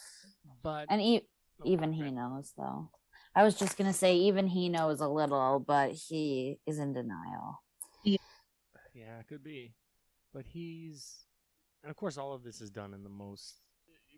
but 0.62 0.86
And 0.88 1.02
e- 1.02 1.26
oh, 1.60 1.64
even 1.66 1.90
okay. 1.90 2.04
he 2.04 2.10
knows, 2.10 2.54
though. 2.56 2.88
I 3.34 3.44
was 3.44 3.56
just 3.56 3.76
going 3.76 3.90
to 3.90 3.96
say, 3.96 4.16
even 4.16 4.46
he 4.46 4.70
knows 4.70 5.00
a 5.00 5.08
little, 5.08 5.62
but 5.64 5.92
he 5.92 6.58
is 6.66 6.78
in 6.78 6.94
denial. 6.94 7.62
Yeah, 8.02 9.20
it 9.20 9.28
could 9.28 9.44
be. 9.44 9.74
But 10.32 10.46
he's. 10.46 11.26
And 11.82 11.90
of 11.90 11.96
course, 11.96 12.18
all 12.18 12.32
of 12.32 12.42
this 12.42 12.60
is 12.60 12.70
done 12.70 12.92
in 12.92 13.02
the 13.02 13.08
most 13.08 13.56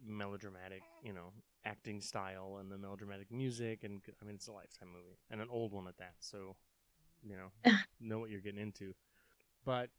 melodramatic, 0.04 0.82
you 1.04 1.12
know, 1.12 1.32
acting 1.64 2.00
style 2.00 2.58
and 2.60 2.70
the 2.70 2.78
melodramatic 2.78 3.30
music. 3.30 3.84
And 3.84 4.00
I 4.20 4.24
mean, 4.24 4.34
it's 4.34 4.48
a 4.48 4.52
Lifetime 4.52 4.88
movie 4.88 5.18
and 5.30 5.40
an 5.40 5.48
old 5.50 5.72
one 5.72 5.86
at 5.86 5.96
that. 5.98 6.14
So, 6.18 6.56
you 7.22 7.36
know, 7.36 7.72
know 8.00 8.18
what 8.18 8.30
you're 8.30 8.40
getting 8.40 8.60
into. 8.60 8.94
But 9.64 9.90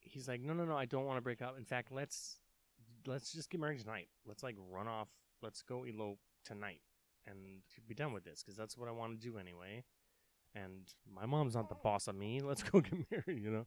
he's 0.00 0.28
like, 0.28 0.42
no, 0.42 0.52
no, 0.52 0.64
no, 0.64 0.76
I 0.76 0.84
don't 0.84 1.06
want 1.06 1.16
to 1.16 1.22
break 1.22 1.40
up. 1.40 1.56
In 1.56 1.64
fact, 1.64 1.90
let's 1.90 2.40
let's 3.06 3.32
just 3.32 3.50
get 3.50 3.60
married 3.60 3.80
tonight. 3.80 4.08
Let's 4.26 4.42
like 4.42 4.56
run 4.70 4.86
off. 4.86 5.08
Let's 5.42 5.62
go 5.62 5.84
elope 5.84 6.18
tonight 6.44 6.80
and 7.26 7.38
be 7.86 7.94
done 7.94 8.12
with 8.12 8.24
this 8.24 8.42
because 8.42 8.56
that's 8.56 8.76
what 8.76 8.88
I 8.88 8.92
want 8.92 9.20
to 9.20 9.26
do 9.26 9.38
anyway. 9.38 9.84
And 10.54 10.82
my 11.14 11.26
mom's 11.26 11.54
not 11.54 11.68
the 11.68 11.74
boss 11.74 12.08
of 12.08 12.16
me. 12.16 12.40
Let's 12.40 12.62
go 12.62 12.80
get 12.82 12.94
married, 13.10 13.42
you 13.42 13.50
know? 13.50 13.66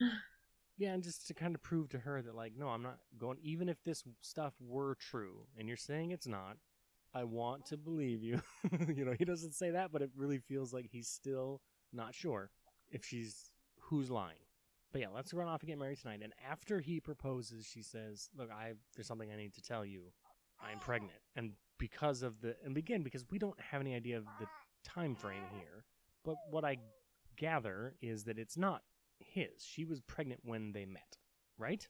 yeah, 0.78 0.94
and 0.94 1.02
just 1.02 1.26
to 1.26 1.34
kind 1.34 1.54
of 1.54 1.62
prove 1.62 1.88
to 1.90 1.98
her 1.98 2.22
that, 2.22 2.34
like, 2.34 2.52
no, 2.56 2.68
I'm 2.68 2.82
not 2.82 2.98
going, 3.18 3.38
even 3.42 3.68
if 3.68 3.82
this 3.82 4.04
stuff 4.20 4.54
were 4.60 4.94
true 4.94 5.44
and 5.58 5.66
you're 5.66 5.76
saying 5.76 6.12
it's 6.12 6.26
not, 6.26 6.56
I 7.12 7.24
want 7.24 7.66
to 7.66 7.76
believe 7.76 8.22
you. 8.22 8.40
you 8.94 9.04
know, 9.04 9.14
he 9.18 9.24
doesn't 9.24 9.54
say 9.54 9.70
that, 9.70 9.90
but 9.92 10.02
it 10.02 10.10
really 10.16 10.38
feels 10.38 10.72
like 10.72 10.86
he's 10.90 11.08
still 11.08 11.60
not 11.92 12.14
sure 12.14 12.50
if 12.90 13.04
she's 13.04 13.50
who's 13.80 14.10
lying. 14.10 14.38
But 14.92 15.00
yeah, 15.00 15.08
let's 15.14 15.34
run 15.34 15.48
off 15.48 15.60
and 15.62 15.68
get 15.68 15.78
married 15.78 15.98
tonight. 16.00 16.20
And 16.22 16.32
after 16.48 16.80
he 16.80 17.00
proposes, 17.00 17.66
she 17.66 17.82
says, 17.82 18.30
"Look, 18.36 18.50
I 18.50 18.72
there's 18.94 19.06
something 19.06 19.30
I 19.30 19.36
need 19.36 19.54
to 19.54 19.62
tell 19.62 19.84
you. 19.84 20.12
I'm 20.62 20.78
pregnant." 20.78 21.18
And 21.36 21.52
because 21.78 22.22
of 22.22 22.40
the 22.40 22.56
and 22.64 22.76
again 22.76 23.02
because 23.02 23.24
we 23.30 23.38
don't 23.38 23.58
have 23.60 23.80
any 23.80 23.94
idea 23.94 24.16
of 24.16 24.24
the 24.38 24.46
time 24.84 25.14
frame 25.14 25.44
here, 25.52 25.84
but 26.24 26.36
what 26.50 26.64
I 26.64 26.78
gather 27.36 27.94
is 28.00 28.24
that 28.24 28.38
it's 28.38 28.56
not 28.56 28.82
his. 29.20 29.64
She 29.64 29.84
was 29.84 30.00
pregnant 30.00 30.40
when 30.44 30.72
they 30.72 30.84
met, 30.84 31.16
right? 31.58 31.86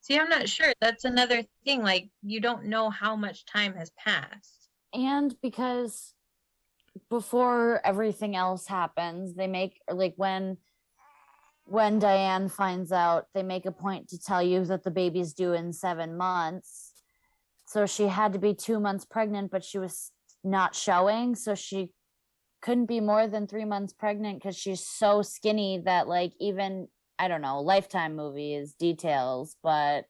See, 0.00 0.18
I'm 0.18 0.28
not 0.28 0.48
sure. 0.48 0.72
That's 0.80 1.04
another 1.04 1.44
thing. 1.64 1.82
Like, 1.82 2.08
you 2.22 2.40
don't 2.40 2.66
know 2.66 2.90
how 2.90 3.14
much 3.16 3.46
time 3.46 3.74
has 3.74 3.90
passed. 3.90 4.68
And 4.92 5.34
because 5.40 6.14
before 7.08 7.80
everything 7.84 8.36
else 8.36 8.66
happens, 8.66 9.34
they 9.34 9.46
make, 9.46 9.80
like 9.90 10.14
when 10.16 10.58
when 11.64 11.98
Diane 11.98 12.48
finds 12.48 12.92
out, 12.92 13.26
they 13.34 13.42
make 13.42 13.66
a 13.66 13.72
point 13.72 14.08
to 14.08 14.18
tell 14.18 14.42
you 14.42 14.64
that 14.66 14.84
the 14.84 14.90
baby's 14.90 15.32
due 15.32 15.52
in 15.52 15.72
seven 15.72 16.16
months. 16.16 16.92
So 17.66 17.86
she 17.86 18.08
had 18.08 18.32
to 18.32 18.38
be 18.38 18.54
two 18.54 18.80
months 18.80 19.04
pregnant, 19.04 19.50
but 19.50 19.64
she 19.64 19.78
was 19.78 20.10
not 20.44 20.74
showing. 20.74 21.34
So 21.34 21.54
she 21.54 21.90
couldn't 22.62 22.86
be 22.86 23.00
more 23.00 23.28
than 23.28 23.46
three 23.46 23.64
months 23.64 23.92
pregnant 23.92 24.38
because 24.38 24.56
she's 24.56 24.86
so 24.86 25.20
skinny 25.20 25.82
that, 25.84 26.08
like, 26.08 26.32
even 26.40 26.88
I 27.18 27.28
don't 27.28 27.42
know, 27.42 27.60
Lifetime 27.60 28.16
movies 28.16 28.74
details, 28.74 29.56
but 29.62 30.06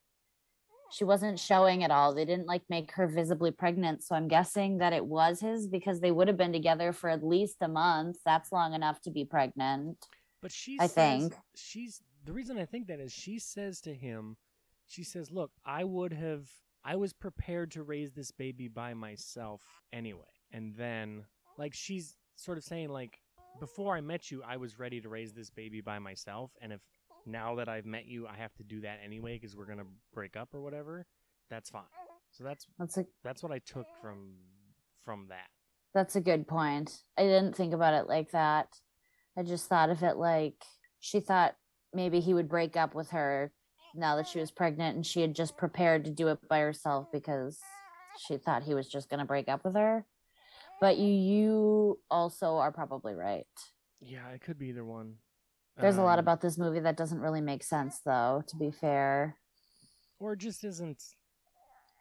she 0.92 1.04
wasn't 1.04 1.38
showing 1.38 1.82
at 1.82 1.90
all. 1.90 2.14
They 2.14 2.24
didn't 2.24 2.46
like 2.46 2.62
make 2.68 2.92
her 2.92 3.06
visibly 3.06 3.50
pregnant. 3.50 4.04
So 4.04 4.14
I'm 4.14 4.28
guessing 4.28 4.78
that 4.78 4.92
it 4.92 5.04
was 5.04 5.40
his 5.40 5.66
because 5.66 6.00
they 6.00 6.10
would 6.12 6.28
have 6.28 6.36
been 6.36 6.52
together 6.52 6.92
for 6.92 7.08
at 7.10 7.24
least 7.24 7.56
a 7.62 7.68
month. 7.68 8.18
That's 8.24 8.52
long 8.52 8.74
enough 8.74 9.00
to 9.02 9.10
be 9.10 9.24
pregnant. 9.24 10.06
But 10.42 10.52
she 10.52 10.76
I 10.78 10.86
says, 10.86 10.94
think. 10.94 11.34
she's 11.54 12.02
the 12.24 12.32
reason 12.32 12.58
I 12.58 12.66
think 12.66 12.86
that 12.88 13.00
is 13.00 13.12
she 13.12 13.38
says 13.38 13.80
to 13.82 13.94
him, 13.94 14.36
she 14.86 15.02
says, 15.02 15.30
"Look, 15.30 15.50
I 15.64 15.84
would 15.84 16.12
have 16.12 16.48
I 16.84 16.96
was 16.96 17.12
prepared 17.12 17.70
to 17.72 17.82
raise 17.82 18.12
this 18.12 18.30
baby 18.30 18.68
by 18.68 18.92
myself 18.92 19.62
anyway." 19.92 20.24
And 20.50 20.74
then 20.76 21.24
like 21.56 21.74
she's 21.74 22.16
sort 22.36 22.58
of 22.58 22.64
saying 22.64 22.88
like 22.90 23.18
before 23.60 23.96
I 23.96 24.00
met 24.00 24.30
you, 24.30 24.42
I 24.46 24.56
was 24.56 24.78
ready 24.78 25.00
to 25.00 25.08
raise 25.08 25.32
this 25.32 25.50
baby 25.50 25.80
by 25.80 25.98
myself, 25.98 26.50
and 26.60 26.72
if 26.72 26.80
now 27.26 27.54
that 27.56 27.68
I've 27.68 27.86
met 27.86 28.06
you, 28.06 28.26
I 28.26 28.36
have 28.36 28.54
to 28.54 28.64
do 28.64 28.80
that 28.80 28.98
anyway 29.04 29.38
because 29.38 29.56
we're 29.56 29.66
gonna 29.66 29.86
break 30.12 30.36
up 30.36 30.48
or 30.52 30.60
whatever. 30.60 31.06
That's 31.50 31.70
fine. 31.70 31.82
So 32.30 32.44
that's 32.44 32.66
That's 32.78 32.96
a 32.98 33.06
that's 33.22 33.42
what 33.42 33.52
I 33.52 33.58
took 33.60 33.86
from 34.00 34.34
from 35.04 35.26
that. 35.28 35.48
that's 35.94 36.16
a 36.16 36.20
good 36.20 36.46
point. 36.48 37.02
I 37.18 37.22
didn't 37.22 37.54
think 37.56 37.74
about 37.74 37.94
it 37.94 38.08
like 38.08 38.30
that. 38.32 38.68
I 39.36 39.42
just 39.42 39.68
thought 39.68 39.90
of 39.90 40.02
it 40.02 40.16
like 40.16 40.54
she 41.00 41.20
thought 41.20 41.54
maybe 41.92 42.20
he 42.20 42.32
would 42.34 42.48
break 42.48 42.76
up 42.76 42.94
with 42.94 43.10
her 43.10 43.52
now 43.94 44.16
that 44.16 44.26
she 44.28 44.38
was 44.38 44.50
pregnant 44.50 44.96
and 44.96 45.04
she 45.06 45.20
had 45.20 45.34
just 45.34 45.56
prepared 45.58 46.04
to 46.06 46.10
do 46.10 46.28
it 46.28 46.38
by 46.48 46.60
herself 46.60 47.08
because 47.12 47.58
she 48.26 48.38
thought 48.38 48.62
he 48.62 48.72
was 48.74 48.88
just 48.88 49.10
going 49.10 49.20
to 49.20 49.26
break 49.26 49.48
up 49.48 49.64
with 49.64 49.74
her. 49.74 50.06
But 50.82 50.98
you 50.98 51.06
you 51.12 52.00
also 52.10 52.56
are 52.56 52.72
probably 52.72 53.14
right. 53.14 53.46
Yeah, 54.00 54.28
it 54.30 54.40
could 54.40 54.58
be 54.58 54.66
either 54.70 54.84
one. 54.84 55.14
There's 55.76 55.96
a 55.96 56.02
lot 56.02 56.18
Um, 56.18 56.24
about 56.24 56.40
this 56.40 56.58
movie 56.58 56.80
that 56.80 56.96
doesn't 56.96 57.20
really 57.20 57.40
make 57.40 57.62
sense 57.62 58.00
though, 58.00 58.42
to 58.48 58.56
be 58.56 58.72
fair. 58.72 59.36
or 60.18 60.34
just 60.34 60.64
isn't 60.64 61.00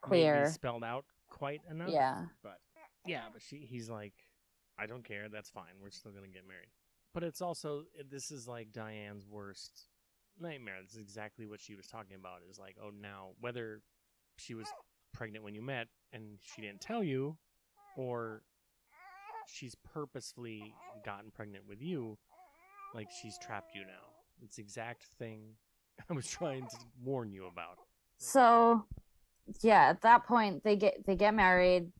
Clear. 0.00 0.48
spelled 0.50 0.82
out 0.82 1.04
quite 1.30 1.60
enough. 1.70 1.90
Yeah. 1.90 2.26
But 2.42 2.58
yeah, 3.06 3.26
but 3.32 3.40
she 3.40 3.58
he's 3.58 3.88
like, 3.88 4.14
I 4.76 4.86
don't 4.86 5.04
care. 5.04 5.28
That's 5.28 5.48
fine. 5.50 5.74
We're 5.80 5.90
still 5.90 6.10
gonna 6.10 6.26
get 6.26 6.46
married. 6.48 6.70
But 7.14 7.22
it's 7.22 7.40
also 7.40 7.84
this 8.10 8.32
is 8.32 8.48
like 8.48 8.72
Diane's 8.72 9.28
worst 9.28 9.86
nightmare. 10.40 10.82
This 10.82 10.94
is 10.94 10.98
exactly 11.02 11.46
what 11.46 11.60
she 11.60 11.76
was 11.76 11.86
talking 11.86 12.16
about. 12.16 12.40
Is 12.50 12.58
like, 12.58 12.76
oh, 12.82 12.90
now 12.90 13.30
whether 13.40 13.80
she 14.38 14.54
was 14.54 14.66
pregnant 15.14 15.44
when 15.44 15.54
you 15.54 15.62
met 15.62 15.86
and 16.12 16.40
she 16.42 16.62
didn't 16.62 16.80
tell 16.80 17.04
you, 17.04 17.38
or 17.96 18.42
she's 19.52 19.74
purposefully 19.74 20.74
gotten 21.04 21.30
pregnant 21.30 21.64
with 21.68 21.82
you, 21.82 22.18
like 22.94 23.08
she's 23.10 23.38
trapped 23.38 23.74
you 23.74 23.82
now. 23.82 24.08
It's 24.42 24.56
the 24.56 24.62
exact 24.62 25.04
thing 25.18 25.54
I 26.10 26.14
was 26.14 26.26
trying 26.26 26.62
to 26.62 26.76
warn 27.02 27.32
you 27.32 27.46
about. 27.46 27.78
So 28.18 28.84
yeah, 29.60 29.88
at 29.88 30.02
that 30.02 30.24
point 30.24 30.64
they 30.64 30.76
get 30.76 31.04
they 31.06 31.16
get 31.16 31.34
married, 31.34 31.90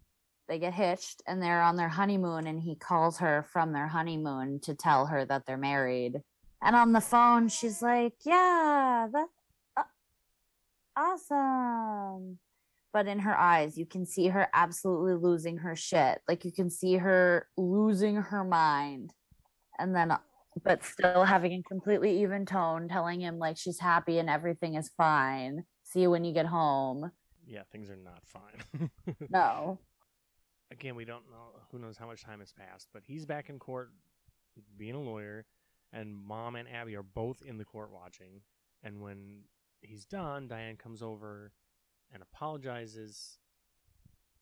they 0.49 0.59
get 0.59 0.75
hitched 0.75 1.23
and 1.27 1.43
they're 1.43 1.63
on 1.63 1.77
their 1.77 1.89
honeymoon 1.89 2.47
and 2.47 2.61
he 2.61 2.75
calls 2.75 3.19
her 3.19 3.45
from 3.53 3.73
their 3.73 3.89
honeymoon 3.89 4.61
to 4.61 4.75
tell 4.75 5.07
her 5.07 5.25
that 5.25 5.47
they're 5.47 5.57
married. 5.57 6.23
And 6.63 6.77
on 6.77 6.93
the 6.93 7.01
phone 7.01 7.49
she's 7.49 7.83
like, 7.83 8.15
"Yeah, 8.25 9.09
that 9.13 9.29
uh, 9.77 9.83
awesome." 10.97 12.39
But 12.93 13.07
in 13.07 13.21
her 13.21 13.37
eyes, 13.37 13.79
you 13.79 13.87
can 13.87 14.05
see 14.05 14.29
her 14.29 14.49
absolutely 14.53 15.15
losing 15.15 15.59
her 15.59 15.75
shit. 15.75 16.21
Like 16.29 16.45
you 16.45 16.53
can 16.53 16.69
see 16.69 16.97
her 16.97 17.49
losing 17.57 18.17
her 18.17 18.45
mind. 18.45 19.13
And 19.79 19.97
then 19.97 20.13
but 20.63 20.85
still 20.85 21.25
having 21.25 21.53
a 21.53 21.63
completely 21.63 22.23
even 22.23 22.45
tone 22.45 22.89
telling 22.89 23.21
him 23.21 23.39
like 23.39 23.57
she's 23.57 23.81
happy 23.81 24.19
and 24.19 24.29
everything 24.29 24.75
is 24.75 24.91
fine. 24.97 25.65
See 25.85 26.03
you 26.03 26.11
when 26.11 26.25
you 26.25 26.35
get 26.35 26.47
home. 26.47 27.11
Yeah, 27.47 27.63
things 27.73 27.91
are 27.91 27.97
not 27.97 28.21
fine. 28.25 28.91
No. 29.31 29.79
Again, 30.71 30.95
we 30.95 31.05
don't 31.05 31.31
know. 31.31 31.61
Who 31.71 31.79
knows 31.79 31.99
how 31.99 32.07
much 32.07 32.25
time 32.25 32.41
has 32.41 32.53
passed? 32.53 32.89
But 32.95 33.03
he's 33.07 33.27
back 33.27 33.51
in 33.51 33.59
court, 33.59 33.91
being 34.79 34.95
a 34.95 35.01
lawyer, 35.01 35.45
and 35.93 36.15
Mom 36.15 36.57
and 36.57 36.67
Abby 36.67 36.97
are 36.97 37.03
both 37.03 37.43
in 37.47 37.59
the 37.59 37.65
court 37.65 37.91
watching. 37.93 38.41
And 38.83 39.03
when 39.03 39.43
he's 39.83 40.07
done, 40.07 40.49
Diane 40.49 40.77
comes 40.77 41.03
over 41.03 41.53
and 42.13 42.23
apologizes 42.23 43.39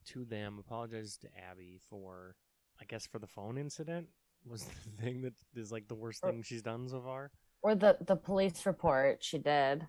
to 0.06 0.24
them, 0.24 0.58
apologizes 0.58 1.16
to 1.18 1.28
Abby 1.50 1.78
for, 1.88 2.36
I 2.80 2.84
guess, 2.84 3.06
for 3.06 3.18
the 3.18 3.26
phone 3.26 3.58
incident 3.58 4.08
was 4.44 4.64
the 4.84 5.02
thing 5.02 5.22
that 5.22 5.34
is 5.54 5.70
like 5.70 5.88
the 5.88 5.94
worst 5.94 6.22
thing 6.22 6.42
she's 6.42 6.62
done 6.62 6.88
so 6.88 7.00
far. 7.00 7.30
Or 7.62 7.74
the 7.74 7.98
the 8.00 8.16
police 8.16 8.64
report 8.64 9.22
she 9.22 9.38
did. 9.38 9.86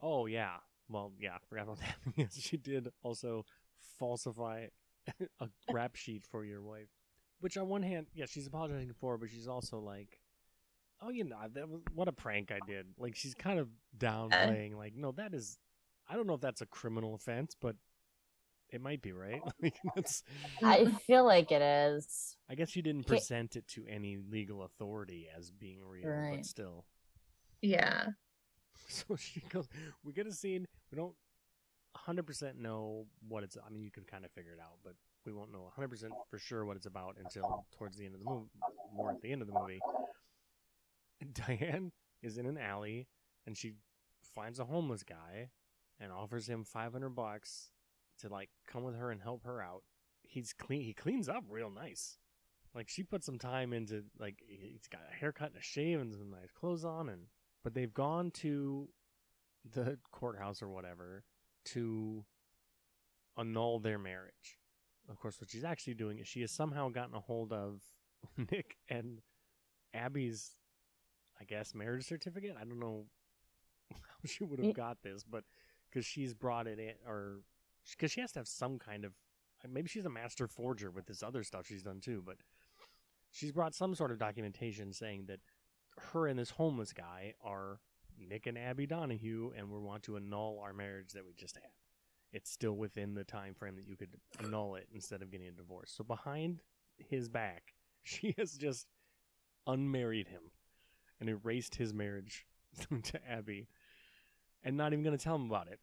Oh 0.00 0.26
yeah, 0.26 0.56
well 0.88 1.12
yeah, 1.18 1.38
forgot 1.48 1.64
about 1.64 1.80
that. 1.80 1.96
yes, 2.16 2.38
she 2.40 2.56
did 2.56 2.88
also 3.02 3.44
falsify 3.98 4.66
a 5.40 5.48
rap 5.72 5.96
sheet 5.96 6.24
for 6.30 6.44
your 6.44 6.62
wife, 6.62 6.88
which 7.40 7.56
on 7.56 7.68
one 7.68 7.82
hand, 7.82 8.06
yeah, 8.14 8.26
she's 8.28 8.46
apologizing 8.46 8.92
for, 9.00 9.18
but 9.18 9.30
she's 9.30 9.48
also 9.48 9.80
like, 9.80 10.20
oh, 11.00 11.10
you 11.10 11.24
know, 11.24 11.36
that 11.54 11.68
was 11.68 11.80
what 11.94 12.08
a 12.08 12.12
prank 12.12 12.52
I 12.52 12.60
did. 12.66 12.86
Like 12.98 13.16
she's 13.16 13.34
kind 13.34 13.58
of 13.58 13.68
downplaying, 13.98 14.76
like, 14.76 14.94
no, 14.94 15.12
that 15.12 15.34
is, 15.34 15.58
I 16.08 16.16
don't 16.16 16.26
know 16.26 16.34
if 16.34 16.40
that's 16.40 16.60
a 16.60 16.66
criminal 16.66 17.14
offense, 17.14 17.56
but 17.60 17.76
it 18.70 18.80
might 18.80 19.02
be 19.02 19.12
right. 19.12 19.40
like 19.62 19.74
I 20.62 20.86
feel 21.06 21.24
like 21.24 21.52
it 21.52 21.62
is. 21.62 22.36
I 22.50 22.54
guess 22.54 22.74
you 22.74 22.82
didn't 22.82 23.06
present 23.06 23.56
it 23.56 23.68
to 23.68 23.84
any 23.88 24.16
legal 24.16 24.62
authority 24.62 25.28
as 25.36 25.50
being 25.50 25.78
real, 25.82 26.30
but 26.30 26.46
still. 26.46 26.84
Yeah. 27.60 28.06
So 28.88 29.16
she 29.16 29.40
goes, 29.48 29.68
we 30.04 30.12
get 30.12 30.26
a 30.26 30.32
scene. 30.32 30.66
We 30.90 30.96
don't 30.96 31.14
100% 32.06 32.56
know 32.58 33.06
what 33.26 33.42
it's. 33.42 33.56
I 33.56 33.70
mean, 33.70 33.82
you 33.82 33.90
can 33.90 34.02
kind 34.02 34.24
of 34.24 34.32
figure 34.32 34.52
it 34.52 34.60
out, 34.60 34.78
but 34.84 34.94
we 35.24 35.32
won't 35.32 35.50
know 35.50 35.72
100% 35.78 36.10
for 36.28 36.38
sure 36.38 36.66
what 36.66 36.76
it's 36.76 36.84
about 36.84 37.16
until 37.22 37.64
towards 37.78 37.96
the 37.96 38.04
end 38.04 38.14
of 38.14 38.20
the 38.20 38.28
movie, 38.28 38.50
more 38.94 39.12
at 39.12 39.22
the 39.22 39.32
end 39.32 39.40
of 39.40 39.48
the 39.48 39.54
movie. 39.58 39.80
Diane 41.32 41.92
is 42.22 42.36
in 42.36 42.44
an 42.44 42.58
alley 42.58 43.08
and 43.46 43.56
she 43.56 43.74
finds 44.34 44.58
a 44.58 44.64
homeless 44.64 45.02
guy 45.02 45.48
and 46.02 46.12
offers 46.12 46.48
him 46.48 46.64
500 46.64 47.10
bucks 47.10 47.70
to 48.20 48.28
like 48.28 48.50
come 48.66 48.82
with 48.82 48.96
her 48.96 49.10
and 49.10 49.22
help 49.22 49.44
her 49.44 49.62
out. 49.62 49.82
He's 50.22 50.52
clean. 50.52 50.82
He 50.82 50.92
cleans 50.92 51.28
up 51.28 51.44
real 51.48 51.70
nice. 51.70 52.18
Like 52.74 52.88
she 52.88 53.02
put 53.02 53.22
some 53.22 53.38
time 53.38 53.72
into 53.72 54.04
like 54.18 54.42
he's 54.46 54.88
got 54.90 55.02
a 55.10 55.14
haircut 55.14 55.50
and 55.50 55.58
a 55.58 55.62
shave 55.62 56.00
and 56.00 56.12
some 56.12 56.30
nice 56.30 56.50
clothes 56.50 56.84
on 56.84 57.08
and 57.08 57.26
but 57.62 57.74
they've 57.74 57.92
gone 57.92 58.30
to 58.30 58.88
the 59.70 59.98
courthouse 60.10 60.62
or 60.62 60.68
whatever 60.68 61.22
to 61.66 62.24
annul 63.38 63.78
their 63.78 63.98
marriage. 63.98 64.58
Of 65.08 65.18
course, 65.20 65.40
what 65.40 65.50
she's 65.50 65.64
actually 65.64 65.94
doing 65.94 66.18
is 66.18 66.26
she 66.26 66.40
has 66.40 66.50
somehow 66.50 66.88
gotten 66.88 67.14
a 67.14 67.20
hold 67.20 67.52
of 67.52 67.80
Nick 68.50 68.76
and 68.88 69.20
Abby's, 69.94 70.56
I 71.40 71.44
guess, 71.44 71.74
marriage 71.74 72.06
certificate. 72.06 72.56
I 72.60 72.64
don't 72.64 72.80
know 72.80 73.04
how 73.92 74.18
she 74.24 74.44
would 74.44 74.60
have 74.60 74.74
got 74.74 75.02
this, 75.02 75.24
but 75.28 75.44
because 75.92 76.06
she's 76.06 76.34
brought 76.34 76.66
it 76.66 76.78
in, 76.78 76.92
or 77.06 77.40
because 77.90 78.10
she 78.10 78.20
has 78.20 78.32
to 78.32 78.38
have 78.38 78.48
some 78.48 78.78
kind 78.78 79.04
of, 79.04 79.12
maybe 79.68 79.88
she's 79.88 80.06
a 80.06 80.10
master 80.10 80.46
forger 80.48 80.90
with 80.90 81.06
this 81.06 81.22
other 81.22 81.42
stuff 81.42 81.66
she's 81.66 81.82
done 81.82 82.00
too, 82.00 82.22
but 82.24 82.36
she's 83.30 83.52
brought 83.52 83.74
some 83.74 83.94
sort 83.94 84.10
of 84.10 84.18
documentation 84.18 84.92
saying 84.92 85.24
that 85.26 85.40
her 86.12 86.26
and 86.26 86.38
this 86.38 86.50
homeless 86.50 86.92
guy 86.92 87.34
are 87.44 87.80
Nick 88.18 88.46
and 88.46 88.58
Abby 88.58 88.86
Donahue, 88.86 89.52
and 89.56 89.70
we 89.70 89.78
want 89.78 90.02
to 90.04 90.16
annul 90.16 90.60
our 90.62 90.72
marriage 90.72 91.12
that 91.12 91.24
we 91.24 91.32
just 91.34 91.56
had. 91.56 91.70
It's 92.32 92.50
still 92.50 92.76
within 92.76 93.14
the 93.14 93.24
time 93.24 93.54
frame 93.54 93.76
that 93.76 93.86
you 93.86 93.96
could 93.96 94.16
annul 94.42 94.76
it 94.76 94.88
instead 94.94 95.22
of 95.22 95.30
getting 95.30 95.48
a 95.48 95.52
divorce. 95.52 95.92
So 95.94 96.04
behind 96.04 96.62
his 96.96 97.28
back, 97.28 97.74
she 98.02 98.34
has 98.38 98.52
just 98.52 98.86
unmarried 99.66 100.28
him 100.28 100.42
and 101.20 101.28
erased 101.28 101.74
his 101.76 101.92
marriage 101.92 102.46
to 103.04 103.30
Abby, 103.30 103.68
and 104.64 104.76
not 104.76 104.92
even 104.92 105.04
going 105.04 105.16
to 105.16 105.22
tell 105.22 105.36
him 105.36 105.46
about 105.46 105.68
it. 105.68 105.80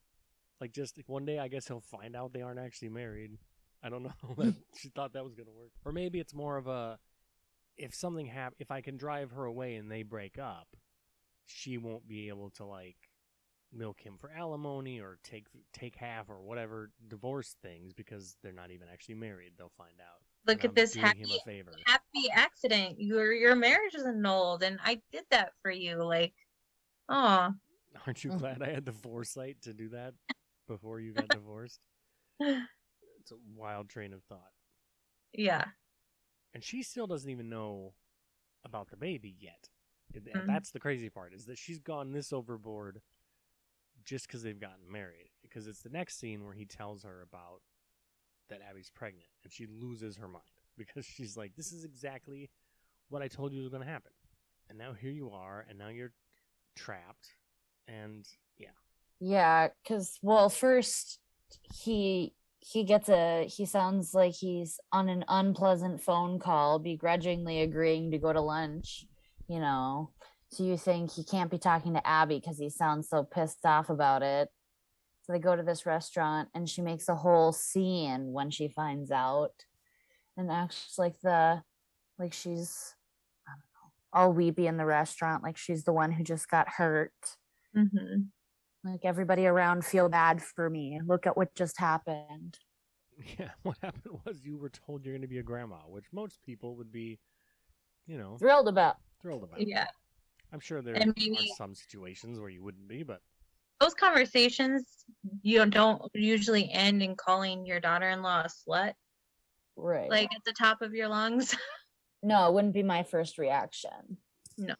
Like 0.59 0.73
just 0.73 0.99
one 1.07 1.25
day, 1.25 1.39
I 1.39 1.47
guess 1.47 1.67
he'll 1.67 1.79
find 1.79 2.15
out 2.15 2.33
they 2.33 2.41
aren't 2.41 2.59
actually 2.59 2.89
married. 2.89 3.37
I 3.81 3.89
don't 3.89 4.03
know. 4.03 4.53
she 4.77 4.89
thought 4.89 5.13
that 5.13 5.23
was 5.23 5.35
going 5.35 5.47
to 5.47 5.53
work, 5.53 5.71
or 5.85 5.91
maybe 5.91 6.19
it's 6.19 6.33
more 6.33 6.57
of 6.57 6.67
a 6.67 6.99
if 7.77 7.95
something 7.95 8.25
hap- 8.25 8.55
if 8.59 8.71
I 8.71 8.81
can 8.81 8.97
drive 8.97 9.31
her 9.31 9.45
away 9.45 9.75
and 9.75 9.89
they 9.89 10.03
break 10.03 10.37
up, 10.37 10.67
she 11.45 11.77
won't 11.77 12.07
be 12.07 12.27
able 12.27 12.49
to 12.51 12.65
like 12.65 12.97
milk 13.71 14.01
him 14.01 14.17
for 14.19 14.31
alimony 14.31 14.99
or 14.99 15.17
take 15.23 15.45
take 15.73 15.95
half 15.95 16.29
or 16.29 16.41
whatever 16.41 16.91
divorce 17.07 17.55
things 17.61 17.93
because 17.93 18.35
they're 18.43 18.51
not 18.51 18.71
even 18.71 18.87
actually 18.91 19.15
married. 19.15 19.53
They'll 19.57 19.71
find 19.77 19.99
out. 20.01 20.21
Look 20.45 20.63
at 20.65 20.71
I'm 20.71 20.75
this 20.75 20.95
happy 20.95 21.19
him 21.19 21.29
a 21.31 21.45
favor. 21.45 21.71
happy 21.85 22.29
accident. 22.33 22.99
Your 22.99 23.31
your 23.31 23.55
marriage 23.55 23.95
is 23.95 24.03
annulled 24.03 24.63
and 24.63 24.79
I 24.83 25.01
did 25.11 25.23
that 25.31 25.53
for 25.61 25.71
you. 25.71 26.03
Like 26.03 26.33
oh 27.07 27.53
Aren't 28.05 28.23
you 28.23 28.31
Mhm. 28.31 28.39
glad 28.39 28.61
I 28.61 28.69
had 28.71 28.85
the 28.85 28.93
foresight 28.93 29.61
to 29.63 29.73
do 29.73 29.89
that 29.89 30.13
before 30.67 30.99
you 30.99 31.13
got 31.13 31.31
divorced? 31.31 31.81
It's 33.19 33.31
a 33.31 33.37
wild 33.55 33.89
train 33.89 34.13
of 34.13 34.23
thought. 34.23 34.53
yeah. 35.33 35.65
and 36.53 36.63
she 36.63 36.81
still 36.81 37.05
doesn't 37.05 37.29
even 37.29 37.49
know 37.49 37.93
about 38.63 38.89
the 38.89 38.97
baby 38.97 39.35
yet. 39.39 39.69
And 40.13 40.25
Mhm. 40.25 40.47
That's 40.47 40.71
the 40.71 40.79
crazy 40.79 41.09
part 41.09 41.33
is 41.33 41.45
that 41.45 41.57
she's 41.59 41.79
gone 41.79 42.11
this 42.11 42.33
overboard 42.33 43.01
just 44.03 44.27
because 44.27 44.41
they've 44.41 44.59
gotten 44.59 44.89
married. 44.89 45.29
Because 45.43 45.67
it's 45.67 45.81
the 45.83 45.89
next 45.89 46.17
scene 46.19 46.43
where 46.45 46.53
he 46.53 46.65
tells 46.65 47.03
her 47.03 47.21
about 47.21 47.61
that 48.49 48.61
Abby's 48.61 48.89
pregnant, 48.89 49.29
and 49.43 49.51
she 49.53 49.67
loses 49.67 50.17
her 50.17 50.27
mind 50.27 50.43
because 50.77 51.05
she's 51.05 51.37
like, 51.37 51.55
"This 51.55 51.71
is 51.71 51.83
exactly 51.83 52.49
what 53.09 53.21
I 53.21 53.27
told 53.27 53.53
you 53.53 53.59
was 53.61 53.69
going 53.69 53.83
to 53.83 53.89
happen," 53.91 54.13
and 54.69 54.77
now 54.77 54.93
here 54.93 55.11
you 55.11 55.29
are, 55.29 55.65
and 55.69 55.77
now 55.77 55.89
you're 55.89 56.13
trapped, 56.75 57.35
and 57.89 58.25
yeah, 58.57 58.69
Yeah, 59.19 59.69
because 59.83 60.17
well, 60.21 60.49
first 60.49 61.19
he 61.73 62.33
he 62.59 62.83
gets 62.83 63.09
a 63.09 63.45
he 63.47 63.65
sounds 63.65 64.13
like 64.13 64.33
he's 64.33 64.79
on 64.91 65.09
an 65.09 65.25
unpleasant 65.27 66.01
phone 66.01 66.39
call, 66.39 66.79
begrudgingly 66.79 67.61
agreeing 67.61 68.11
to 68.11 68.17
go 68.17 68.33
to 68.33 68.41
lunch. 68.41 69.05
You 69.47 69.59
know, 69.59 70.11
so 70.49 70.63
you 70.63 70.77
think 70.77 71.11
he 71.11 71.23
can't 71.23 71.51
be 71.51 71.57
talking 71.57 71.93
to 71.93 72.07
Abby 72.07 72.39
because 72.39 72.59
he 72.59 72.69
sounds 72.69 73.09
so 73.09 73.23
pissed 73.23 73.65
off 73.65 73.89
about 73.89 74.21
it. 74.21 74.49
So 75.23 75.33
they 75.33 75.39
go 75.39 75.55
to 75.55 75.63
this 75.63 75.85
restaurant, 75.85 76.49
and 76.53 76.69
she 76.69 76.81
makes 76.81 77.09
a 77.09 77.15
whole 77.15 77.51
scene 77.51 78.31
when 78.31 78.51
she 78.51 78.67
finds 78.67 79.11
out, 79.11 79.65
and 80.37 80.51
acts 80.51 80.95
like 80.97 81.19
the 81.21 81.63
like 82.17 82.33
she's 82.33 82.95
I 83.47 83.51
don't 83.51 83.59
know 83.59 84.21
all 84.27 84.33
weepy 84.33 84.67
in 84.67 84.77
the 84.77 84.85
restaurant, 84.85 85.43
like 85.43 85.57
she's 85.57 85.83
the 85.83 85.93
one 85.93 86.11
who 86.11 86.23
just 86.23 86.49
got 86.49 86.67
hurt 86.77 87.13
hmm 87.75 88.21
like 88.83 89.01
everybody 89.03 89.45
around 89.45 89.83
feel 89.83 90.07
bad 90.09 90.41
for 90.41 90.69
me 90.69 90.99
look 91.05 91.27
at 91.27 91.35
what 91.37 91.53
just 91.55 91.77
happened 91.79 92.57
yeah. 93.37 93.49
What 93.63 93.75
happened 93.81 94.17
was 94.25 94.45
you 94.45 94.57
were 94.57 94.69
told 94.69 95.03
you're 95.05 95.13
going 95.13 95.21
to 95.23 95.27
be 95.27 95.39
a 95.39 95.43
grandma, 95.43 95.79
which 95.89 96.05
most 96.13 96.41
people 96.41 96.77
would 96.77 96.89
be, 96.89 97.19
you 98.07 98.17
know, 98.17 98.37
thrilled 98.37 98.69
about 98.69 98.95
thrilled 99.21 99.43
about. 99.43 99.59
Yeah. 99.67 99.87
I'm 100.53 100.61
sure 100.61 100.81
there 100.81 100.93
And 100.95 101.09
are 101.09 101.13
maybe- 101.17 101.51
some 101.57 101.75
situations 101.75 102.39
where 102.39 102.47
you 102.49 102.63
wouldn't 102.63 102.87
be, 102.87 103.03
but 103.03 103.19
Those 103.81 103.93
conversations 103.93 105.03
you 105.41 105.65
don't 105.65 106.01
usually 106.13 106.71
end 106.71 107.03
in 107.03 107.17
calling 107.17 107.65
your 107.65 107.81
daughter-in-law 107.81 108.43
a 108.45 108.47
slut, 108.47 108.93
right 109.75 110.09
like 110.09 110.33
at 110.33 110.43
the 110.45 110.53
top 110.53 110.81
of 110.81 110.93
your 110.93 111.09
lungs. 111.09 111.53
no 112.23 112.47
it 112.47 112.53
wouldn't 112.53 112.73
be 112.73 112.83
my 112.83 113.03
first 113.03 113.37
reaction 113.37 114.15
No. 114.57 114.75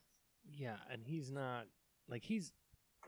yeah, 0.49 0.77
and 0.89 1.01
he's 1.05 1.29
not 1.29 1.65
like 2.07 2.23
he's 2.23 2.53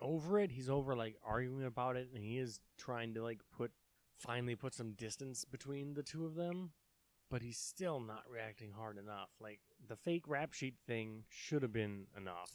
over 0.02 0.39
it. 0.39 0.52
He's 0.52 0.70
over 0.70 0.95
like 0.95 1.16
arguing 1.24 1.66
about 1.66 1.95
it, 1.95 2.10
and 2.14 2.24
he 2.24 2.38
is 2.38 2.60
trying 2.78 3.14
to 3.14 3.24
like 3.24 3.39
put 3.56 3.72
finally 4.18 4.56
put 4.56 4.74
some 4.74 4.91
distance 4.93 5.45
between 5.45 5.93
the 5.93 6.04
two 6.04 6.26
of 6.26 6.36
them, 6.36 6.72
but 7.30 7.41
he's 7.41 7.58
still 7.58 7.99
not 7.99 8.24
reacting 8.30 8.72
hard 8.72 8.97
enough. 8.97 9.30
Like 9.39 9.60
the 9.88 9.95
fake 9.95 10.28
rap 10.28 10.54
sheet 10.54 10.76
thing 10.88 11.24
should 11.30 11.62
have 11.62 11.74
been 11.74 12.06
enough, 12.18 12.52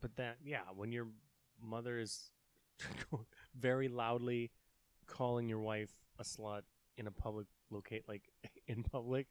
but 0.00 0.16
that 0.16 0.36
yeah, 0.44 0.62
when 0.74 0.92
your 0.92 1.08
mother 1.62 1.98
is 1.98 2.30
very 3.58 3.88
loudly 3.88 4.50
calling 5.06 5.48
your 5.48 5.60
wife 5.60 5.92
a 6.18 6.24
slut 6.24 6.62
in 6.98 7.06
a 7.06 7.10
public 7.10 7.46
locate 7.70 8.08
like 8.08 8.22
in 8.66 8.82
public, 8.82 9.26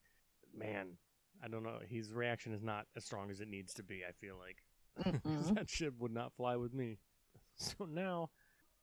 man, 0.58 0.98
I 1.44 1.48
don't 1.48 1.64
know. 1.64 1.80
His 1.88 2.14
reaction 2.14 2.54
is 2.54 2.64
not 2.64 2.86
as 2.96 3.06
strong 3.06 3.30
as 3.30 3.42
it 3.42 3.48
needs 3.48 3.74
to 3.76 3.84
be. 3.84 4.02
I 4.08 4.12
feel 4.12 4.36
like 4.40 4.64
Mm-mm. 5.24 5.56
that 5.56 5.70
shit 5.70 5.94
would 6.00 6.14
not 6.14 6.34
fly 6.34 6.56
with 6.56 6.74
me. 6.74 6.98
So 7.58 7.86
now, 7.86 8.32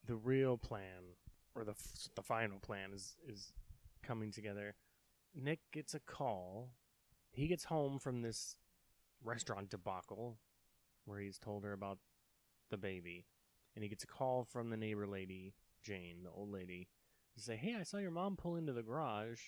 the 0.07 0.17
real 0.17 0.57
plan, 0.57 1.17
or 1.55 1.65
the 1.65 1.75
the 2.15 2.23
final 2.23 2.59
plan, 2.59 2.93
is 2.95 3.17
is 3.27 3.53
coming 4.03 4.31
together. 4.31 4.75
Nick 5.35 5.61
gets 5.73 5.95
a 5.95 6.01
call. 6.01 6.71
He 7.31 7.47
gets 7.47 7.65
home 7.65 7.99
from 7.99 8.23
this 8.23 8.57
restaurant 9.23 9.71
debacle, 9.71 10.39
where 11.05 11.21
he's 11.21 11.39
told 11.39 11.65
her 11.65 11.73
about 11.73 11.99
the 12.71 12.77
baby, 12.77 13.27
and 13.75 13.83
he 13.83 13.89
gets 13.89 14.05
a 14.05 14.07
call 14.07 14.45
from 14.45 14.71
the 14.71 14.77
neighbor 14.77 15.07
lady, 15.07 15.55
Jane, 15.83 16.23
the 16.23 16.31
old 16.31 16.51
lady, 16.51 16.89
to 17.35 17.41
say, 17.41 17.57
"Hey, 17.57 17.75
I 17.75 17.83
saw 17.83 17.99
your 17.99 18.11
mom 18.11 18.37
pull 18.37 18.57
into 18.57 18.73
the 18.73 18.83
garage 18.83 19.41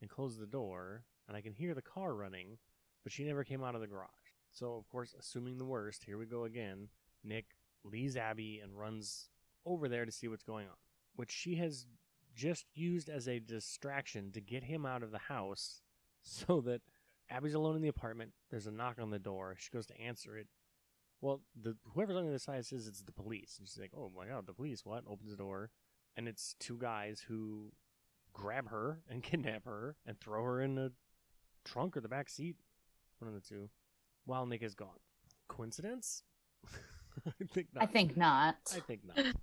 and 0.00 0.10
close 0.10 0.38
the 0.38 0.46
door, 0.46 1.04
and 1.28 1.36
I 1.36 1.42
can 1.42 1.52
hear 1.52 1.74
the 1.74 1.82
car 1.82 2.14
running, 2.14 2.58
but 3.02 3.12
she 3.12 3.24
never 3.24 3.44
came 3.44 3.62
out 3.62 3.74
of 3.74 3.80
the 3.80 3.86
garage." 3.86 4.08
So, 4.50 4.74
of 4.76 4.88
course, 4.88 5.14
assuming 5.18 5.58
the 5.58 5.64
worst, 5.64 6.04
here 6.04 6.18
we 6.18 6.26
go 6.26 6.44
again. 6.44 6.88
Nick 7.22 7.56
leaves 7.84 8.16
Abby 8.16 8.60
and 8.62 8.78
runs 8.78 9.28
over 9.66 9.88
there 9.88 10.04
to 10.04 10.12
see 10.12 10.28
what's 10.28 10.42
going 10.42 10.66
on, 10.66 10.76
which 11.16 11.30
she 11.30 11.56
has 11.56 11.86
just 12.34 12.66
used 12.74 13.08
as 13.08 13.28
a 13.28 13.38
distraction 13.38 14.32
to 14.32 14.40
get 14.40 14.64
him 14.64 14.86
out 14.86 15.02
of 15.02 15.10
the 15.10 15.18
house 15.18 15.82
so 16.22 16.60
that 16.62 16.82
Abby's 17.30 17.54
alone 17.54 17.76
in 17.76 17.82
the 17.82 17.88
apartment. 17.88 18.32
There's 18.50 18.66
a 18.66 18.72
knock 18.72 18.96
on 19.00 19.10
the 19.10 19.18
door. 19.18 19.56
She 19.58 19.70
goes 19.70 19.86
to 19.86 20.00
answer 20.00 20.36
it. 20.36 20.48
Well, 21.20 21.42
the 21.60 21.76
whoever's 21.92 22.16
on 22.16 22.24
the 22.24 22.30
other 22.30 22.38
side 22.38 22.64
says 22.64 22.86
it's 22.86 23.02
the 23.02 23.12
police. 23.12 23.56
And 23.58 23.68
she's 23.68 23.78
like, 23.78 23.92
oh 23.96 24.10
my 24.16 24.26
god, 24.26 24.46
the 24.46 24.54
police, 24.54 24.84
what? 24.84 25.04
Opens 25.06 25.30
the 25.30 25.36
door. 25.36 25.70
And 26.16 26.26
it's 26.26 26.56
two 26.58 26.78
guys 26.78 27.24
who 27.28 27.72
grab 28.32 28.68
her 28.70 29.00
and 29.10 29.22
kidnap 29.22 29.64
her 29.64 29.96
and 30.06 30.18
throw 30.18 30.42
her 30.44 30.60
in 30.60 30.74
the 30.74 30.92
trunk 31.64 31.96
or 31.96 32.00
the 32.00 32.08
back 32.08 32.28
seat. 32.28 32.56
One 33.18 33.28
of 33.28 33.34
the 33.34 33.46
two. 33.46 33.68
While 34.24 34.46
Nick 34.46 34.62
is 34.62 34.74
gone. 34.74 34.98
Coincidence? 35.48 36.22
I 37.40 37.44
think 37.46 37.68
not. 37.74 37.82
I 37.82 37.86
think 37.86 38.16
not. 38.16 38.56
I 38.74 38.80
think 38.80 39.00
not. 39.06 39.34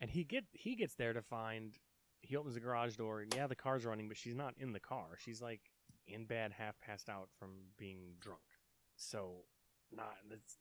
and 0.00 0.10
he 0.10 0.24
get 0.24 0.44
he 0.52 0.74
gets 0.76 0.94
there 0.94 1.12
to 1.12 1.22
find 1.22 1.78
he 2.20 2.36
opens 2.36 2.54
the 2.54 2.60
garage 2.60 2.96
door 2.96 3.20
and 3.20 3.34
yeah 3.34 3.46
the 3.46 3.54
car's 3.54 3.84
running 3.84 4.08
but 4.08 4.16
she's 4.16 4.34
not 4.34 4.54
in 4.58 4.72
the 4.72 4.80
car 4.80 5.18
she's 5.18 5.40
like 5.42 5.60
in 6.08 6.24
bed 6.24 6.52
half 6.56 6.78
passed 6.80 7.08
out 7.08 7.28
from 7.38 7.50
being 7.78 7.98
drunk 8.20 8.40
so 8.96 9.44
not 9.94 10.14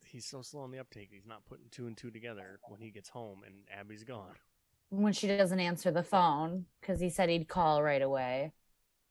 he's 0.06 0.26
so 0.26 0.42
slow 0.42 0.62
on 0.62 0.72
the 0.72 0.80
uptake 0.80 1.10
he's 1.12 1.26
not 1.26 1.46
putting 1.46 1.66
two 1.72 1.88
and 1.88 1.98
two 1.98 2.12
together 2.12 2.60
when 2.70 2.80
he 2.82 2.90
gets 2.92 3.10
home 3.10 3.42
and 3.46 3.56
abby's 3.78 4.04
gone 4.04 4.36
When 4.90 5.14
she 5.14 5.28
doesn't 5.28 5.60
answer 5.60 5.90
the 5.92 6.04
phone 6.04 6.66
because 6.82 7.00
he 7.00 7.10
said 7.10 7.30
he'd 7.30 7.48
call 7.48 7.82
right 7.82 8.02
away. 8.02 8.52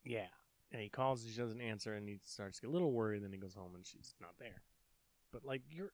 yeah 0.05 0.27
and 0.71 0.81
he 0.81 0.89
calls 0.89 1.27
she 1.27 1.41
doesn't 1.41 1.61
answer 1.61 1.95
and 1.95 2.09
he 2.09 2.19
starts 2.25 2.57
to 2.59 2.63
get 2.63 2.71
a 2.71 2.73
little 2.73 2.93
worried 2.93 3.23
then 3.25 3.33
he 3.33 3.39
goes 3.39 3.55
home 3.55 3.75
and 3.75 3.85
she's 3.87 4.15
not 4.21 4.35
there 4.39 4.63
but 5.33 5.45
like 5.45 5.63
you're 5.71 5.93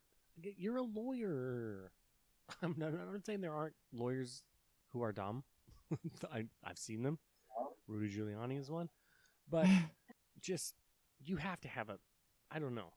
you're 0.56 0.76
a 0.76 0.82
lawyer 0.82 1.92
i'm 2.62 2.74
not, 2.78 2.88
I'm 2.88 3.12
not 3.12 3.26
saying 3.26 3.40
there 3.40 3.54
aren't 3.54 3.74
lawyers 3.92 4.42
who 4.92 5.02
are 5.02 5.12
dumb 5.12 5.44
I, 6.32 6.44
I've 6.64 6.78
seen 6.78 7.02
them. 7.02 7.18
Rudy 7.86 8.14
Giuliani 8.14 8.58
is 8.58 8.70
one. 8.70 8.88
But 9.50 9.66
just, 10.40 10.74
you 11.24 11.36
have 11.36 11.60
to 11.62 11.68
have 11.68 11.88
a, 11.88 11.98
I 12.50 12.58
don't 12.58 12.74
know. 12.74 12.92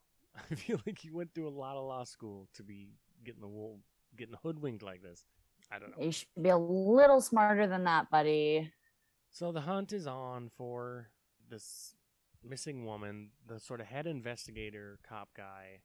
I 0.51 0.55
feel 0.55 0.79
like 0.85 1.03
you 1.03 1.13
went 1.13 1.33
through 1.33 1.47
a 1.47 1.49
lot 1.49 1.77
of 1.77 1.85
law 1.85 2.03
school 2.03 2.47
to 2.53 2.63
be 2.63 2.89
getting 3.23 3.41
the 3.41 3.47
wool, 3.47 3.79
getting 4.15 4.35
hoodwinked 4.41 4.83
like 4.83 5.01
this. 5.01 5.25
I 5.71 5.79
don't 5.79 5.91
know. 5.91 6.05
You 6.05 6.11
should 6.11 6.27
be 6.41 6.49
a 6.49 6.57
little 6.57 7.21
smarter 7.21 7.67
than 7.67 7.83
that, 7.85 8.09
buddy. 8.09 8.71
So 9.29 9.51
the 9.51 9.61
hunt 9.61 9.93
is 9.93 10.07
on 10.07 10.49
for 10.57 11.09
this 11.49 11.95
missing 12.43 12.85
woman. 12.85 13.29
The 13.47 13.59
sort 13.59 13.79
of 13.79 13.87
head 13.87 14.07
investigator, 14.07 14.99
cop 15.07 15.29
guy, 15.35 15.81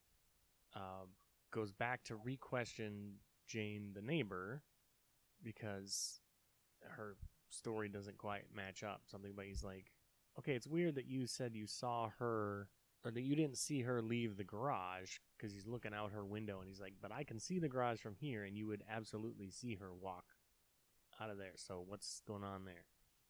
uh, 0.75 1.07
goes 1.57 1.73
back 1.73 2.05
to 2.05 2.17
re-question 2.17 3.15
Jane, 3.49 3.93
the 3.95 4.03
neighbor, 4.03 4.63
because 5.43 6.21
her 6.83 7.17
story 7.49 7.89
doesn't 7.89 8.19
quite 8.19 8.45
match 8.55 8.83
up. 8.83 9.01
Something, 9.07 9.33
but 9.35 9.47
he's 9.47 9.65
like, 9.65 9.87
okay, 10.39 10.53
it's 10.53 10.67
weird 10.67 10.97
that 10.97 11.07
you 11.07 11.27
said 11.27 11.55
you 11.55 11.67
saw 11.67 12.11
her 12.19 12.69
or 13.05 13.11
that 13.11 13.23
you 13.23 13.35
didn't 13.35 13.57
see 13.57 13.81
her 13.81 14.03
leave 14.03 14.37
the 14.37 14.45
garage 14.45 15.19
because 15.37 15.55
he's 15.55 15.67
looking 15.67 15.95
out 15.95 16.13
her 16.13 16.25
window 16.25 16.59
and 16.59 16.69
he's 16.69 16.81
like, 16.81 16.95
but 17.01 17.13
I 17.13 17.25
can 17.25 17.41
see 17.41 17.59
the 17.59 17.69
garage 17.69 18.01
from 18.01 18.17
here 18.19 18.45
and 18.45 18.57
you 18.57 18.67
would 18.67 18.83
absolutely 18.91 19.51
see 19.51 19.77
her 19.77 19.95
walk 19.95 20.25
out 21.21 21.31
of 21.31 21.39
there. 21.39 21.53
So 21.55 21.83
what's 21.87 22.21
going 22.27 22.45
on 22.45 22.65
there? 22.65 22.85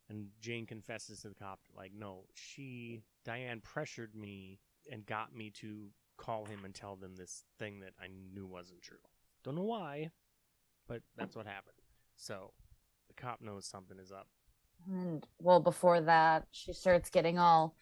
And 0.08 0.28
Jane 0.40 0.66
confesses 0.66 1.20
to 1.20 1.28
the 1.28 1.34
cop, 1.34 1.60
like, 1.76 1.92
no, 1.96 2.24
she, 2.34 3.02
Diane 3.24 3.60
pressured 3.60 4.14
me 4.14 4.60
and 4.90 5.04
got 5.04 5.34
me 5.34 5.50
to 5.60 5.88
call 6.16 6.44
him 6.44 6.64
and 6.64 6.74
tell 6.74 6.96
them 6.96 7.16
this 7.16 7.44
thing 7.58 7.80
that 7.80 7.92
I 8.00 8.06
knew 8.34 8.46
wasn't 8.46 8.82
true. 8.82 8.98
Don't 9.44 9.56
know 9.56 9.62
why, 9.62 10.10
but 10.88 11.02
that's 11.16 11.36
what 11.36 11.46
happened. 11.46 11.76
So 12.16 12.52
the 13.08 13.14
cop 13.14 13.40
knows 13.40 13.66
something 13.66 13.98
is 13.98 14.12
up. 14.12 14.28
And 14.88 15.26
well, 15.40 15.60
before 15.60 16.00
that, 16.02 16.46
she 16.50 16.72
starts 16.72 17.10
getting 17.10 17.38
all 17.38 17.76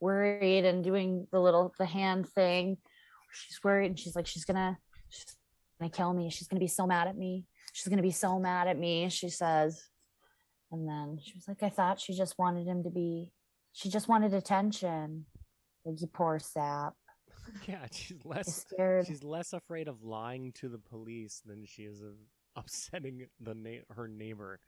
worried 0.00 0.64
and 0.64 0.82
doing 0.84 1.26
the 1.32 1.40
little 1.40 1.72
the 1.78 1.86
hand 1.86 2.28
thing. 2.28 2.78
She's 3.32 3.62
worried 3.62 3.86
and 3.86 3.98
she's 3.98 4.16
like, 4.16 4.26
she's 4.26 4.44
gonna, 4.44 4.78
she's 5.08 5.36
gonna 5.78 5.90
kill 5.90 6.12
me. 6.12 6.30
She's 6.30 6.48
gonna 6.48 6.60
be 6.60 6.66
so 6.66 6.86
mad 6.86 7.08
at 7.08 7.16
me. 7.16 7.44
She's 7.72 7.88
gonna 7.88 8.02
be 8.02 8.10
so 8.10 8.38
mad 8.38 8.68
at 8.68 8.78
me. 8.78 9.08
She 9.08 9.28
says, 9.28 9.82
and 10.70 10.88
then 10.88 11.18
she 11.22 11.34
was 11.34 11.48
like, 11.48 11.62
I 11.62 11.68
thought 11.68 12.00
she 12.00 12.14
just 12.14 12.38
wanted 12.38 12.66
him 12.66 12.82
to 12.84 12.90
be, 12.90 13.32
she 13.72 13.88
just 13.88 14.08
wanted 14.08 14.34
attention. 14.34 15.26
Like 15.84 16.00
you 16.00 16.06
poor 16.06 16.38
sap. 16.38 16.94
Yeah, 17.66 17.86
she's 17.92 18.08
She's 18.16 18.24
less 18.24 18.66
scared. 18.68 19.06
she's 19.06 19.22
less 19.24 19.52
afraid 19.52 19.88
of 19.88 20.02
lying 20.02 20.52
to 20.54 20.68
the 20.68 20.78
police 20.78 21.42
than 21.44 21.64
she 21.66 21.82
is 21.82 22.00
of 22.00 22.14
upsetting 22.56 23.26
the 23.40 23.54
na- 23.54 23.94
her 23.94 24.08
neighbor. 24.08 24.60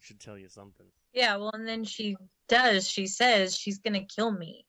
Should 0.00 0.20
tell 0.20 0.36
you 0.36 0.48
something. 0.48 0.86
Yeah, 1.12 1.36
well, 1.36 1.52
and 1.54 1.66
then 1.68 1.84
she 1.84 2.16
does. 2.48 2.88
She 2.88 3.06
says 3.06 3.56
she's 3.56 3.78
gonna 3.78 4.04
kill 4.04 4.32
me, 4.32 4.66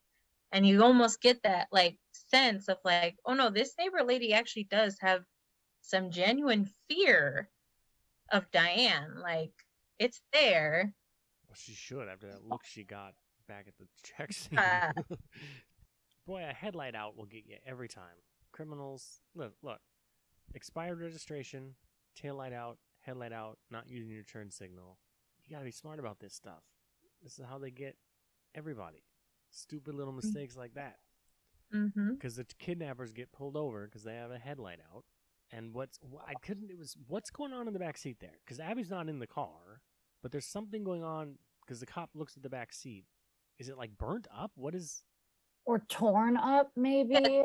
and 0.52 0.64
you 0.64 0.82
almost 0.84 1.20
get 1.20 1.42
that 1.42 1.66
like 1.72 1.96
sense 2.30 2.68
of 2.68 2.78
like, 2.84 3.16
oh 3.26 3.34
no, 3.34 3.50
this 3.50 3.74
neighbor 3.78 4.04
lady 4.04 4.32
actually 4.32 4.64
does 4.70 4.96
have 5.00 5.24
some 5.82 6.10
genuine 6.10 6.68
fear 6.88 7.50
of 8.30 8.48
Diane. 8.52 9.16
Like 9.20 9.50
it's 9.98 10.20
there. 10.32 10.92
Well, 11.48 11.56
she 11.56 11.72
should 11.74 12.08
after 12.08 12.28
that 12.28 12.44
look 12.44 12.64
she 12.64 12.84
got 12.84 13.14
back 13.48 13.66
at 13.66 13.74
the 13.78 13.86
check 14.02 14.32
scene. 14.32 14.58
Boy, 16.26 16.44
a 16.48 16.54
headlight 16.54 16.94
out 16.94 17.16
will 17.16 17.26
get 17.26 17.44
you 17.46 17.56
every 17.66 17.88
time. 17.88 18.22
Criminals, 18.52 19.20
look, 19.34 19.54
look, 19.62 19.80
expired 20.54 21.00
registration, 21.00 21.74
tail 22.16 22.36
light 22.36 22.52
out, 22.52 22.78
headlight 23.00 23.32
out, 23.32 23.58
not 23.70 23.88
using 23.88 24.10
your 24.10 24.22
turn 24.24 24.50
signal. 24.50 24.98
You 25.44 25.54
gotta 25.54 25.64
be 25.64 25.70
smart 25.70 25.98
about 25.98 26.20
this 26.20 26.34
stuff. 26.34 26.62
This 27.22 27.38
is 27.38 27.44
how 27.48 27.58
they 27.58 27.70
get 27.70 27.96
everybody. 28.54 29.04
Stupid 29.50 29.94
little 29.94 30.12
mistakes 30.12 30.56
like 30.56 30.74
that. 30.74 30.96
Mm-hmm. 31.74 32.12
Because 32.12 32.36
the 32.36 32.46
kidnappers 32.58 33.12
get 33.12 33.32
pulled 33.32 33.56
over 33.56 33.86
because 33.86 34.04
they 34.04 34.14
have 34.14 34.30
a 34.30 34.38
headlight 34.38 34.78
out. 34.94 35.04
And 35.50 35.74
what's 35.74 35.98
wh- 35.98 36.28
I 36.28 36.34
couldn't. 36.34 36.70
It 36.70 36.78
was 36.78 36.96
what's 37.06 37.30
going 37.30 37.52
on 37.52 37.66
in 37.66 37.72
the 37.72 37.78
back 37.78 37.98
seat 37.98 38.18
there? 38.20 38.38
Because 38.44 38.60
Abby's 38.60 38.90
not 38.90 39.08
in 39.08 39.18
the 39.18 39.26
car, 39.26 39.80
but 40.22 40.32
there's 40.32 40.46
something 40.46 40.84
going 40.84 41.02
on 41.02 41.36
because 41.64 41.80
the 41.80 41.86
cop 41.86 42.10
looks 42.14 42.36
at 42.36 42.42
the 42.42 42.48
back 42.50 42.72
seat. 42.72 43.04
Is 43.58 43.68
it 43.68 43.78
like 43.78 43.96
burnt 43.96 44.26
up? 44.36 44.52
What 44.54 44.74
is? 44.74 45.04
Or 45.66 45.80
torn 45.88 46.36
up, 46.36 46.70
maybe. 46.76 47.44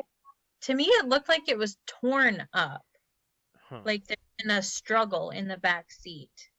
To 0.62 0.74
me, 0.74 0.84
it 0.84 1.06
looked 1.06 1.28
like 1.28 1.48
it 1.48 1.58
was 1.58 1.76
torn 1.86 2.46
up, 2.52 2.84
Huh. 3.68 3.82
like 3.84 4.06
there's 4.06 4.18
been 4.38 4.50
a 4.50 4.62
struggle 4.62 5.30
in 5.30 5.48
the 5.48 5.56
back 5.58 5.90
seat. 5.92 6.50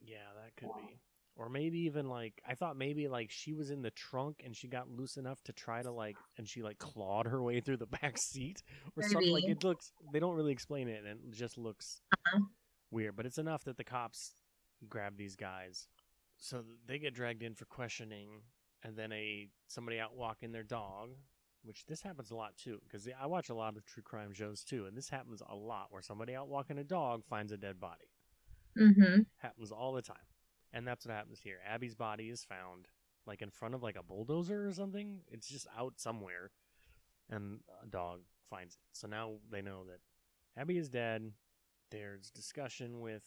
Yeah, 0.00 0.28
that 0.42 0.56
could 0.56 0.74
be. 0.76 1.00
Or 1.36 1.48
maybe 1.48 1.80
even 1.80 2.08
like 2.08 2.40
I 2.46 2.54
thought 2.54 2.76
maybe 2.76 3.08
like 3.08 3.30
she 3.30 3.54
was 3.54 3.70
in 3.70 3.82
the 3.82 3.90
trunk 3.90 4.42
and 4.44 4.54
she 4.56 4.68
got 4.68 4.88
loose 4.88 5.16
enough 5.16 5.42
to 5.44 5.52
try 5.52 5.82
to 5.82 5.90
like 5.90 6.16
and 6.38 6.48
she 6.48 6.62
like 6.62 6.78
clawed 6.78 7.26
her 7.26 7.42
way 7.42 7.60
through 7.60 7.78
the 7.78 7.86
back 8.02 8.18
seat 8.18 8.62
or 8.96 9.02
something 9.02 9.32
like 9.32 9.48
it 9.48 9.64
looks 9.64 9.92
they 10.12 10.20
don't 10.20 10.36
really 10.36 10.52
explain 10.52 10.88
it 10.88 11.04
and 11.04 11.18
it 11.24 11.32
just 11.32 11.58
looks 11.58 12.00
Uh-huh. 12.12 12.40
weird, 12.90 13.16
but 13.16 13.26
it's 13.26 13.38
enough 13.38 13.64
that 13.64 13.76
the 13.76 13.84
cops 13.84 14.32
grab 14.88 15.16
these 15.16 15.36
guys. 15.36 15.88
So 16.38 16.64
they 16.86 16.98
get 16.98 17.14
dragged 17.14 17.42
in 17.42 17.54
for 17.54 17.64
questioning 17.66 18.42
and 18.84 18.96
then 18.96 19.12
a 19.12 19.48
somebody 19.66 19.98
out 19.98 20.14
walking 20.14 20.52
their 20.52 20.62
dog, 20.62 21.10
which 21.64 21.86
this 21.86 22.02
happens 22.02 22.30
a 22.30 22.36
lot 22.36 22.56
too 22.56 22.78
because 22.84 23.08
I 23.20 23.26
watch 23.26 23.48
a 23.48 23.54
lot 23.54 23.76
of 23.76 23.84
true 23.86 24.02
crime 24.02 24.32
shows 24.34 24.62
too 24.62 24.84
and 24.86 24.96
this 24.96 25.08
happens 25.08 25.42
a 25.48 25.56
lot 25.56 25.86
where 25.90 26.02
somebody 26.02 26.34
out 26.34 26.48
walking 26.48 26.78
a 26.78 26.84
dog 26.84 27.24
finds 27.24 27.50
a 27.50 27.56
dead 27.56 27.80
body. 27.80 28.10
Mm-hmm. 28.78 29.20
happens 29.36 29.70
all 29.70 29.92
the 29.92 30.02
time 30.02 30.16
and 30.72 30.86
that's 30.86 31.06
what 31.06 31.14
happens 31.14 31.40
here. 31.40 31.58
Abby's 31.66 31.94
body 31.94 32.28
is 32.28 32.44
found 32.44 32.88
like 33.26 33.40
in 33.40 33.50
front 33.50 33.74
of 33.74 33.82
like 33.82 33.96
a 33.96 34.02
bulldozer 34.02 34.66
or 34.66 34.72
something. 34.72 35.20
It's 35.28 35.48
just 35.48 35.66
out 35.78 35.94
somewhere 35.96 36.50
and 37.30 37.60
a 37.82 37.86
dog 37.86 38.20
finds 38.50 38.74
it. 38.74 38.80
So 38.92 39.06
now 39.06 39.34
they 39.50 39.62
know 39.62 39.84
that 39.84 40.00
abby 40.60 40.76
is 40.76 40.88
dead. 40.90 41.32
There's 41.90 42.30
discussion 42.30 43.00
with 43.00 43.22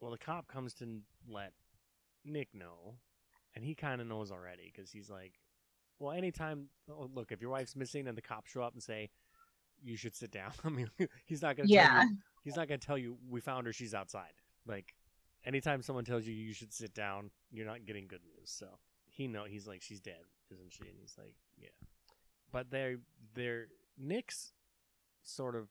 well 0.00 0.12
the 0.12 0.18
cop 0.18 0.46
comes 0.46 0.74
to 0.74 1.00
let 1.28 1.52
nick 2.24 2.48
know 2.54 2.94
and 3.54 3.64
he 3.64 3.74
kind 3.74 4.00
of 4.00 4.06
knows 4.06 4.30
already 4.30 4.70
because 4.74 4.90
he's 4.90 5.10
like 5.10 5.32
well 5.98 6.12
anytime 6.12 6.66
oh, 6.90 7.08
look 7.14 7.32
if 7.32 7.40
your 7.40 7.50
wife's 7.50 7.76
missing 7.76 8.06
and 8.06 8.16
the 8.16 8.22
cops 8.22 8.50
show 8.50 8.62
up 8.62 8.72
and 8.74 8.82
say 8.82 9.10
you 9.82 9.96
should 9.96 10.14
sit 10.14 10.30
down 10.30 10.52
i 10.64 10.68
mean 10.68 10.88
he's 11.26 11.42
not 11.42 11.56
gonna 11.56 11.68
tell 11.68 11.74
Yeah. 11.76 12.02
you, 12.04 12.16
he's 12.44 12.56
not 12.56 12.68
gonna 12.68 12.78
tell 12.78 12.98
you 12.98 13.16
we 13.28 13.40
found 13.40 13.66
her 13.66 13.72
she's 13.72 13.94
outside 13.94 14.32
like 14.66 14.94
anytime 15.44 15.82
someone 15.82 16.04
tells 16.04 16.26
you 16.26 16.34
you 16.34 16.52
should 16.52 16.72
sit 16.72 16.92
down, 16.92 17.30
you're 17.50 17.64
not 17.66 17.86
getting 17.86 18.06
good 18.06 18.20
news. 18.36 18.50
So 18.50 18.66
he 19.08 19.26
know 19.26 19.44
he's 19.44 19.66
like 19.66 19.80
she's 19.80 19.98
dead, 20.00 20.20
isn't 20.52 20.70
she? 20.70 20.82
And 20.84 20.98
he's 21.00 21.14
like, 21.16 21.34
yeah. 21.56 21.68
But 22.52 22.70
they're 22.70 22.96
they're 23.34 23.68
Nick's 23.98 24.52
sort 25.22 25.56
of 25.56 25.68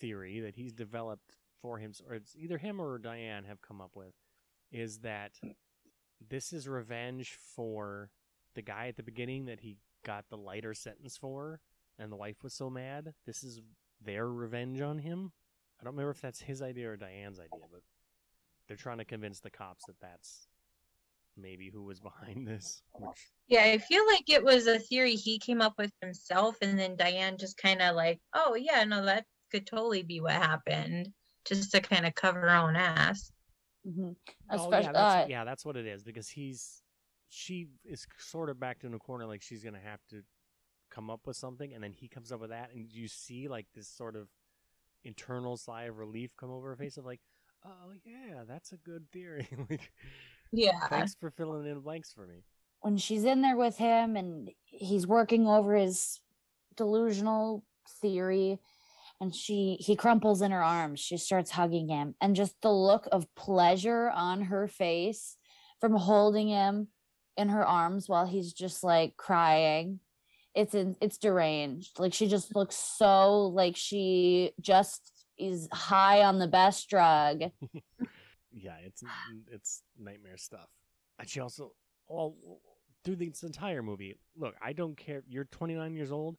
theory 0.00 0.40
that 0.40 0.54
he's 0.54 0.72
developed 0.72 1.36
for 1.60 1.76
him, 1.78 1.92
or 2.08 2.14
it's 2.14 2.34
either 2.34 2.56
him 2.56 2.80
or 2.80 2.96
Diane 2.98 3.44
have 3.44 3.60
come 3.60 3.82
up 3.82 3.90
with, 3.94 4.14
is 4.72 5.00
that 5.00 5.32
this 6.28 6.52
is 6.52 6.68
revenge 6.68 7.36
for 7.54 8.10
the 8.54 8.62
guy 8.62 8.88
at 8.88 8.96
the 8.96 9.02
beginning 9.02 9.46
that 9.46 9.60
he 9.60 9.76
got 10.04 10.24
the 10.28 10.36
lighter 10.36 10.74
sentence 10.74 11.16
for, 11.16 11.60
and 11.98 12.10
the 12.10 12.16
wife 12.16 12.42
was 12.42 12.54
so 12.54 12.70
mad. 12.70 13.14
This 13.26 13.42
is 13.42 13.60
their 14.04 14.28
revenge 14.28 14.80
on 14.80 14.98
him. 14.98 15.32
I 15.80 15.84
don't 15.84 15.94
remember 15.94 16.10
if 16.10 16.20
that's 16.20 16.40
his 16.40 16.62
idea 16.62 16.90
or 16.90 16.96
Diane's 16.96 17.38
idea, 17.38 17.66
but 17.70 17.82
they're 18.68 18.76
trying 18.76 18.98
to 18.98 19.04
convince 19.04 19.40
the 19.40 19.50
cops 19.50 19.84
that 19.86 20.00
that's 20.00 20.46
maybe 21.36 21.68
who 21.68 21.82
was 21.82 22.00
behind 22.00 22.46
this. 22.46 22.82
Yeah, 23.48 23.64
I 23.64 23.78
feel 23.78 24.06
like 24.06 24.28
it 24.28 24.44
was 24.44 24.66
a 24.66 24.78
theory 24.78 25.16
he 25.16 25.38
came 25.38 25.60
up 25.60 25.74
with 25.78 25.92
himself, 26.00 26.56
and 26.62 26.78
then 26.78 26.96
Diane 26.96 27.36
just 27.38 27.56
kind 27.56 27.82
of 27.82 27.96
like, 27.96 28.20
oh 28.34 28.54
yeah, 28.54 28.84
no, 28.84 29.04
that 29.04 29.26
could 29.50 29.66
totally 29.66 30.02
be 30.02 30.20
what 30.20 30.32
happened, 30.32 31.08
just 31.44 31.72
to 31.72 31.80
kind 31.80 32.06
of 32.06 32.14
cover 32.14 32.40
her 32.40 32.50
own 32.50 32.76
ass. 32.76 33.32
Mhm. 33.86 34.16
oh 34.50 34.70
yeah, 34.70 34.92
that's, 34.92 34.96
uh, 34.96 35.26
yeah, 35.28 35.44
that's 35.44 35.64
what 35.64 35.76
it 35.76 35.86
is 35.86 36.02
because 36.02 36.28
he's 36.28 36.82
she 37.28 37.68
is 37.84 38.06
sort 38.18 38.48
of 38.50 38.58
backed 38.60 38.84
in 38.84 38.94
a 38.94 38.98
corner 38.98 39.26
like 39.26 39.42
she's 39.42 39.62
gonna 39.64 39.80
have 39.84 40.00
to 40.10 40.22
come 40.90 41.10
up 41.10 41.26
with 41.26 41.36
something, 41.36 41.72
and 41.74 41.82
then 41.82 41.92
he 41.92 42.08
comes 42.08 42.30
up 42.32 42.40
with 42.40 42.50
that, 42.50 42.70
and 42.74 42.90
you 42.90 43.08
see 43.08 43.48
like 43.48 43.66
this 43.74 43.88
sort 43.88 44.16
of 44.16 44.28
internal 45.02 45.56
sigh 45.56 45.84
of 45.84 45.98
relief 45.98 46.30
come 46.36 46.50
over 46.50 46.68
her 46.68 46.76
face 46.76 46.96
of 46.96 47.04
like, 47.04 47.20
oh 47.64 47.92
yeah, 48.04 48.44
that's 48.46 48.72
a 48.72 48.76
good 48.78 49.04
theory. 49.12 49.48
like, 49.70 49.92
Yeah. 50.52 50.86
thanks 50.88 51.14
for 51.14 51.30
filling 51.30 51.66
in 51.66 51.80
blanks 51.80 52.12
for 52.12 52.26
me. 52.26 52.44
when 52.80 52.96
she's 52.96 53.24
in 53.24 53.40
there 53.42 53.56
with 53.56 53.76
him 53.78 54.16
and 54.16 54.50
he's 54.64 55.06
working 55.06 55.46
over 55.46 55.74
his 55.74 56.20
delusional 56.76 57.64
theory 58.00 58.58
and 59.24 59.34
she 59.34 59.76
he 59.80 59.96
crumples 59.96 60.42
in 60.42 60.50
her 60.50 60.62
arms 60.62 61.00
she 61.00 61.16
starts 61.16 61.50
hugging 61.50 61.88
him 61.88 62.14
and 62.20 62.36
just 62.36 62.60
the 62.62 62.70
look 62.70 63.08
of 63.10 63.26
pleasure 63.34 64.10
on 64.10 64.42
her 64.42 64.68
face 64.68 65.36
from 65.80 65.94
holding 65.94 66.48
him 66.48 66.88
in 67.36 67.48
her 67.48 67.66
arms 67.66 68.08
while 68.08 68.26
he's 68.26 68.52
just 68.52 68.84
like 68.84 69.16
crying 69.16 69.98
it's 70.54 70.74
in, 70.74 70.94
it's 71.00 71.18
deranged 71.18 71.98
like 71.98 72.14
she 72.14 72.28
just 72.28 72.54
looks 72.54 72.76
so 72.76 73.46
like 73.48 73.76
she 73.76 74.52
just 74.60 75.10
is 75.36 75.68
high 75.72 76.22
on 76.22 76.38
the 76.38 76.46
best 76.46 76.88
drug 76.88 77.42
Yeah, 78.54 78.76
it's 78.84 79.02
it's 79.50 79.82
nightmare 79.98 80.36
stuff. 80.36 80.68
And 81.18 81.28
she 81.28 81.40
also, 81.40 81.72
all 82.06 82.36
through 83.04 83.16
this 83.16 83.42
entire 83.42 83.82
movie, 83.82 84.16
look, 84.36 84.54
I 84.62 84.72
don't 84.72 84.96
care. 84.96 85.22
You're 85.28 85.44
29 85.44 85.94
years 85.94 86.12
old. 86.12 86.36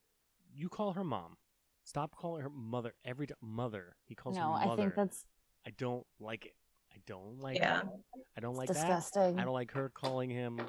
You 0.54 0.70
call 0.70 0.94
her 0.94 1.04
mom. 1.04 1.38
Stop 1.86 2.16
calling 2.16 2.42
her 2.42 2.50
mother 2.50 2.94
every 3.06 3.28
time. 3.28 3.38
Mother. 3.42 3.96
He 4.06 4.16
calls 4.16 4.36
no 4.36 4.42
her 4.42 4.58
i 4.58 4.66
mother. 4.66 4.82
think 4.84 4.96
that's 4.96 5.24
I 5.66 5.72
don't 5.78 6.06
like 6.20 6.46
it. 6.48 6.56
I 6.94 6.98
don't 7.08 7.40
like 7.40 7.58
Yeah. 7.58 7.82
it. 7.82 7.88
I 8.36 8.42
don't 8.42 8.52
it's 8.52 8.58
like 8.60 8.68
that. 8.70 8.74
disgusting 8.76 9.40
I 9.40 9.44
don't 9.46 9.54
like 9.54 9.72
her 9.72 9.90
calling 9.90 10.30
him 10.30 10.60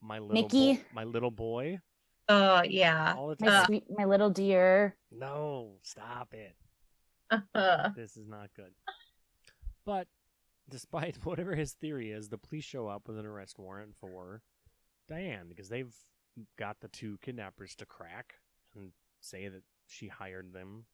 my 0.00 0.18
little 0.18 0.42
Mickey. 0.42 0.74
boy, 0.74 0.82
my 0.94 1.04
little 1.04 1.30
boy 1.30 1.78
Oh 2.28 2.62
yeah. 2.62 3.14
all 3.16 3.28
the 3.28 3.36
my 3.40 3.64
sweet 3.66 3.84
my 3.90 4.04
little 4.06 4.30
dear 4.30 4.96
No, 5.12 5.76
stop 5.82 6.32
it. 6.34 6.56
Uh, 7.54 7.90
This 7.96 8.16
is 8.16 8.26
not 8.26 8.48
good. 8.56 8.72
But 9.84 10.08
despite 10.70 11.16
whatever 11.26 11.54
his 11.54 11.72
theory 11.72 12.10
is, 12.10 12.28
the 12.30 12.38
police 12.38 12.64
show 12.64 12.88
up 12.88 13.06
with 13.06 13.18
an 13.18 13.26
arrest 13.26 13.58
warrant 13.58 13.94
for 14.00 14.40
Diane 15.08 15.46
because 15.48 15.68
they've 15.68 15.94
got 16.58 16.80
the 16.80 16.88
two 16.88 17.18
kidnappers 17.22 17.74
to 17.76 17.86
crack 17.86 18.34
and 18.74 18.92
say 19.20 19.48
that 19.48 19.62
she 19.86 20.08
hired 20.08 20.52
them 20.52 20.84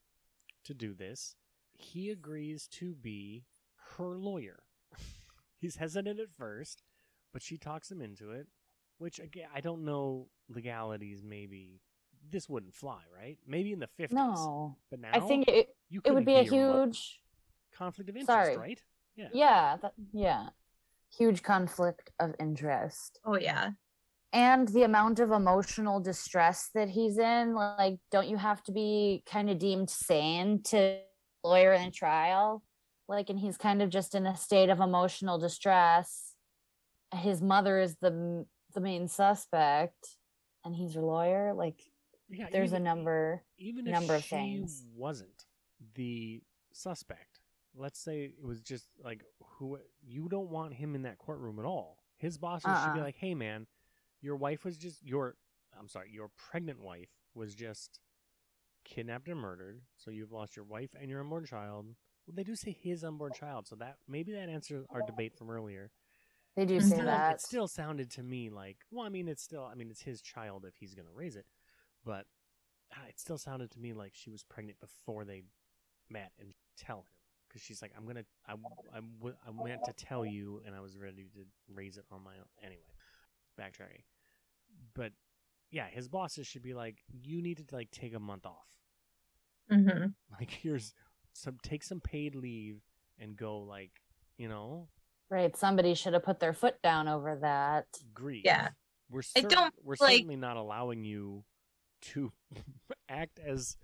to 0.65 0.75
do 0.75 0.95
this. 0.95 1.35
He 1.73 2.11
agrees 2.11 2.67
to 2.73 2.95
be 2.95 3.45
her 3.97 4.19
lawyer. 4.19 4.61
He's 5.59 5.77
hesitant 5.77 6.21
at 6.21 6.33
first, 6.37 6.83
but 7.33 7.43
she 7.43 7.59
talks 7.59 7.91
him 7.91 8.01
into 8.01 8.31
it, 8.31 8.47
which 8.99 9.19
again, 9.19 9.49
I 9.55 9.61
don't 9.61 9.85
know 9.85 10.29
legalities 10.49 11.23
maybe 11.23 11.81
this 12.31 12.49
wouldn't 12.49 12.75
fly, 12.75 13.01
right? 13.15 13.39
Maybe 13.47 13.73
in 13.73 13.79
the 13.79 13.89
50s. 13.99 14.13
no 14.13 14.77
But 14.91 15.01
now 15.01 15.11
i 15.13 15.21
think 15.21 15.49
it, 15.49 15.69
you 15.89 16.01
it 16.05 16.11
would 16.11 16.25
couldn't 16.27 16.27
be 16.27 16.35
a 16.37 16.43
huge 16.43 17.21
conflict 17.77 18.11
of 18.11 18.17
interest, 18.17 18.27
Sorry. 18.53 18.57
right? 18.57 18.83
Yeah. 19.17 19.29
yeah 19.33 19.77
that, 19.83 19.93
yeah 20.13 20.49
huge 21.17 21.43
conflict 21.43 22.11
of 22.21 22.35
interest 22.39 23.19
oh 23.25 23.37
yeah. 23.37 23.71
And 24.33 24.69
the 24.69 24.83
amount 24.85 25.19
of 25.21 25.31
emotional 25.33 26.01
distress 26.01 26.71
that 26.75 26.89
he's 26.91 27.19
in 27.19 27.55
like 27.55 27.99
don't 28.11 28.29
you 28.29 28.37
have 28.37 28.63
to 28.63 28.73
be 28.73 29.23
kind 29.27 29.51
of 29.51 29.59
deemed 29.59 29.91
sane 29.91 30.63
to 30.63 30.99
lawyer 31.43 31.73
in 31.73 31.83
a 31.89 31.91
trial 31.91 32.63
like 33.09 33.29
and 33.31 33.39
he's 33.39 33.57
kind 33.57 33.83
of 33.83 33.89
just 33.91 34.15
in 34.15 34.27
a 34.27 34.37
state 34.37 34.69
of 34.71 34.81
emotional 34.81 35.39
distress 35.39 36.35
his 37.15 37.43
mother 37.43 37.81
is 37.81 37.97
the 38.01 38.47
the 38.75 38.81
main 38.81 39.09
suspect 39.09 40.17
and 40.65 40.77
he's 40.77 40.95
your 40.95 41.05
lawyer 41.05 41.53
like 41.55 41.81
Yeah, 42.29 42.47
there's 42.53 42.73
a 42.73 42.79
number 42.79 43.43
even 43.59 43.87
if 43.87 43.93
number 43.93 44.15
of 44.15 44.25
things. 44.25 44.85
wasn't 44.95 45.47
the 45.95 46.41
suspect. 46.73 47.41
Let's 47.75 47.99
say 47.99 48.25
it 48.25 48.35
was 48.45 48.61
just 48.61 48.87
like 49.03 49.23
who 49.59 49.79
you 50.07 50.29
don't 50.29 50.51
want 50.51 50.75
him 50.75 50.95
in 50.95 51.03
that 51.03 51.19
courtroom 51.19 51.59
at 51.59 51.65
all. 51.65 51.99
His 52.19 52.37
bosses 52.39 52.71
should 52.83 52.93
be 52.95 53.01
Uh-uh. 53.01 53.05
like, 53.07 53.17
"Hey, 53.17 53.35
man, 53.35 53.67
your 54.21 54.37
wife 54.37 54.65
was 54.65 54.77
just 54.77 55.03
your 55.05 55.37
I'm 55.79 55.89
sorry, 55.89 56.11
your 56.13 56.29
pregnant 56.37 56.81
wife 56.81 57.11
was 57.35 57.55
just 57.55 58.01
kidnapped 58.85 59.29
and 59.29 59.39
murdered. 59.41 59.81
So 59.97 60.11
you've 60.11 60.33
lost 60.33 60.57
your 60.57 60.65
wife 60.65 60.91
and 61.01 61.11
your 61.11 61.21
unborn 61.21 61.45
child." 61.47 61.87
Well, 62.27 62.35
they 62.35 62.45
do 62.45 62.55
say 62.57 62.73
his 62.73 63.03
unborn 63.05 63.33
child, 63.33 63.67
so 63.67 63.77
that 63.77 63.97
maybe 64.09 64.33
that 64.33 64.49
answers 64.49 64.85
our 64.91 65.03
debate 65.03 65.37
from 65.37 65.51
earlier. 65.51 65.91
they 66.57 66.65
do 66.67 66.81
say 66.81 66.97
still, 66.97 67.05
that 67.07 67.35
it 67.35 67.41
still 67.41 67.69
sounded 67.69 68.11
to 68.11 68.23
me 68.23 68.51
like 68.51 68.79
well 68.91 69.07
i 69.07 69.09
mean 69.09 69.29
it's 69.29 69.43
still 69.43 69.65
i 69.65 69.75
mean 69.75 69.89
it's 69.91 70.03
his 70.03 70.21
child 70.21 70.65
if 70.67 70.75
he's 70.77 70.95
going 70.95 71.07
to 71.07 71.13
raise 71.15 71.37
it 71.37 71.47
but 72.05 72.27
ah, 72.93 73.07
it 73.09 73.19
still 73.21 73.39
sounded 73.39 73.71
to 73.71 73.79
me 73.79 73.93
like 73.93 74.13
she 74.15 74.31
was 74.31 74.43
pregnant 74.43 74.79
before 74.81 75.25
they 75.25 75.43
met 76.11 76.33
and 76.41 76.53
tell 76.77 76.99
him 76.99 77.05
because 77.49 77.63
she's 77.63 77.81
like 77.81 77.93
i'm 77.97 78.03
going 78.05 78.17
to 78.17 78.25
I, 78.49 78.55
I, 78.95 78.99
I 79.47 79.65
meant 79.65 79.85
to 79.85 79.93
tell 79.93 80.27
you 80.27 80.61
and 80.67 80.75
i 80.75 80.81
was 80.81 80.97
ready 80.97 81.23
to 81.35 81.47
raise 81.73 81.97
it 81.99 82.05
on 82.11 82.23
my 82.25 82.33
own 82.33 82.49
anyway 82.63 82.83
backtracking 83.59 84.03
but 84.95 85.13
yeah 85.71 85.87
his 85.91 86.09
bosses 86.09 86.47
should 86.47 86.63
be 86.63 86.75
like 86.75 86.97
you 87.23 87.41
need 87.43 87.57
to 87.59 87.75
like 87.75 87.91
take 87.91 88.15
a 88.15 88.19
month 88.19 88.45
off 88.47 88.67
hmm 89.71 90.07
like 90.39 90.51
here's 90.51 90.95
some 91.33 91.57
take 91.63 91.83
some 91.83 92.01
paid 92.01 92.35
leave 92.35 92.81
and 93.19 93.37
go 93.37 93.59
like 93.59 93.93
you 94.37 94.49
know 94.49 94.89
right 95.29 95.57
somebody 95.57 95.95
should 95.95 96.13
have 96.13 96.25
put 96.25 96.41
their 96.41 96.53
foot 96.53 96.81
down 96.83 97.07
over 97.07 97.37
that 97.37 97.87
grieve. 98.13 98.43
Yeah. 98.45 98.71
We're 99.11 99.23
I 99.37 99.41
don't, 99.43 99.75
we're 99.85 99.95
like- 100.01 100.17
certainly 100.19 100.37
not 100.37 100.57
allowing 100.57 101.05
you 101.05 101.45
to 102.13 102.33
act 103.09 103.39
as 103.39 103.77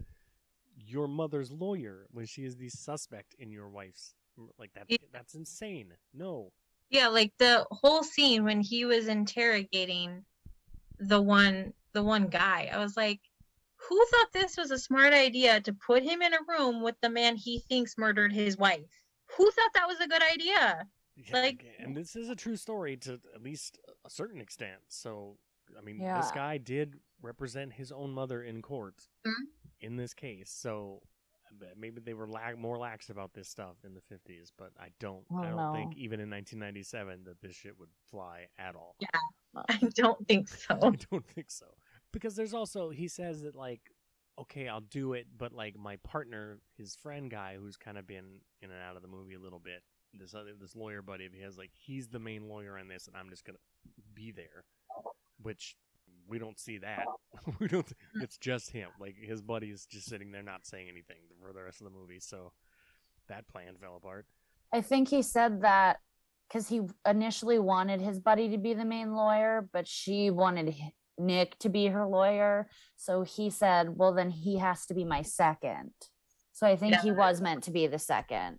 your 0.76 1.06
mother's 1.08 1.50
lawyer 1.52 2.06
when 2.10 2.26
she 2.26 2.44
is 2.44 2.56
the 2.56 2.68
suspect 2.68 3.34
in 3.38 3.50
your 3.52 3.68
wife's 3.68 4.14
like 4.58 4.72
that 4.74 4.84
Yeah. 4.88 4.98
that's 5.12 5.34
insane. 5.34 5.92
No. 6.14 6.52
Yeah, 6.90 7.08
like 7.08 7.32
the 7.38 7.64
whole 7.70 8.02
scene 8.04 8.44
when 8.44 8.60
he 8.60 8.84
was 8.84 9.06
interrogating 9.08 10.24
the 10.98 11.20
one 11.20 11.72
the 11.92 12.02
one 12.02 12.26
guy. 12.26 12.70
I 12.72 12.78
was 12.78 12.96
like, 12.96 13.20
who 13.76 14.04
thought 14.10 14.32
this 14.32 14.56
was 14.56 14.70
a 14.70 14.78
smart 14.78 15.12
idea 15.14 15.60
to 15.62 15.72
put 15.72 16.02
him 16.02 16.20
in 16.20 16.34
a 16.34 16.38
room 16.48 16.82
with 16.82 16.96
the 17.00 17.08
man 17.08 17.36
he 17.36 17.60
thinks 17.60 17.96
murdered 17.96 18.32
his 18.32 18.58
wife? 18.58 18.84
Who 19.36 19.50
thought 19.50 19.72
that 19.74 19.86
was 19.88 20.00
a 20.00 20.08
good 20.08 20.22
idea? 20.22 20.86
Yeah, 21.16 21.32
Like- 21.32 21.64
and 21.78 21.96
this 21.96 22.14
is 22.14 22.28
a 22.28 22.36
true 22.36 22.56
story 22.56 22.96
to 22.98 23.14
at 23.34 23.42
least 23.42 23.78
a 24.04 24.10
certain 24.10 24.40
extent. 24.40 24.80
So 24.88 25.38
I 25.76 25.80
mean 25.80 25.98
this 25.98 26.30
guy 26.32 26.58
did 26.58 27.00
represent 27.22 27.72
his 27.72 27.90
own 27.90 28.10
mother 28.12 28.42
in 28.42 28.60
court 28.62 29.08
Mhm. 29.26 29.46
in 29.80 29.96
this 29.96 30.12
case. 30.14 30.50
So 30.50 31.02
but 31.58 31.78
maybe 31.78 32.00
they 32.00 32.14
were 32.14 32.26
la- 32.28 32.54
more 32.56 32.78
lax 32.78 33.10
about 33.10 33.32
this 33.34 33.48
stuff 33.48 33.76
in 33.84 33.94
the 33.94 34.00
50s, 34.00 34.50
but 34.56 34.70
I 34.78 34.88
don't 35.00 35.24
Oh, 35.30 35.38
I 35.38 35.46
don't 35.46 35.56
no. 35.56 35.72
think 35.72 35.96
even 35.96 36.20
in 36.20 36.30
1997 36.30 37.24
that 37.24 37.40
this 37.40 37.54
shit 37.56 37.78
would 37.78 37.88
fly 38.10 38.46
at 38.58 38.74
all. 38.74 38.96
Yeah, 39.00 39.08
I 39.68 39.78
don't 39.94 40.26
think 40.28 40.48
so. 40.48 40.74
I 40.82 40.90
don't 41.10 41.26
think 41.26 41.50
so. 41.50 41.66
Because 42.12 42.36
there's 42.36 42.54
also 42.54 42.90
he 42.90 43.08
says 43.08 43.42
that 43.42 43.54
like, 43.54 43.80
okay, 44.38 44.68
I'll 44.68 44.80
do 44.80 45.12
it, 45.14 45.26
but 45.36 45.52
like 45.52 45.76
my 45.78 45.96
partner, 45.96 46.58
his 46.76 46.94
friend 46.94 47.30
guy, 47.30 47.56
who's 47.60 47.76
kind 47.76 47.98
of 47.98 48.06
been 48.06 48.40
in 48.62 48.70
and 48.70 48.82
out 48.82 48.96
of 48.96 49.02
the 49.02 49.08
movie 49.08 49.34
a 49.34 49.38
little 49.40 49.58
bit, 49.58 49.82
this 50.14 50.34
other 50.34 50.52
this 50.58 50.74
lawyer 50.76 51.02
buddy 51.02 51.26
of 51.26 51.32
his, 51.32 51.56
like 51.58 51.70
he's 51.72 52.08
the 52.08 52.18
main 52.18 52.48
lawyer 52.48 52.78
in 52.78 52.88
this, 52.88 53.06
and 53.06 53.16
I'm 53.16 53.30
just 53.30 53.44
gonna 53.44 53.58
be 54.14 54.30
there, 54.32 54.64
which 55.42 55.76
we 56.28 56.38
don't 56.38 56.58
see 56.58 56.78
that. 56.78 57.04
we 57.60 57.68
don't. 57.68 57.86
Hmm. 58.14 58.22
It's 58.22 58.38
just 58.38 58.70
him. 58.70 58.88
Like 59.00 59.16
his 59.20 59.40
buddy 59.42 59.68
is 59.68 59.86
just 59.86 60.08
sitting 60.08 60.30
there, 60.32 60.42
not 60.42 60.66
saying 60.66 60.88
anything 60.90 61.16
for 61.40 61.52
the 61.52 61.62
rest 61.62 61.80
of 61.80 61.84
the 61.86 61.98
movie. 61.98 62.20
So 62.20 62.52
that 63.28 63.46
plan 63.48 63.74
fell 63.80 63.96
apart. 63.96 64.26
I 64.72 64.80
think 64.80 65.08
he 65.08 65.22
said 65.22 65.62
that 65.62 65.98
because 66.48 66.68
he 66.68 66.82
initially 67.08 67.58
wanted 67.58 68.00
his 68.00 68.18
buddy 68.20 68.48
to 68.50 68.58
be 68.58 68.74
the 68.74 68.84
main 68.84 69.14
lawyer, 69.14 69.68
but 69.72 69.86
she 69.86 70.30
wanted 70.30 70.74
Nick 71.18 71.58
to 71.60 71.68
be 71.68 71.86
her 71.86 72.06
lawyer. 72.06 72.68
So 72.96 73.22
he 73.22 73.50
said, 73.50 73.96
well, 73.96 74.12
then 74.12 74.30
he 74.30 74.58
has 74.58 74.86
to 74.86 74.94
be 74.94 75.04
my 75.04 75.22
second. 75.22 75.90
So 76.52 76.66
I 76.66 76.76
think 76.76 76.94
Yeah. 76.94 77.02
he 77.02 77.12
was 77.12 77.40
meant 77.40 77.64
to 77.64 77.70
be 77.70 77.86
the 77.86 77.98
second. 77.98 78.58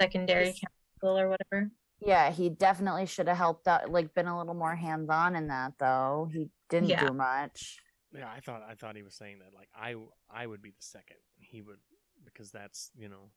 Secondary 0.00 0.46
Yes. 0.46 0.60
counsel 1.00 1.18
or 1.18 1.28
whatever. 1.28 1.70
Yeah, 2.00 2.30
he 2.30 2.48
definitely 2.48 3.06
should 3.06 3.28
have 3.28 3.36
helped 3.36 3.66
out, 3.66 3.90
like 3.90 4.14
been 4.14 4.26
a 4.28 4.38
little 4.38 4.54
more 4.54 4.76
hands 4.76 5.10
on 5.10 5.34
in 5.34 5.48
that, 5.48 5.74
though. 5.78 6.28
He 6.32 6.48
didn't 6.68 6.88
Yeah. 6.88 7.00
do 7.00 7.12
much. 7.12 7.80
Yeah, 8.12 8.30
I 8.34 8.40
thought 8.40 8.62
I 8.68 8.74
thought 8.74 8.96
he 8.96 9.02
was 9.02 9.14
saying 9.14 9.40
that 9.40 9.54
like 9.54 9.68
I 9.74 9.94
I 10.30 10.46
would 10.46 10.62
be 10.62 10.70
the 10.70 10.76
second. 10.80 11.18
He 11.38 11.60
would 11.60 11.78
because 12.24 12.50
that's 12.50 12.90
you 12.96 13.08
know 13.08 13.30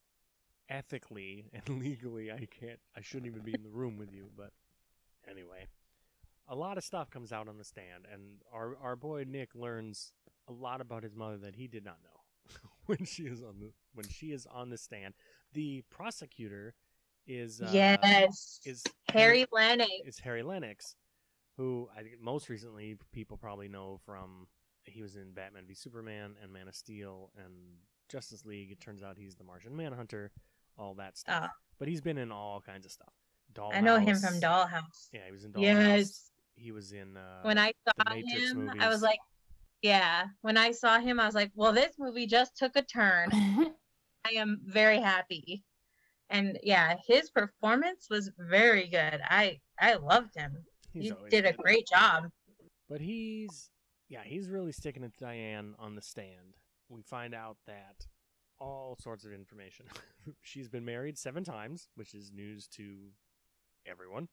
ethically 0.70 1.50
and 1.54 1.80
legally 1.80 2.32
I 2.32 2.48
can't 2.60 2.80
I 2.96 3.02
shouldn't 3.02 3.28
even 3.28 3.44
be 3.44 3.54
in 3.54 3.64
the 3.64 3.70
room 3.70 3.98
with 3.98 4.14
you. 4.14 4.30
But 4.38 4.52
anyway, 5.30 5.68
a 6.48 6.56
lot 6.56 6.78
of 6.78 6.84
stuff 6.84 7.10
comes 7.10 7.32
out 7.32 7.48
on 7.50 7.58
the 7.58 7.64
stand, 7.66 8.06
and 8.12 8.42
our 8.54 8.78
our 8.82 8.96
boy 8.96 9.26
Nick 9.28 9.56
learns 9.56 10.14
a 10.48 10.54
lot 10.54 10.82
about 10.82 11.04
his 11.04 11.16
mother 11.16 11.38
that 11.38 11.56
he 11.56 11.68
did 11.68 11.84
not 11.84 11.98
know 12.04 12.60
when 12.86 13.06
she 13.06 13.24
is 13.24 13.42
on 13.42 13.60
the 13.60 13.72
when 13.94 14.08
she 14.08 14.28
is 14.28 14.46
on 14.46 14.70
the 14.70 14.78
stand. 14.78 15.14
The 15.54 15.84
prosecutor 15.90 16.76
is 17.28 17.62
uh, 17.62 17.70
yes. 17.72 18.60
is 18.66 18.84
Harry 19.10 19.46
Lennix. 19.54 19.88
is 20.06 20.20
Harry 20.20 20.44
Lennix, 20.44 20.96
who 21.58 21.88
I 21.96 22.02
think 22.02 22.22
most 22.22 22.50
recently 22.50 22.98
people 23.12 23.38
probably 23.38 23.68
know 23.68 24.00
from 24.06 24.48
he 24.86 25.02
was 25.02 25.16
in 25.16 25.32
Batman 25.34 25.64
v 25.68 25.74
Superman 25.74 26.36
and 26.42 26.52
Man 26.52 26.68
of 26.68 26.76
Steel 26.76 27.32
and 27.38 27.54
Justice 28.10 28.46
League. 28.46 28.72
It 28.72 28.80
turns 28.80 29.04
out 29.04 29.18
he's 29.18 29.36
the 29.36 29.44
Martian 29.44 29.76
Manhunter, 29.76 30.32
all 30.78 30.94
that 30.96 31.18
stuff. 31.18 31.44
Ah. 31.48 31.52
But 31.80 31.88
he's 31.88 32.02
been 32.02 32.18
in 32.18 32.32
all 32.32 32.62
kinds 32.62 32.86
of 32.86 32.92
stuff. 32.92 33.14
Dollhouse. 33.54 33.76
I 33.76 33.82
know 33.82 33.98
him 33.98 34.18
from 34.18 34.40
Dollhouse. 34.40 35.10
Yeah, 35.12 35.22
he 35.26 35.32
was 35.32 35.44
in 35.44 35.52
Dollhouse. 35.52 35.62
Yes. 35.62 36.32
He 36.56 36.72
was 36.72 36.92
in 36.92 37.18
uh, 37.18 37.42
when 37.42 37.58
I 37.58 37.74
saw 37.86 38.14
Matrix 38.14 38.52
him, 38.52 38.72
I 38.80 38.88
was 38.88 39.02
like, 39.02 39.20
yeah. 39.82 40.26
When 40.42 40.58
I 40.58 40.72
saw 40.72 41.00
him, 41.00 41.20
I 41.20 41.26
was 41.26 41.36
like, 41.36 41.52
well, 41.56 41.74
this 41.74 41.96
movie 41.98 42.28
just 42.28 42.56
took 42.56 42.76
a 42.76 42.82
turn. 42.82 43.30
I 44.26 44.34
am 44.36 44.62
very 44.64 45.00
happy. 45.00 45.64
And 46.32 46.58
yeah, 46.64 46.96
his 47.06 47.30
performance 47.30 48.08
was 48.10 48.32
very 48.40 48.88
good. 48.88 49.20
I 49.30 49.60
I 49.80 49.96
loved 49.96 50.36
him. 50.36 50.58
he's 50.94 51.12
he 51.12 51.14
did 51.30 51.46
a 51.46 51.52
good. 51.52 51.62
great 51.62 51.88
job. 51.88 52.30
But 52.90 53.02
he's 53.02 53.70
yeah, 54.10 54.24
he's 54.26 54.50
really 54.50 54.72
sticking 54.72 55.04
it 55.04 55.14
to 55.18 55.26
Diane 55.26 55.76
on 55.78 55.96
the 55.96 56.02
stand. 56.02 56.56
We 56.90 57.02
find 57.02 57.34
out 57.34 57.58
that 57.68 58.08
all 58.60 58.98
sorts 59.00 59.26
of 59.26 59.34
information. 59.34 59.86
She's 60.42 60.70
been 60.70 60.86
married 60.86 61.18
seven 61.18 61.44
times, 61.44 61.90
which 61.96 62.14
is 62.14 62.32
news 62.32 62.68
to 62.76 62.98
everyone, 63.86 64.28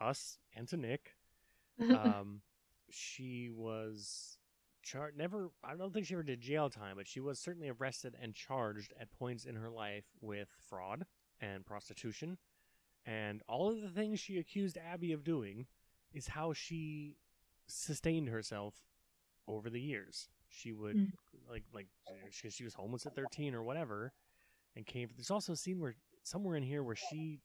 us 0.00 0.38
and 0.54 0.68
to 0.68 0.76
Nick. 0.76 1.10
Um, 1.80 2.42
she 2.88 3.50
was 3.52 4.38
charged. 4.84 5.16
never. 5.18 5.50
I 5.64 5.74
don't 5.74 5.92
think 5.92 6.06
she 6.06 6.14
ever 6.14 6.22
did 6.22 6.40
jail 6.40 6.70
time, 6.70 6.94
but 6.96 7.08
she 7.08 7.18
was 7.18 7.40
certainly 7.40 7.68
arrested 7.68 8.14
and 8.22 8.32
charged 8.32 8.92
at 9.00 9.10
points 9.10 9.44
in 9.44 9.56
her 9.56 9.70
life 9.70 10.04
with 10.20 10.48
fraud 10.68 11.04
and 11.40 11.64
prostitution, 11.66 12.38
and 13.06 13.42
all 13.48 13.70
of 13.70 13.80
the 13.80 13.88
things 13.88 14.20
she 14.20 14.38
accused 14.38 14.78
Abby 14.78 15.12
of 15.12 15.24
doing 15.24 15.66
is 16.12 16.28
how 16.28 16.52
she 16.52 17.16
sustained 17.66 18.28
herself 18.28 18.74
over 19.48 19.68
the 19.70 19.80
years. 19.80 20.28
She 20.48 20.72
would 20.72 20.96
Mm. 20.96 21.12
like 21.50 21.64
like 21.72 21.88
she, 22.30 22.48
she 22.50 22.64
was 22.64 22.74
homeless 22.74 23.06
at 23.06 23.14
13 23.16 23.54
or 23.54 23.62
whatever 23.62 24.12
and 24.76 24.86
came 24.86 25.08
there's 25.16 25.30
also 25.30 25.52
a 25.52 25.56
scene 25.56 25.80
where 25.80 25.96
somewhere 26.22 26.56
in 26.56 26.62
here 26.62 26.82
where 26.82 26.94
she 26.96 27.40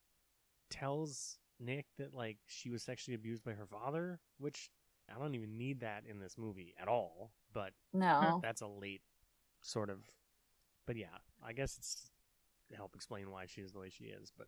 tells 0.70 1.38
Nick 1.60 1.86
that 1.98 2.14
like 2.14 2.38
she 2.46 2.70
was 2.70 2.84
sexually 2.84 3.16
abused 3.16 3.44
by 3.44 3.52
her 3.54 3.66
father, 3.66 4.20
which 4.38 4.70
I 5.14 5.20
don't 5.20 5.34
even 5.36 5.58
need 5.58 5.80
that 5.82 6.04
in 6.08 6.20
this 6.20 6.38
movie 6.38 6.76
at 6.80 6.88
all, 6.88 7.32
but 7.52 7.74
no. 7.94 8.40
that's 8.44 8.62
a 8.62 8.68
late 8.68 9.02
sort 9.62 9.90
of 9.90 10.00
but 10.86 10.96
yeah, 10.96 11.18
I 11.44 11.54
guess 11.54 11.78
it's 11.78 12.10
help 12.76 12.96
explain 12.96 13.30
why 13.32 13.46
she 13.48 13.62
is 13.62 13.72
the 13.74 13.80
way 13.80 13.90
she 13.90 14.06
is, 14.06 14.32
but 14.38 14.48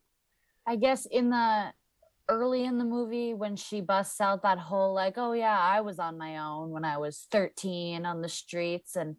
I 0.68 0.76
guess 0.76 1.06
in 1.06 1.30
the 1.30 1.74
early 2.30 2.64
in 2.64 2.78
the 2.78 2.86
movie 2.86 3.34
when 3.34 3.56
she 3.56 3.82
busts 3.82 4.22
out 4.22 4.44
that 4.44 4.58
whole 4.60 4.94
like, 4.94 5.18
oh 5.18 5.34
yeah, 5.34 5.60
I 5.60 5.82
was 5.82 6.00
on 6.00 6.18
my 6.18 6.38
own 6.38 6.70
when 6.70 6.86
I 6.86 6.98
was 6.98 7.28
13 7.32 8.06
on 8.06 8.22
the 8.22 8.30
streets 8.30 8.96
and 8.96 9.16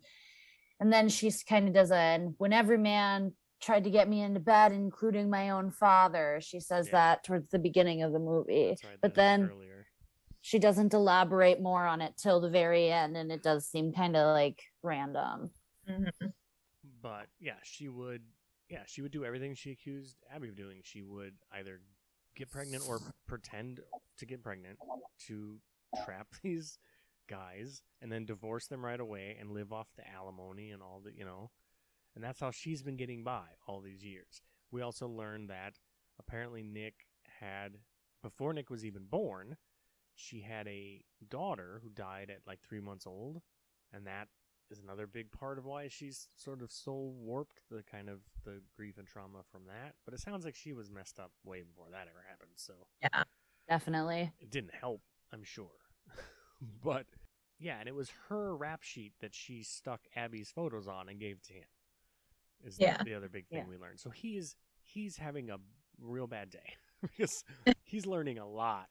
and 0.81 0.93
then 0.93 1.09
she's 1.09 1.43
kind 1.45 1.69
of 1.69 1.75
does 1.75 1.91
a 1.91 1.97
and 1.97 2.35
when 2.39 2.53
every 2.53 2.79
man 2.79 3.33
tried 3.61 3.85
to 3.85 3.91
get 3.91 4.09
me 4.09 4.21
into 4.23 4.41
bed, 4.41 4.73
including 4.73 5.31
my 5.31 5.51
own 5.51 5.71
father. 5.71 6.41
She 6.43 6.59
says 6.59 6.87
Yeah. 6.87 6.93
that 6.93 7.25
towards 7.25 7.51
the 7.51 7.59
beginning 7.61 8.03
of 8.03 8.13
the 8.13 8.19
movie. 8.19 8.69
that's 8.71 8.85
right. 8.85 8.99
but 9.01 9.15
then 9.15 9.51
earlier. 9.53 9.87
she 10.41 10.59
doesn't 10.59 10.95
elaborate 10.95 11.61
more 11.61 11.87
on 11.87 12.01
it 12.01 12.17
till 12.17 12.41
the 12.41 12.51
very 12.51 12.91
end 12.91 13.17
and 13.17 13.31
it 13.31 13.43
does 13.43 13.67
seem 13.67 13.93
kind 13.93 14.17
of 14.17 14.35
like 14.35 14.63
random. 14.83 15.51
Mhm. 15.89 16.33
But 17.03 17.27
yeah, 17.41 17.59
she 17.65 17.89
would. 17.89 18.23
Yeah, 18.73 18.85
she 18.87 19.03
would 19.03 19.13
do 19.13 19.23
everything 19.25 19.55
she 19.55 19.71
accused 19.71 20.17
Abby 20.35 20.49
of 20.49 20.57
doing. 20.57 20.81
She 20.83 21.03
would 21.03 21.35
either 21.53 21.81
get 22.35 22.51
pregnant 22.51 22.85
or 22.89 23.01
pretend 23.27 23.81
to 24.17 24.27
get 24.27 24.43
pregnant 24.43 24.79
to 25.27 25.59
trap 26.05 26.29
these 26.43 26.79
guys 27.29 27.83
and 28.01 28.11
then 28.11 28.25
divorce 28.25 28.67
them 28.69 28.83
right 28.83 28.99
away 28.99 29.37
and 29.39 29.51
live 29.51 29.73
off 29.73 29.89
the 29.97 30.11
alimony 30.11 30.71
and 30.71 30.83
all 30.83 31.03
the 31.05 31.13
you 31.15 31.25
know. 31.25 31.51
And 32.15 32.25
that's 32.25 32.41
how 32.41 32.51
she's 32.51 32.83
been 32.83 32.97
getting 32.97 33.23
by 33.23 33.45
all 33.67 33.81
these 33.81 34.03
years. 34.03 34.41
We 34.71 34.81
also 34.81 35.07
learned 35.07 35.51
that 35.51 35.75
apparently 36.19 36.63
Nick 36.63 36.95
had 37.41 37.79
before 38.23 38.55
Nick 38.55 38.71
was 38.71 38.87
even 38.87 39.05
born, 39.05 39.57
she 40.15 40.41
had 40.41 40.67
a 40.69 41.05
daughter 41.29 41.81
who 41.83 41.91
died 41.91 42.31
at 42.31 42.47
like 42.47 42.61
three 42.63 42.81
months 42.81 43.07
old, 43.07 43.43
and 43.93 44.07
that 44.07 44.29
is 44.73 44.81
another 44.81 45.07
big 45.07 45.31
part 45.31 45.59
of 45.59 45.65
why 45.67 45.87
she's 45.89 46.29
sort 46.35 46.63
of 46.63 46.71
so 46.73 46.93
warped 47.21 47.61
the 47.71 47.83
kind 47.83 48.09
of 48.09 48.21
the 48.45 48.61
grief 48.77 48.97
and 48.99 49.07
trauma 49.07 49.43
from 49.53 49.63
that. 49.67 49.95
But 50.05 50.15
it 50.15 50.21
sounds 50.21 50.45
like 50.45 50.55
she 50.57 50.73
was 50.73 50.91
messed 50.91 51.21
up 51.21 51.31
way 51.45 51.63
before 51.63 51.87
that 51.93 52.09
ever 52.11 52.25
happened, 52.29 52.53
so 52.57 52.73
yeah, 53.03 53.23
Definitely. 53.69 54.33
it 54.41 54.51
didn't 54.51 54.75
help, 54.75 55.03
I'm 55.33 55.45
sure. 55.45 55.71
but 56.83 57.07
yeah, 57.59 57.79
and 57.79 57.89
it 57.89 57.95
was 57.95 58.11
her 58.29 58.57
rap 58.57 58.83
sheet 58.83 59.13
that 59.21 59.35
she 59.35 59.63
stuck 59.63 60.01
Abby's 60.17 60.51
photos 60.51 60.89
on 60.89 61.09
and 61.09 61.21
gave 61.21 61.41
to 61.43 61.53
him. 61.53 61.65
Is 62.65 62.77
the- 62.77 62.85
Yeah. 62.85 63.03
the, 63.05 63.15
other 63.15 63.29
big 63.29 63.47
thing 63.49 63.59
Yeah. 63.59 63.69
we 63.69 63.77
learned. 63.77 64.01
So 64.01 64.11
he's 64.11 64.57
he's 64.83 65.17
having 65.17 65.51
a 65.51 65.59
real 66.01 66.27
bad 66.27 66.51
day 66.51 66.75
because 67.03 67.45
he's 67.85 68.07
learning 68.07 68.39
a 68.39 68.49
lot 68.49 68.89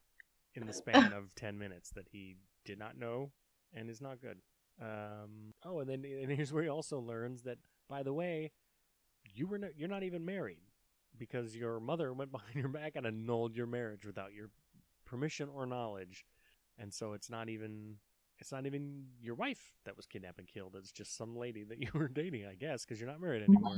in 0.54 0.66
the 0.68 0.74
span 0.74 1.12
of 1.14 1.34
10 1.36 1.58
minutes 1.58 1.90
that 1.96 2.08
he 2.12 2.36
did 2.66 2.78
not 2.78 2.98
know 2.98 3.32
and 3.74 3.90
is 3.90 4.02
not 4.02 4.22
good. 4.22 4.38
Um, 4.82 5.54
oh, 5.66 5.80
and 5.80 5.90
then 5.90 6.04
and 6.06 6.32
here's 6.32 6.54
where 6.54 6.64
he 6.64 6.70
also 6.70 7.00
learns 7.00 7.44
that, 7.44 7.58
by 7.90 8.04
the 8.04 8.14
way, 8.14 8.52
you 9.34 9.48
were 9.48 9.58
no, 9.58 9.70
you're 9.76 9.90
not 9.90 10.04
even 10.04 10.26
married 10.26 10.62
because 11.18 11.56
your 11.56 11.80
mother 11.80 12.14
went 12.14 12.32
behind 12.32 12.56
your 12.56 12.70
back 12.70 12.96
and 12.96 13.06
annulled 13.06 13.56
your 13.56 13.68
marriage 13.68 14.06
without 14.06 14.34
your 14.34 14.50
permission 15.06 15.50
or 15.54 15.66
knowledge, 15.66 16.26
and 16.78 16.94
so 16.94 17.14
it's 17.14 17.30
not 17.30 17.50
even 17.50 17.98
it's 18.40 18.52
not 18.52 18.66
even 18.66 19.06
your 19.22 19.36
wife 19.36 19.76
that 19.86 19.96
was 19.96 20.08
kidnapped 20.08 20.40
and 20.40 20.48
killed. 20.48 20.76
It's 20.76 20.92
just 20.92 21.16
some 21.16 21.36
lady 21.38 21.64
that 21.66 21.80
you 21.82 21.90
were 21.94 22.08
dating, 22.08 22.46
I 22.46 22.56
guess, 22.56 22.84
because 22.84 23.00
you're 23.00 23.10
not 23.10 23.22
married 23.22 23.44
anymore. 23.44 23.78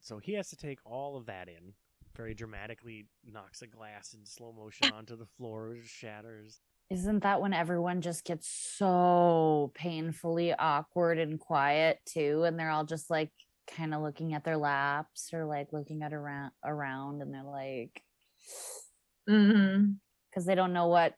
So 0.00 0.18
he 0.18 0.34
has 0.34 0.48
to 0.50 0.56
take 0.56 0.80
all 0.84 1.16
of 1.16 1.26
that 1.26 1.48
in. 1.48 1.74
Very 2.16 2.34
dramatically 2.34 3.06
knocks 3.24 3.62
a 3.62 3.66
glass 3.66 4.12
in 4.12 4.26
slow 4.26 4.52
motion 4.52 4.92
onto 4.94 5.16
the 5.16 5.24
floor, 5.24 5.76
shatters. 5.84 6.60
Isn't 6.92 7.22
that 7.22 7.40
when 7.40 7.54
everyone 7.54 8.02
just 8.02 8.22
gets 8.22 8.46
so 8.48 9.72
painfully 9.74 10.52
awkward 10.52 11.18
and 11.18 11.40
quiet 11.40 12.00
too? 12.04 12.44
And 12.44 12.58
they're 12.58 12.68
all 12.68 12.84
just 12.84 13.08
like 13.08 13.30
kind 13.66 13.94
of 13.94 14.02
looking 14.02 14.34
at 14.34 14.44
their 14.44 14.58
laps 14.58 15.30
or 15.32 15.46
like 15.46 15.72
looking 15.72 16.02
at 16.02 16.12
around 16.12 16.52
around 16.62 17.22
and 17.22 17.32
they're 17.32 17.42
like 17.44 18.02
mm-hmm, 19.26 19.92
because 20.28 20.44
they 20.44 20.54
don't 20.54 20.74
know 20.74 20.88
what 20.88 21.14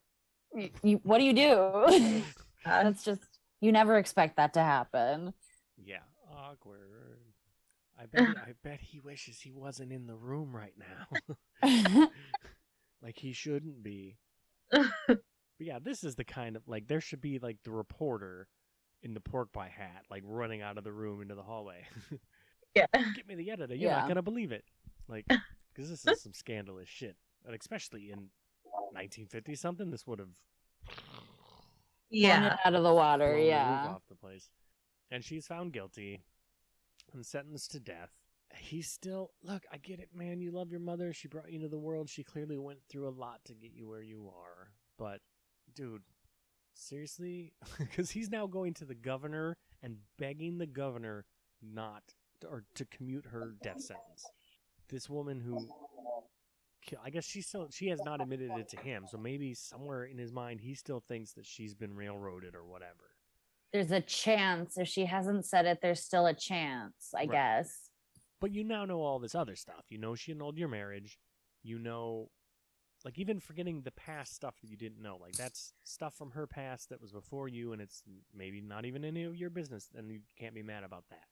y- 0.52 0.70
you 0.84 1.00
what 1.02 1.18
do 1.18 1.24
you 1.24 1.32
do? 1.32 2.22
That's 2.64 3.04
just 3.04 3.22
you 3.60 3.72
never 3.72 3.98
expect 3.98 4.36
that 4.36 4.54
to 4.54 4.60
happen. 4.60 5.34
Yeah, 5.76 6.04
awkward. 6.32 7.18
I 8.00 8.06
bet. 8.06 8.36
I 8.36 8.52
bet 8.62 8.80
he 8.80 9.00
wishes 9.00 9.40
he 9.40 9.50
wasn't 9.50 9.92
in 9.92 10.06
the 10.06 10.14
room 10.14 10.54
right 10.54 10.74
now, 10.78 11.22
like 13.02 13.18
he 13.18 13.32
shouldn't 13.32 13.82
be. 13.82 14.18
But 15.58 15.66
yeah, 15.66 15.78
this 15.80 16.02
is 16.04 16.16
the 16.16 16.24
kind 16.24 16.56
of 16.56 16.62
like 16.66 16.88
there 16.88 17.00
should 17.00 17.20
be 17.20 17.38
like 17.38 17.58
the 17.64 17.70
reporter 17.70 18.48
in 19.02 19.14
the 19.14 19.20
pork 19.20 19.52
pie 19.52 19.72
hat, 19.74 20.04
like 20.10 20.22
running 20.26 20.62
out 20.62 20.78
of 20.78 20.84
the 20.84 20.92
room 20.92 21.20
into 21.22 21.34
the 21.34 21.42
hallway. 21.42 21.84
Yeah. 22.74 22.86
Get 23.14 23.28
me 23.28 23.36
the 23.36 23.52
editor. 23.52 23.76
You're 23.76 23.92
not 23.92 24.08
gonna 24.08 24.20
believe 24.20 24.50
it, 24.50 24.64
like 25.06 25.26
because 25.28 25.88
this 25.88 26.04
is 26.04 26.20
some 26.20 26.32
scandalous 26.32 26.88
shit, 26.88 27.14
and 27.46 27.54
especially 27.54 28.10
in 28.10 28.30
1950 28.64 29.54
something, 29.54 29.90
this 29.92 30.04
would 30.08 30.18
have 30.18 30.30
Yeah. 32.10 32.54
it 32.54 32.58
out 32.64 32.74
of 32.74 32.82
the 32.82 32.92
water, 32.92 33.28
blown 33.28 33.40
the 33.42 33.46
yeah. 33.46 33.86
off 33.88 34.02
the 34.08 34.16
place. 34.16 34.48
And 35.10 35.24
she's 35.24 35.46
found 35.46 35.72
guilty 35.72 36.24
and 37.12 37.24
sentenced 37.24 37.70
to 37.72 37.78
death. 37.78 38.10
He's 38.56 38.88
still 38.90 39.30
look. 39.42 39.62
I 39.72 39.76
get 39.78 40.00
it, 40.00 40.08
man. 40.14 40.40
You 40.40 40.50
love 40.50 40.70
your 40.70 40.80
mother. 40.80 41.12
She 41.12 41.28
brought 41.28 41.50
you 41.50 41.56
into 41.56 41.68
the 41.68 41.78
world. 41.78 42.08
She 42.08 42.24
clearly 42.24 42.58
went 42.58 42.80
through 42.88 43.08
a 43.08 43.10
lot 43.10 43.40
to 43.44 43.54
get 43.54 43.72
you 43.72 43.88
where 43.88 44.02
you 44.02 44.32
are. 44.36 44.70
But, 44.98 45.20
dude, 45.74 46.02
seriously, 46.74 47.52
because 47.78 48.10
he's 48.10 48.30
now 48.30 48.46
going 48.46 48.74
to 48.74 48.84
the 48.84 48.94
governor 48.94 49.56
and 49.82 49.96
begging 50.18 50.58
the 50.58 50.66
governor 50.66 51.24
not 51.62 52.02
or 52.48 52.64
to 52.74 52.84
commute 52.84 53.26
her 53.26 53.54
death 53.62 53.80
sentence. 53.80 54.24
This 54.88 55.08
woman 55.08 55.40
who, 55.40 55.66
I 57.02 57.08
guess 57.10 57.24
she 57.24 57.40
still 57.40 57.68
she 57.70 57.88
has 57.88 58.02
not 58.04 58.20
admitted 58.20 58.50
it 58.56 58.68
to 58.70 58.76
him. 58.76 59.04
So 59.10 59.16
maybe 59.16 59.54
somewhere 59.54 60.04
in 60.04 60.18
his 60.18 60.32
mind 60.32 60.60
he 60.60 60.74
still 60.74 61.00
thinks 61.00 61.32
that 61.32 61.46
she's 61.46 61.74
been 61.74 61.94
railroaded 61.94 62.54
or 62.54 62.64
whatever. 62.64 63.10
There's 63.72 63.90
a 63.90 64.00
chance 64.02 64.76
if 64.76 64.86
she 64.88 65.06
hasn't 65.06 65.46
said 65.46 65.64
it, 65.66 65.78
there's 65.82 66.00
still 66.02 66.26
a 66.26 66.34
chance, 66.34 67.12
I 67.14 67.20
Right. 67.20 67.30
guess. 67.32 67.88
But 68.40 68.52
you 68.52 68.62
now 68.62 68.84
know 68.84 69.00
all 69.00 69.18
this 69.18 69.34
other 69.34 69.56
stuff. 69.56 69.84
You 69.88 69.96
know 69.98 70.14
she 70.14 70.32
annulled 70.32 70.58
your 70.58 70.68
marriage. 70.68 71.18
You 71.62 71.78
know 71.78 72.30
like 73.04 73.18
even 73.18 73.38
forgetting 73.38 73.82
the 73.82 73.90
past 73.92 74.34
stuff 74.34 74.54
that 74.60 74.68
you 74.68 74.76
didn't 74.76 75.02
know 75.02 75.18
like 75.20 75.32
that's 75.32 75.74
stuff 75.84 76.14
from 76.14 76.30
her 76.30 76.46
past 76.46 76.88
that 76.88 77.00
was 77.00 77.12
before 77.12 77.48
you 77.48 77.72
and 77.72 77.82
it's 77.82 78.02
maybe 78.34 78.60
not 78.60 78.84
even 78.84 79.04
any 79.04 79.24
of 79.24 79.36
your 79.36 79.50
business 79.50 79.88
and 79.96 80.10
you 80.10 80.20
can't 80.38 80.54
be 80.54 80.62
mad 80.62 80.84
about 80.84 81.04
that 81.10 81.24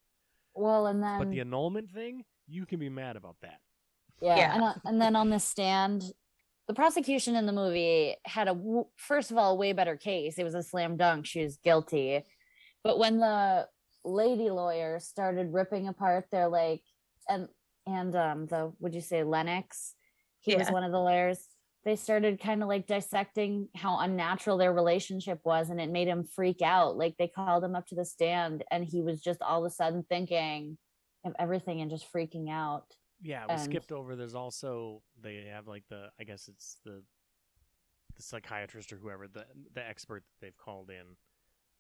Well, 0.55 0.87
and 0.87 1.03
then 1.03 1.19
but 1.19 1.31
the 1.31 1.41
annulment 1.41 1.91
thing 1.91 2.25
you 2.47 2.67
can 2.67 2.79
be 2.79 2.89
mad 2.89 3.17
about 3.17 3.37
that 3.43 3.61
Yeah, 4.21 4.37
Yeah. 4.37 4.55
And, 4.55 4.63
uh, 4.65 4.75
and 4.85 5.01
then 5.01 5.17
on 5.17 5.31
the 5.31 5.39
stand, 5.39 6.05
the 6.69 6.75
prosecution 6.75 7.35
in 7.37 7.47
the 7.47 7.53
movie 7.53 8.17
had 8.25 8.49
a 8.49 8.57
first 8.97 9.31
of 9.31 9.39
all 9.39 9.53
a 9.53 9.55
way 9.55 9.73
better 9.73 9.97
case. 9.97 10.39
It 10.39 10.45
was 10.45 10.55
a 10.55 10.63
slam 10.63 10.97
dunk. 10.97 11.27
She 11.27 11.43
was 11.43 11.57
guilty. 11.57 12.23
But 12.85 12.99
when 12.99 13.19
the 13.19 13.69
lady 14.05 14.51
lawyer 14.51 14.99
started 14.99 15.53
ripping 15.53 15.89
apart 15.89 16.27
their 16.31 16.49
like 16.49 16.83
and 17.29 17.49
and 17.87 18.15
um 18.17 18.47
the 18.47 18.73
would 18.81 18.95
you 18.95 19.01
say 19.01 19.23
Lennix, 19.23 19.93
he 20.41 20.57
was 20.57 20.71
one 20.71 20.85
of 20.85 20.93
the 20.93 20.99
lawyers. 20.99 21.39
They 21.85 21.97
started 21.97 22.41
kind 22.41 22.63
of 22.63 22.69
like 22.69 22.87
dissecting 22.87 23.69
how 23.75 23.99
unnatural 23.99 24.57
their 24.57 24.73
relationship 24.73 25.41
was, 25.45 25.69
and 25.71 25.81
it 25.81 25.91
made 25.91 26.07
him 26.09 26.23
freak 26.25 26.63
out. 26.63 26.97
Like 26.97 27.17
they 27.19 27.27
called 27.29 27.65
him 27.65 27.75
up 27.75 27.87
to 27.89 27.95
the 27.97 28.05
stand, 28.05 28.63
and 28.71 28.85
he 28.85 29.01
was 29.03 29.21
just 29.21 29.43
all 29.43 29.65
of 29.65 29.71
a 29.71 29.75
sudden 29.75 30.05
thinking 30.09 30.79
of 31.25 31.33
everything 31.39 31.81
and 31.81 31.91
just 31.91 32.13
freaking 32.13 32.51
out. 32.51 32.85
yeah 33.21 33.45
we 33.47 33.55
And- 33.55 33.63
skipped 33.63 33.93
over 33.93 34.17
there's 34.17 34.35
also 34.35 35.03
they 35.23 35.45
have 35.53 35.69
like 35.69 35.85
the 35.89 36.09
i 36.19 36.25
guess 36.25 36.49
it's 36.49 36.79
the 36.85 37.01
the 38.17 38.23
psychiatrist 38.23 38.93
or 38.93 38.97
whoever 38.97 39.29
the 39.29 39.45
the 39.75 39.87
expert 39.87 40.25
that 40.25 40.45
they've 40.45 40.57
called 40.59 40.91
in 40.91 41.07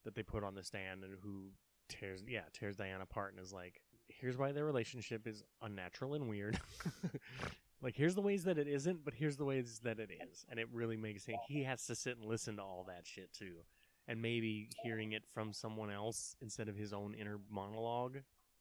that 0.04 0.14
they 0.14 0.22
put 0.22 0.44
on 0.44 0.54
the 0.54 0.62
stand 0.62 1.02
and 1.02 1.16
who 1.20 1.50
tears 1.88 2.22
yeah 2.28 2.42
tears 2.52 2.76
diana 2.76 3.02
apart 3.02 3.34
and 3.34 3.42
is 3.44 3.52
like 3.52 3.80
here's 4.08 4.36
why 4.38 4.52
their 4.52 4.64
relationship 4.64 5.26
is 5.26 5.42
unnatural 5.62 6.14
and 6.14 6.28
weird 6.28 6.60
like 7.82 7.96
here's 7.96 8.14
the 8.14 8.22
ways 8.22 8.44
that 8.44 8.58
it 8.58 8.68
isn't 8.68 9.04
but 9.04 9.14
here's 9.14 9.36
the 9.36 9.44
ways 9.44 9.80
that 9.82 9.98
it 9.98 10.10
is 10.30 10.46
and 10.48 10.58
it 10.58 10.68
really 10.72 10.96
makes 10.96 11.26
him 11.26 11.36
he 11.48 11.62
has 11.64 11.84
to 11.86 11.94
sit 11.94 12.16
and 12.16 12.26
listen 12.26 12.56
to 12.56 12.62
all 12.62 12.84
that 12.88 13.06
shit 13.06 13.32
too 13.32 13.56
and 14.08 14.20
maybe 14.20 14.68
hearing 14.82 15.12
it 15.12 15.22
from 15.32 15.52
someone 15.52 15.90
else 15.90 16.36
instead 16.40 16.68
of 16.68 16.76
his 16.76 16.92
own 16.92 17.14
inner 17.14 17.38
monologue 17.50 18.18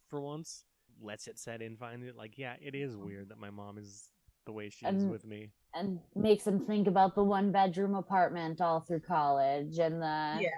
for 0.07 0.22
once 0.22 0.65
lets 1.01 1.28
it 1.28 1.39
set 1.39 1.61
in 1.61 1.76
finally. 1.78 2.11
Like 2.15 2.38
yeah 2.38 2.55
it 2.61 2.76
is 2.76 2.93
mm-hmm. 2.93 3.05
weird 3.05 3.30
that 3.30 3.39
my 3.39 3.49
mom 3.49 3.78
is 3.78 4.09
the 4.45 4.51
way 4.51 4.69
she 4.69 4.86
is 4.86 5.05
with 5.05 5.26
me. 5.26 5.51
and 5.76 5.99
makes 6.15 6.45
him 6.45 6.59
think 6.65 6.88
about 6.88 7.15
the 7.15 7.24
one 7.24 7.51
bedroom 7.51 7.95
apartment 7.95 8.59
all 8.59 8.80
through 8.82 8.99
college 8.99 9.78
and 9.78 10.01
the 10.01 10.38
Yeah. 10.41 10.49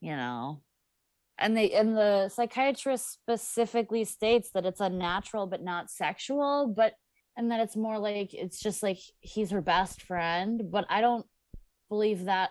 you 0.00 0.16
know 0.16 0.60
and 1.38 1.56
they 1.56 1.72
and 1.72 1.96
the 1.96 2.28
psychiatrist 2.30 3.12
specifically 3.12 4.04
states 4.04 4.50
that 4.54 4.64
it's 4.64 4.80
unnatural 4.80 5.46
but 5.46 5.62
not 5.62 5.90
sexual 5.90 6.72
but 6.74 6.94
and 7.36 7.50
that 7.50 7.60
it's 7.60 7.76
more 7.76 7.98
like 7.98 8.32
it's 8.32 8.60
just 8.60 8.82
like 8.82 8.98
he's 9.20 9.50
her 9.50 9.60
best 9.60 10.02
friend 10.02 10.62
but 10.70 10.86
i 10.88 11.00
don't 11.00 11.26
believe 11.88 12.24
that 12.24 12.50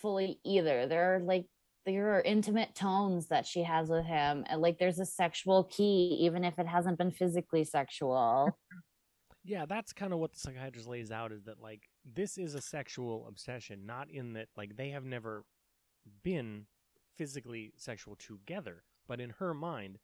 fully 0.00 0.38
either. 0.44 0.86
There 0.86 1.16
are 1.16 1.20
like 1.20 1.46
there 1.84 2.16
are 2.16 2.20
intimate 2.20 2.74
tones 2.74 3.28
that 3.28 3.46
she 3.46 3.62
has 3.62 3.88
with 3.88 4.04
him 4.04 4.44
and 4.48 4.60
like 4.60 4.78
there's 4.78 4.98
a 4.98 5.06
sexual 5.06 5.64
key 5.64 6.18
even 6.20 6.44
if 6.44 6.58
it 6.58 6.66
hasn't 6.66 6.98
been 6.98 7.10
physically 7.10 7.64
sexual. 7.64 8.56
Yeah 9.48 9.64
that's 9.64 9.92
kind 9.92 10.12
of 10.12 10.18
what 10.18 10.32
the 10.32 10.40
psychiatrist 10.40 10.88
lays 10.88 11.12
out 11.12 11.30
is 11.30 11.44
that 11.44 11.62
like 11.62 11.82
this 12.04 12.36
is 12.36 12.56
a 12.56 12.60
sexual 12.60 13.26
obsession 13.28 13.86
not 13.86 14.10
in 14.10 14.32
that 14.32 14.48
like 14.56 14.74
they 14.76 14.88
have 14.88 15.04
never 15.04 15.44
been 16.24 16.66
physically 17.16 17.72
sexual 17.76 18.16
together 18.16 18.82
but 19.06 19.20
in 19.20 19.30
her 19.38 19.54
mind 19.54 19.98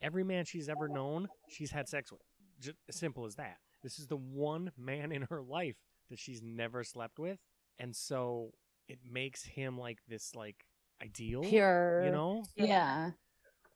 every 0.00 0.22
man 0.22 0.44
she's 0.44 0.68
ever 0.68 0.86
known 0.86 1.26
she's 1.48 1.72
had 1.72 1.88
sex 1.88 2.12
with 2.12 2.20
just 2.60 2.76
as 2.88 2.96
simple 2.96 3.24
as 3.24 3.36
that. 3.36 3.58
This 3.82 3.98
is 3.98 4.06
the 4.06 4.16
one 4.16 4.72
man 4.76 5.12
in 5.12 5.22
her 5.30 5.40
life 5.40 5.76
that 6.10 6.18
she's 6.18 6.42
never 6.42 6.82
slept 6.84 7.18
with 7.18 7.38
and 7.78 7.94
so 7.94 8.52
it 8.88 8.98
makes 9.08 9.44
him 9.44 9.78
like 9.78 9.98
this 10.08 10.34
like 10.34 10.64
ideal 11.02 11.42
pure. 11.42 12.02
you 12.04 12.10
know? 12.10 12.44
Yeah. 12.56 13.10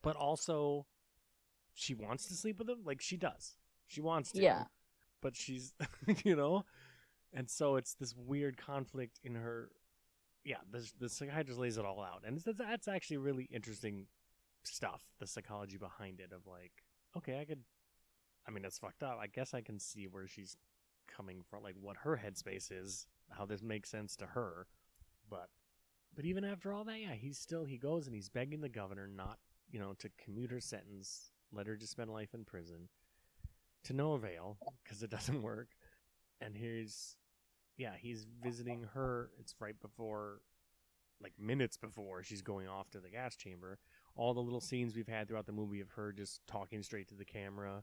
But 0.03 0.17
also 0.17 0.87
she 1.75 1.95
wants 1.95 2.27
to 2.27 2.35
sleep 2.35 2.59
with 2.59 2.69
him? 2.69 2.81
Like 2.85 3.01
she 3.01 3.17
does. 3.17 3.57
She 3.87 4.01
wants 4.01 4.33
to. 4.33 4.43
Yeah. 4.43 4.65
but 5.21 5.37
she's 5.37 5.75
you 6.25 6.35
know? 6.35 6.65
And 7.33 7.49
so 7.49 7.77
it's 7.77 7.95
this 7.95 8.15
weird 8.17 8.57
conflict 8.57 9.21
in 9.23 9.35
her 9.35 9.71
yeah 10.45 10.57
the, 10.71 10.91
the 10.99 11.09
psychiatrist 11.09 11.61
lays 11.61 11.77
it 11.79 11.85
all 11.85 12.03
out. 12.03 12.23
And 12.27 12.37
it's, 12.37 12.59
that's 12.59 12.89
actually 12.89 13.19
really 13.19 13.49
interesting 13.53 14.07
stuff 14.65 15.03
the 15.19 15.27
psychology 15.27 15.77
behind 15.77 16.21
it 16.21 16.31
of 16.33 16.47
like 16.47 16.73
okay 17.17 17.41
i 17.41 17.45
could 17.45 17.59
i 18.47 18.51
mean 18.51 18.65
it's 18.65 18.79
fucked 18.79 19.03
up. 19.03 19.19
I 19.21 19.27
guess 19.27 19.55
i 19.55 19.61
can 19.61 19.79
see 19.79 20.07
where 20.07 20.27
she's 20.27 20.57
coming 21.09 21.43
from 21.49 21.63
like 21.63 21.77
what 21.81 21.97
her 21.99 22.21
headspace 22.23 22.71
is 22.71 23.07
how 23.31 23.45
this 23.45 23.63
makes 23.63 23.91
sense 23.91 24.17
to 24.17 24.27
her 24.27 24.67
but 25.29 25.49
but 26.15 26.25
even 26.25 26.45
after 26.45 26.73
all 26.73 26.85
that 26.85 27.01
yeah 27.01 27.15
he's 27.15 27.39
still 27.39 27.65
he 27.65 27.77
goes 27.77 28.07
and 28.07 28.15
he's 28.15 28.29
begging 28.29 28.61
the 28.61 28.69
governor 28.69 29.07
not 29.07 29.39
you 29.71 29.79
know 29.79 29.95
to 29.99 30.09
commute 30.23 30.51
her 30.51 30.61
sentence 30.61 31.33
let 31.53 31.67
her 31.67 31.77
just 31.77 31.93
spend 31.93 32.11
life 32.11 32.35
in 32.35 32.45
prison 32.45 32.89
to 33.85 33.93
no 33.93 34.13
avail 34.13 34.59
because 34.83 35.03
it 35.03 35.11
doesn't 35.11 35.43
work. 35.43 35.69
And 36.41 36.57
here's 36.57 37.17
yeah 37.79 37.93
he's 37.99 38.27
visiting 38.43 38.87
her 38.95 39.31
it's 39.41 39.55
right 39.59 39.81
before 39.81 40.41
like 41.23 41.33
minutes 41.39 41.77
before 41.77 42.23
she's 42.23 42.43
going 42.43 42.69
off 42.69 42.91
to 42.91 43.01
the 43.01 43.11
gas 43.11 43.37
chamber. 43.37 43.79
All 44.15 44.35
the 44.35 44.41
little 44.41 44.61
scenes 44.61 44.95
we've 44.95 45.09
had 45.09 45.29
throughout 45.29 45.47
the 45.47 45.53
movie 45.53 45.81
of 45.81 45.91
her 45.93 46.13
just 46.13 46.41
talking 46.47 46.83
straight 46.83 47.09
to 47.09 47.15
the 47.15 47.25
camera 47.25 47.83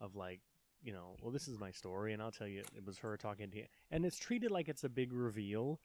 of 0.00 0.14
like 0.16 0.40
you 0.82 0.92
know 0.92 1.16
well 1.22 1.32
this 1.32 1.48
is 1.48 1.58
my 1.58 1.70
story 1.70 2.12
and 2.12 2.22
i'll 2.22 2.30
tell 2.30 2.46
you 2.46 2.60
it 2.76 2.84
was 2.84 2.98
her 2.98 3.16
talking 3.16 3.50
to 3.50 3.56
you. 3.56 3.64
And 3.90 4.04
it's 4.04 4.18
treated 4.18 4.50
like 4.50 4.68
it's 4.68 4.84
a 4.84 4.88
big 4.88 5.12
reveal 5.12 5.80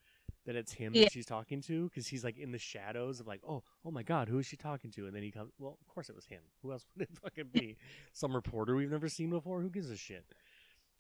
that 0.45 0.55
it's 0.55 0.73
him 0.73 0.93
Yeah. 0.93 1.03
that 1.03 1.11
she's 1.11 1.25
talking 1.25 1.61
to 1.61 1.85
because 1.89 2.07
he's 2.07 2.23
like 2.23 2.37
in 2.37 2.51
the 2.51 2.57
shadows 2.57 3.19
of 3.19 3.27
like 3.27 3.41
oh 3.47 3.63
oh 3.85 3.91
my 3.91 4.03
god 4.03 4.27
who 4.27 4.39
is 4.39 4.45
she 4.45 4.57
talking 4.57 4.91
to? 4.91 5.05
And 5.07 5.15
then 5.15 5.23
he 5.23 5.31
comes 5.31 5.51
well 5.59 5.77
of 5.79 5.87
course 5.93 6.09
it 6.09 6.15
was 6.15 6.25
him. 6.25 6.41
Who 6.61 6.71
else 6.71 6.85
would 6.97 7.07
it 7.09 7.17
fucking 7.21 7.49
be? 7.53 7.77
Some 8.13 8.35
reporter 8.35 8.75
we've 8.75 8.91
never 8.91 9.07
seen 9.09 9.29
before? 9.29 9.61
Who 9.61 9.69
gives 9.69 9.89
a 9.89 9.97
shit? 9.97 10.25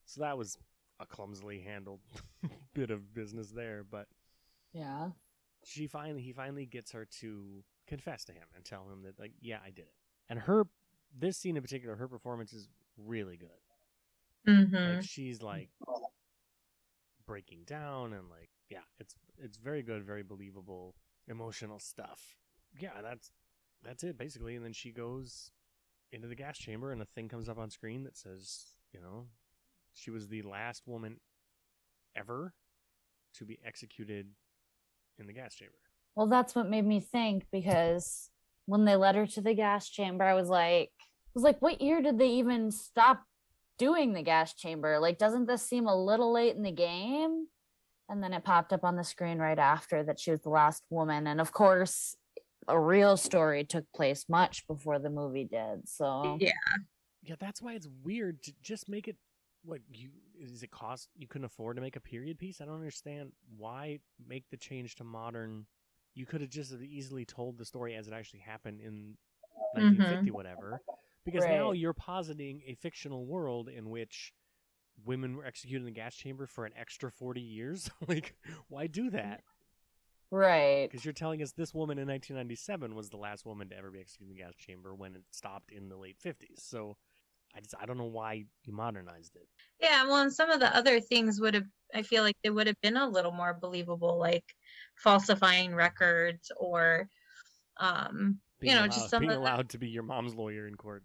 So 0.05 0.21
that 0.21 0.37
was 0.37 0.57
a 0.99 1.05
clumsily 1.05 1.59
handled 1.61 1.99
bit 2.73 2.91
of 2.91 3.13
business 3.13 3.49
there 3.49 3.83
but 3.89 4.07
yeah. 4.73 5.09
she 5.65 5.87
finally 5.87 6.21
he 6.21 6.31
finally 6.31 6.65
gets 6.65 6.91
her 6.91 7.05
to 7.19 7.63
confess 7.87 8.23
to 8.25 8.31
him 8.31 8.45
and 8.55 8.63
tell 8.63 8.83
him 8.89 9.01
that 9.03 9.19
like 9.19 9.31
yeah 9.41 9.57
i 9.65 9.69
did 9.69 9.81
it. 9.85 9.93
And 10.29 10.39
her 10.39 10.65
this 11.17 11.37
scene 11.37 11.57
in 11.57 11.61
particular 11.63 11.95
her 11.95 12.07
performance 12.07 12.53
is 12.53 12.69
really 13.05 13.37
good. 13.37 13.49
Mm-hmm. 14.47 14.95
like 14.95 15.03
she's 15.03 15.41
like 15.41 15.69
breaking 17.27 17.59
down 17.67 18.11
and 18.13 18.27
like 18.27 18.49
yeah 18.71 18.79
it's 18.99 19.13
it's 19.37 19.55
very 19.55 19.83
good 19.83 20.03
very 20.03 20.23
believable 20.23 20.95
emotional 21.27 21.79
stuff. 21.79 22.37
Yeah 22.79 23.01
that's 23.03 23.31
that's 23.83 24.03
it 24.03 24.17
basically. 24.17 24.55
And 24.55 24.65
then 24.65 24.73
she 24.73 24.91
goes 24.91 25.51
into 26.11 26.27
the 26.27 26.35
gas 26.35 26.57
chamber 26.57 26.91
and 26.91 27.01
a 27.01 27.05
thing 27.05 27.29
comes 27.29 27.47
up 27.49 27.57
on 27.57 27.69
screen 27.69 28.03
that 28.03 28.17
says 28.17 28.65
you 28.93 28.99
know 28.99 29.27
she 29.93 30.11
was 30.11 30.27
the 30.27 30.41
last 30.41 30.87
woman 30.87 31.19
ever 32.15 32.53
to 33.35 33.45
be 33.45 33.59
executed 33.65 34.27
in 35.17 35.27
the 35.27 35.33
gas 35.33 35.55
chamber. 35.55 35.77
Well, 36.15 36.27
that's 36.27 36.55
what 36.55 36.69
made 36.69 36.85
me 36.85 36.99
think 36.99 37.45
because 37.51 38.29
when 38.65 38.85
they 38.85 38.95
led 38.95 39.15
her 39.15 39.25
to 39.27 39.41
the 39.41 39.53
gas 39.53 39.89
chamber, 39.89 40.23
I 40.23 40.33
was 40.33 40.49
like, 40.49 40.91
was 41.33 41.43
like, 41.43 41.61
what 41.61 41.81
year 41.81 42.01
did 42.01 42.17
they 42.17 42.29
even 42.29 42.71
stop 42.71 43.23
doing 43.77 44.13
the 44.13 44.21
gas 44.21 44.53
chamber? 44.53 44.99
Like, 44.99 45.17
doesn't 45.17 45.47
this 45.47 45.63
seem 45.63 45.87
a 45.87 45.95
little 45.95 46.31
late 46.31 46.55
in 46.55 46.63
the 46.63 46.71
game? 46.71 47.47
And 48.09 48.21
then 48.21 48.33
it 48.33 48.43
popped 48.43 48.73
up 48.73 48.83
on 48.83 48.95
the 48.95 49.03
screen 49.03 49.37
right 49.37 49.57
after 49.57 50.03
that 50.03 50.19
she 50.19 50.31
was 50.31 50.41
the 50.41 50.49
last 50.49 50.83
woman. 50.89 51.27
And 51.27 51.39
of 51.39 51.53
course, 51.53 52.15
a 52.67 52.79
real 52.79 53.17
story 53.17 53.63
took 53.63 53.85
place 53.93 54.25
much 54.27 54.67
before 54.67 54.99
the 54.99 55.09
movie 55.09 55.45
did. 55.45 55.87
So 55.87 56.37
Yeah. 56.39 56.51
yeah 57.23 57.35
that's 57.39 57.61
why 57.61 57.73
it's 57.73 57.87
weird 58.03 58.43
to 58.43 58.53
just 58.61 58.89
make 58.89 59.07
it 59.07 59.15
what 59.63 59.79
you 59.93 60.09
is 60.39 60.63
it 60.63 60.71
cost 60.71 61.09
you 61.15 61.27
couldn't 61.27 61.45
afford 61.45 61.75
to 61.75 61.81
make 61.81 61.95
a 61.95 61.99
period 61.99 62.39
piece 62.39 62.61
i 62.61 62.65
don't 62.65 62.75
understand 62.75 63.31
why 63.57 63.99
make 64.27 64.43
the 64.49 64.57
change 64.57 64.95
to 64.95 65.03
modern 65.03 65.65
you 66.15 66.25
could 66.25 66.41
have 66.41 66.49
just 66.49 66.71
as 66.71 66.81
easily 66.81 67.25
told 67.25 67.57
the 67.57 67.65
story 67.65 67.95
as 67.95 68.07
it 68.07 68.13
actually 68.13 68.39
happened 68.39 68.81
in 68.81 69.15
mm-hmm. 69.77 69.97
1950 69.99 70.31
whatever 70.31 70.81
because 71.25 71.45
now 71.45 71.71
you're 71.71 71.93
positing 71.93 72.61
a 72.67 72.75
fictional 72.75 73.25
world 73.25 73.69
in 73.69 73.89
which 73.89 74.33
women 75.05 75.35
were 75.35 75.45
executed 75.45 75.81
in 75.81 75.85
the 75.85 75.91
gas 75.91 76.15
chamber 76.15 76.45
for 76.45 76.65
an 76.65 76.73
extra 76.77 77.11
40 77.11 77.41
years 77.41 77.89
like 78.07 78.35
why 78.67 78.87
do 78.87 79.09
that 79.09 79.41
right. 80.29 80.87
because 80.89 81.03
you're 81.05 81.13
telling 81.13 81.41
us 81.41 81.51
this 81.53 81.73
woman 81.73 81.97
in 81.97 82.07
1997 82.07 82.93
was 82.93 83.09
the 83.09 83.17
last 83.17 83.45
woman 83.45 83.69
to 83.69 83.77
ever 83.77 83.89
be 83.89 83.99
executed 83.99 84.31
in 84.31 84.37
the 84.37 84.43
gas 84.43 84.53
chamber 84.55 84.93
when 84.93 85.15
it 85.15 85.23
stopped 85.31 85.71
in 85.71 85.89
the 85.89 85.97
late 85.97 86.17
50s 86.23 86.59
so 86.59 86.95
I 87.55 87.59
just 87.59 87.75
I 87.79 87.85
don't 87.85 87.97
know 87.97 88.05
why 88.05 88.45
you 88.63 88.73
modernized 88.73 89.35
it. 89.35 89.47
Yeah, 89.79 90.05
well, 90.05 90.21
and 90.21 90.33
some 90.33 90.49
of 90.49 90.59
the 90.59 90.75
other 90.75 90.99
things 90.99 91.39
would 91.41 91.53
have, 91.53 91.65
I 91.93 92.01
feel 92.01 92.23
like 92.23 92.37
they 92.43 92.49
would 92.49 92.67
have 92.67 92.79
been 92.81 92.97
a 92.97 93.09
little 93.09 93.31
more 93.31 93.57
believable, 93.59 94.17
like 94.17 94.45
falsifying 94.95 95.75
records 95.75 96.51
or, 96.57 97.09
um, 97.77 98.07
Being 98.07 98.39
you 98.67 98.73
know, 98.73 98.79
allowed, 98.81 98.91
just 98.91 99.09
some 99.09 99.21
being 99.21 99.31
allowed 99.31 99.69
to 99.69 99.77
be 99.77 99.89
your 99.89 100.03
mom's 100.03 100.35
lawyer 100.35 100.67
in 100.67 100.75
court. 100.75 101.03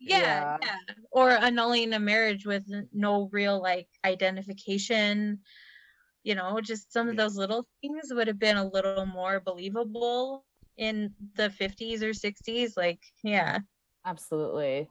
yeah, 0.00 0.58
yeah, 0.62 0.76
or 1.12 1.30
annulling 1.30 1.92
a 1.92 1.98
marriage 1.98 2.44
with 2.46 2.64
no 2.92 3.28
real 3.32 3.60
like 3.60 3.88
identification. 4.04 5.40
You 6.24 6.34
know, 6.36 6.60
just 6.60 6.92
some 6.92 7.08
of 7.08 7.16
Yeah. 7.16 7.24
those 7.24 7.36
little 7.36 7.66
things 7.80 8.12
would 8.12 8.28
have 8.28 8.38
been 8.38 8.56
a 8.56 8.66
little 8.68 9.06
more 9.06 9.40
believable 9.40 10.44
in 10.76 11.12
the 11.34 11.50
50s 11.50 12.02
or 12.02 12.12
60s. 12.12 12.76
Like, 12.76 13.00
yeah, 13.24 13.58
Absolutely. 14.04 14.88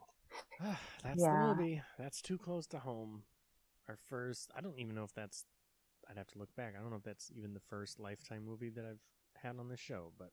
that's 1.02 1.22
Yeah. 1.22 1.30
the 1.30 1.36
movie. 1.58 1.82
That's 1.98 2.22
too 2.22 2.38
close 2.38 2.66
to 2.68 2.78
home. 2.78 3.22
Our 3.88 3.96
first. 3.96 4.50
I 4.56 4.60
don't 4.60 4.78
even 4.78 4.94
know 4.94 5.04
if 5.04 5.12
that's. 5.14 5.44
I'd 6.08 6.16
have 6.16 6.28
to 6.28 6.38
look 6.38 6.54
back. 6.56 6.74
I 6.76 6.80
don't 6.80 6.90
know 6.90 6.96
if 6.96 7.02
that's 7.02 7.30
even 7.34 7.54
the 7.54 7.60
first 7.60 8.00
Lifetime 8.00 8.44
movie 8.44 8.70
that 8.70 8.84
I've 8.84 9.00
had 9.40 9.58
on 9.58 9.68
the 9.68 9.76
show, 9.76 10.12
but 10.18 10.30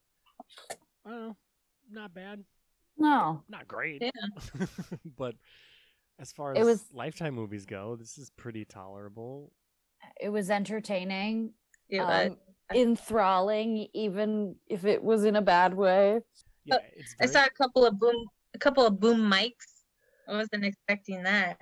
I 1.06 1.10
don't 1.10 1.28
know. 1.28 1.38
Not 1.92 2.14
bad. 2.14 2.44
No. 2.98 3.44
Not 3.50 3.68
great. 3.68 4.02
Yeah. 4.02 4.66
but 5.18 5.36
as 6.20 6.32
far 6.32 6.54
as 6.54 6.60
It 6.60 6.66
was- 6.66 6.86
Lifetime 6.94 7.34
movies 7.34 7.66
go, 7.66 7.96
this 7.96 8.18
is 8.18 8.30
pretty 8.32 8.66
tolerable. 8.66 9.52
It 10.20 10.30
was 10.30 10.50
entertaining, 10.50 11.54
it 11.90 12.00
was. 12.02 12.32
um, 12.32 12.38
enthralling, 12.74 13.88
even 13.94 14.56
if 14.68 14.86
it 14.86 15.04
was 15.04 15.26
in 15.26 15.36
a 15.36 15.42
bad 15.42 15.74
way. 15.74 16.20
Yeah, 16.66 16.76
Uh, 16.76 16.80
it's 16.96 17.16
I 17.22 17.26
saw 17.26 17.46
a 17.46 17.50
couple 17.50 17.86
of 17.86 18.00
boom, 18.00 18.26
a 18.54 18.58
couple 18.58 18.86
of 18.86 19.00
boom 19.00 19.20
mics. 19.30 19.84
I 20.28 20.34
wasn't 20.34 20.64
expecting 20.66 21.24
that. 21.24 21.58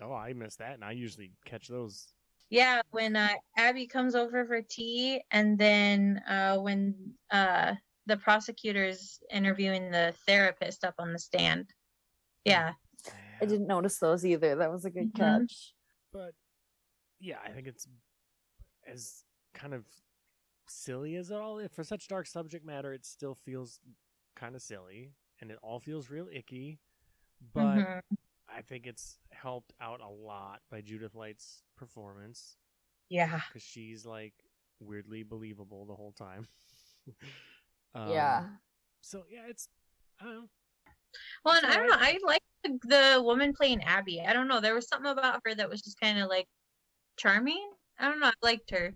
Oh, 0.00 0.12
I 0.12 0.32
missed 0.32 0.58
that, 0.58 0.74
and 0.74 0.84
I 0.84 0.92
usually 0.92 1.32
catch 1.44 1.68
those. 1.68 2.08
Yeah, 2.50 2.82
when 2.90 3.16
uh, 3.16 3.28
Abby 3.56 3.86
comes 3.86 4.14
over 4.14 4.44
for 4.46 4.62
tea, 4.62 5.22
and 5.30 5.58
then 5.58 6.22
uh, 6.28 6.58
when 6.58 6.94
uh, 7.30 7.74
the 8.06 8.16
prosecutor's 8.16 9.20
interviewing 9.30 9.90
the 9.90 10.14
therapist 10.26 10.84
up 10.84 10.94
on 10.98 11.12
the 11.12 11.18
stand. 11.18 11.72
Yeah, 12.44 12.72
I 13.40 13.44
didn't 13.46 13.66
notice 13.68 13.98
those 13.98 14.24
either. 14.26 14.56
That 14.56 14.70
was 14.72 14.84
a 14.84 14.90
good 14.90 15.12
Mhm. 15.12 15.16
catch. 15.18 15.74
but 16.12 16.34
yeah, 17.20 17.38
I 17.42 17.50
think 17.52 17.66
it's 17.68 17.86
as 18.86 19.24
kind 19.54 19.72
of 19.74 19.86
silly 20.68 21.16
as 21.16 21.30
it 21.30 21.36
all 21.40 21.58
is. 21.58 21.70
For 21.72 21.84
such 21.84 22.08
dark 22.08 22.26
subject 22.26 22.64
matter, 22.64 22.92
it 22.92 23.04
still 23.06 23.34
feels 23.34 23.80
kind 24.34 24.54
of 24.56 24.62
silly, 24.62 25.14
and 25.40 25.50
it 25.50 25.58
all 25.62 25.78
feels 25.80 26.10
real 26.10 26.28
icky. 26.32 26.80
But 27.40 27.78
Mhm. 27.78 28.02
I 28.48 28.62
think 28.62 28.86
it's 28.86 29.18
helped 29.30 29.72
out 29.80 30.00
a 30.00 30.08
lot 30.08 30.62
by 30.70 30.80
Judith 30.80 31.14
Light's 31.14 31.62
performance 31.76 32.56
yeah, 33.08 33.40
because 33.48 33.62
she's 33.62 34.04
like 34.04 34.34
weirdly 34.80 35.22
believable 35.22 35.86
the 35.86 35.94
whole 35.96 36.12
time. 36.12 36.48
um, 37.94 38.08
yeah. 38.10 38.44
So 39.00 39.24
yeah, 39.30 39.42
it's 39.48 39.68
I 40.20 40.24
don't 40.24 40.34
know. 40.34 40.48
Well, 41.44 41.56
and 41.56 41.66
I 41.66 41.76
don't 41.76 41.88
know. 41.88 41.96
I 41.98 42.18
like 42.24 42.42
the, 42.64 42.78
the 43.16 43.22
woman 43.22 43.52
playing 43.52 43.82
Abby. 43.84 44.20
I 44.26 44.32
don't 44.32 44.48
know. 44.48 44.60
There 44.60 44.74
was 44.74 44.88
something 44.88 45.10
about 45.10 45.40
her 45.44 45.54
that 45.54 45.68
was 45.68 45.82
just 45.82 46.00
kind 46.00 46.18
of 46.18 46.28
like 46.28 46.46
charming. 47.18 47.68
I 47.98 48.08
don't 48.08 48.20
know. 48.20 48.28
I 48.28 48.32
liked 48.42 48.70
her. 48.70 48.94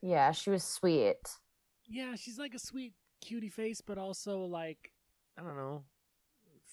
Yeah, 0.00 0.32
she 0.32 0.50
was 0.50 0.64
sweet. 0.64 1.16
Yeah, 1.86 2.14
she's 2.16 2.38
like 2.38 2.54
a 2.54 2.58
sweet 2.58 2.94
cutie 3.20 3.48
face, 3.50 3.80
but 3.80 3.98
also 3.98 4.40
like 4.40 4.92
I 5.38 5.42
don't 5.42 5.56
know, 5.56 5.84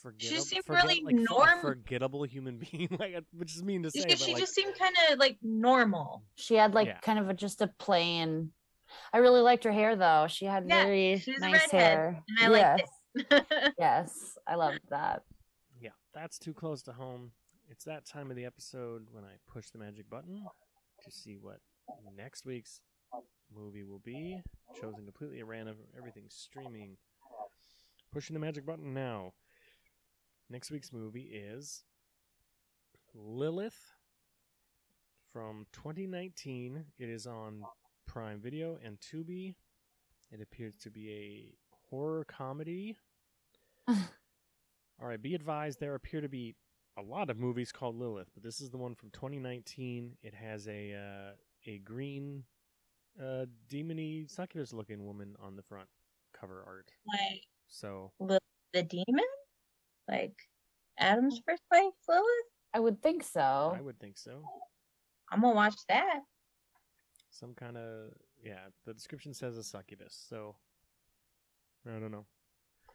forgettable. 0.01 0.41
seemed 0.43 0.65
forget- 0.65 0.83
really 0.83 1.01
like, 1.03 1.15
for- 1.15 1.21
norm- 1.35 1.61
forgettable 1.61 2.23
human 2.23 2.57
being. 2.71 2.87
like, 2.99 3.15
which 3.31 3.53
is 3.55 3.61
mean 3.63 3.83
to 3.83 3.91
say, 3.91 3.99
She, 4.01 4.05
but 4.07 4.17
she 4.17 4.31
like, 4.33 4.41
just 4.41 4.55
seemed 4.55 4.73
kind 4.77 4.95
of 5.11 5.19
like 5.19 5.37
normal. 5.43 6.23
She 6.35 6.55
had 6.55 6.73
like 6.73 6.87
Yeah. 6.87 6.99
kind 7.01 7.19
of 7.19 7.29
a, 7.29 7.33
just 7.35 7.61
a 7.61 7.67
plain. 7.77 8.51
I 9.13 9.17
really 9.19 9.41
liked 9.41 9.63
her 9.63 9.71
hair 9.71 9.95
though. 9.95 10.27
She 10.29 10.45
had 10.45 10.65
Yeah, 10.67 10.83
very 10.83 11.23
nice 11.39 11.69
hair. 11.71 12.21
and 12.27 12.39
I 12.39 12.47
liked 12.47 12.83
yes. 13.15 13.25
it. 13.31 13.73
yes, 13.79 14.37
I 14.47 14.55
loved 14.55 14.81
that. 14.89 15.23
yeah, 15.81 15.89
that's 16.13 16.37
too 16.39 16.53
close 16.53 16.81
to 16.83 16.93
home. 16.93 17.31
It's 17.69 17.85
that 17.85 18.05
time 18.05 18.29
of 18.29 18.35
the 18.35 18.45
episode 18.45 19.07
when 19.11 19.23
I 19.23 19.33
push 19.51 19.69
the 19.69 19.77
magic 19.79 20.09
button 20.09 20.43
to 21.03 21.11
see 21.11 21.37
what 21.39 21.59
next 22.15 22.45
week's 22.45 22.81
movie 23.55 23.83
will 23.83 23.99
be. 23.99 24.41
Chosen 24.79 25.05
completely 25.05 25.39
at 25.39 25.47
random. 25.47 25.75
Everything's 25.97 26.35
streaming. 26.35 26.97
Pushing 28.11 28.33
the 28.33 28.39
magic 28.39 28.65
button 28.65 28.93
now. 28.93 29.33
Next 30.49 30.71
week's 30.71 30.91
movie 30.91 31.29
is 31.31 31.83
Lilith 33.13 33.93
from 35.31 35.65
2019. 35.73 36.85
It 36.97 37.09
is 37.09 37.27
on 37.27 37.61
Prime 38.09 38.39
Video 38.41 38.79
and 38.83 38.97
Tubi. 38.99 39.53
It 40.31 40.41
appears 40.41 40.75
to 40.77 40.89
be 40.89 41.11
a 41.11 41.53
horror 41.89 42.25
comedy. 42.25 42.97
All 43.87 43.97
right, 44.99 45.21
be 45.21 45.35
advised 45.35 45.79
there 45.79 45.93
appear 45.93 46.19
to 46.19 46.27
be 46.27 46.55
a 46.97 47.03
lot 47.03 47.29
of 47.29 47.37
movies 47.37 47.71
called 47.71 47.95
Lilith, 47.95 48.29
but 48.33 48.41
this 48.41 48.61
is 48.61 48.71
the 48.71 48.77
one 48.77 48.95
from 48.95 49.11
2019. 49.11 50.17
It 50.23 50.33
has 50.33 50.67
a 50.67 50.95
uh, 50.95 51.31
a 51.67 51.77
green 51.79 52.43
uh, 53.21 53.45
demony 53.71 54.27
succubus 54.27 54.73
looking 54.73 55.05
woman 55.05 55.35
on 55.39 55.55
the 55.55 55.61
front 55.61 55.87
cover 56.33 56.63
art. 56.65 56.91
like 57.07 57.43
So 57.67 58.11
the 58.73 58.83
demon, 58.83 59.25
like 60.09 60.33
Adam's 60.97 61.41
first 61.47 61.61
wife, 61.71 61.93
Lilith. 62.07 62.25
I 62.73 62.79
would 62.79 63.03
think 63.03 63.23
so. 63.23 63.75
I 63.77 63.81
would 63.81 63.99
think 63.99 64.17
so. 64.17 64.41
I'm 65.31 65.41
gonna 65.41 65.53
watch 65.53 65.77
that. 65.89 66.21
Some 67.29 67.53
kind 67.53 67.77
of 67.77 68.11
yeah. 68.43 68.67
The 68.85 68.93
description 68.93 69.33
says 69.33 69.57
a 69.57 69.63
succubus, 69.63 70.25
so 70.29 70.55
I 71.87 71.99
don't 71.99 72.11
know. 72.11 72.25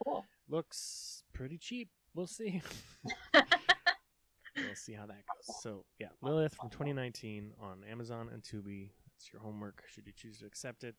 Cool. 0.05 0.25
Looks 0.49 1.23
pretty 1.33 1.59
cheap. 1.59 1.89
We'll 2.15 2.27
see. 2.27 2.63
we'll 3.35 4.75
see 4.75 4.93
how 4.93 5.07
that 5.07 5.17
goes. 5.27 5.63
So 5.63 5.85
yeah, 5.99 6.09
Lilith 6.21 6.55
from 6.55 6.71
2019 6.71 7.53
on 7.61 7.83
Amazon 7.91 8.29
and 8.33 8.43
Tubi. 8.43 8.91
That's 9.15 9.33
your 9.33 9.41
homework. 9.41 9.83
Should 9.89 10.07
you 10.07 10.13
choose 10.17 10.39
to 10.41 10.47
accept 10.47 10.85
it, 10.85 10.95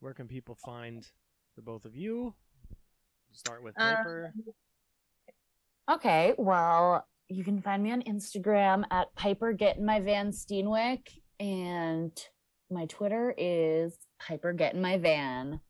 where 0.00 0.14
can 0.14 0.26
people 0.28 0.54
find 0.56 1.06
the 1.56 1.62
both 1.62 1.84
of 1.84 1.96
you? 1.96 2.34
Start 3.32 3.62
with 3.62 3.74
Um, 3.78 3.96
Piper. 3.96 4.34
Okay, 5.90 6.34
well, 6.38 7.06
you 7.28 7.44
can 7.44 7.60
find 7.60 7.82
me 7.82 7.92
on 7.92 8.02
Instagram 8.02 8.84
at 8.90 9.14
Piper 9.16 9.52
Getting 9.52 9.84
My 9.84 10.00
Van 10.00 10.30
Steenwick, 10.30 11.08
and 11.40 12.12
my 12.74 12.86
Twitter 12.86 13.32
is 13.38 13.96
Piper 14.18 14.52
Get 14.52 14.74
in 14.74 14.82
My 14.82 14.98
Van. 14.98 15.60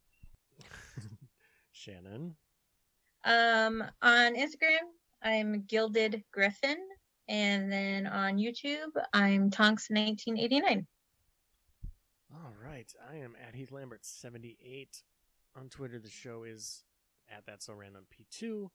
Shannon. 1.73 2.35
Um, 3.25 3.85
on 4.03 4.35
Instagram, 4.35 4.89
I'm 5.23 5.65
Gilded 5.69 6.25
Griffin, 6.33 6.79
and 7.29 7.71
then 7.71 8.07
on 8.07 8.39
YouTube, 8.39 8.91
I'm 9.13 9.51
Tonks1989. 9.51 10.87
All 12.33 12.53
right, 12.63 12.93
I 13.11 13.17
am 13.17 13.35
at 13.47 13.55
Heath 13.55 13.71
Lambert 13.71 14.05
78 14.05 15.03
on 15.57 15.69
Twitter. 15.69 15.99
The 15.99 16.11
show 16.11 16.45
is 16.45 16.85
at 17.31 17.45
That's 17.47 17.67
So 17.67 17.75
Random 17.75 18.07
P2. 18.11 18.69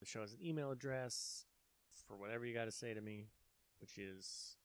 The 0.00 0.06
show 0.06 0.20
has 0.20 0.32
an 0.32 0.38
email 0.44 0.72
address 0.72 1.44
for 2.06 2.16
whatever 2.16 2.44
you 2.44 2.54
got 2.54 2.64
to 2.64 2.72
say 2.72 2.92
to 2.92 3.00
me, 3.00 3.28
which 3.80 3.98
is 3.98 4.56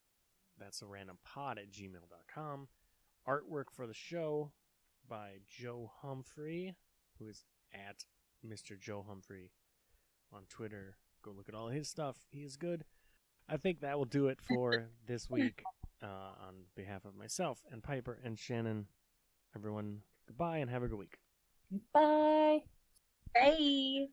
that's 0.59 0.81
a 0.81 0.87
random 0.87 1.17
pod 1.23 1.57
at 1.57 1.71
gmail.com. 1.71 2.67
Artwork 3.27 3.65
for 3.71 3.87
the 3.87 3.93
show 3.93 4.51
by 5.07 5.37
Joe 5.47 5.91
Humphrey, 6.01 6.75
who 7.19 7.27
is 7.27 7.45
at 7.73 8.05
Mr. 8.45 8.79
Joe 8.79 9.05
Humphrey 9.07 9.51
on 10.31 10.43
Twitter. 10.49 10.97
Go 11.23 11.31
look 11.31 11.49
at 11.49 11.55
all 11.55 11.69
his 11.69 11.87
stuff. 11.89 12.17
He 12.29 12.43
is 12.43 12.57
good. 12.57 12.83
I 13.47 13.57
think 13.57 13.81
that 13.81 13.97
will 13.97 14.05
do 14.05 14.27
it 14.27 14.39
for 14.41 14.87
this 15.07 15.29
week 15.29 15.63
uh, 16.01 16.07
on 16.47 16.65
behalf 16.75 17.05
of 17.05 17.15
myself 17.15 17.59
and 17.71 17.83
Piper 17.83 18.19
and 18.23 18.37
Shannon. 18.37 18.87
Everyone, 19.55 20.01
goodbye 20.27 20.57
and 20.57 20.69
have 20.69 20.83
a 20.83 20.87
good 20.87 20.99
week. 20.99 21.17
Bye. 21.93 22.63
Bye. 23.33 24.07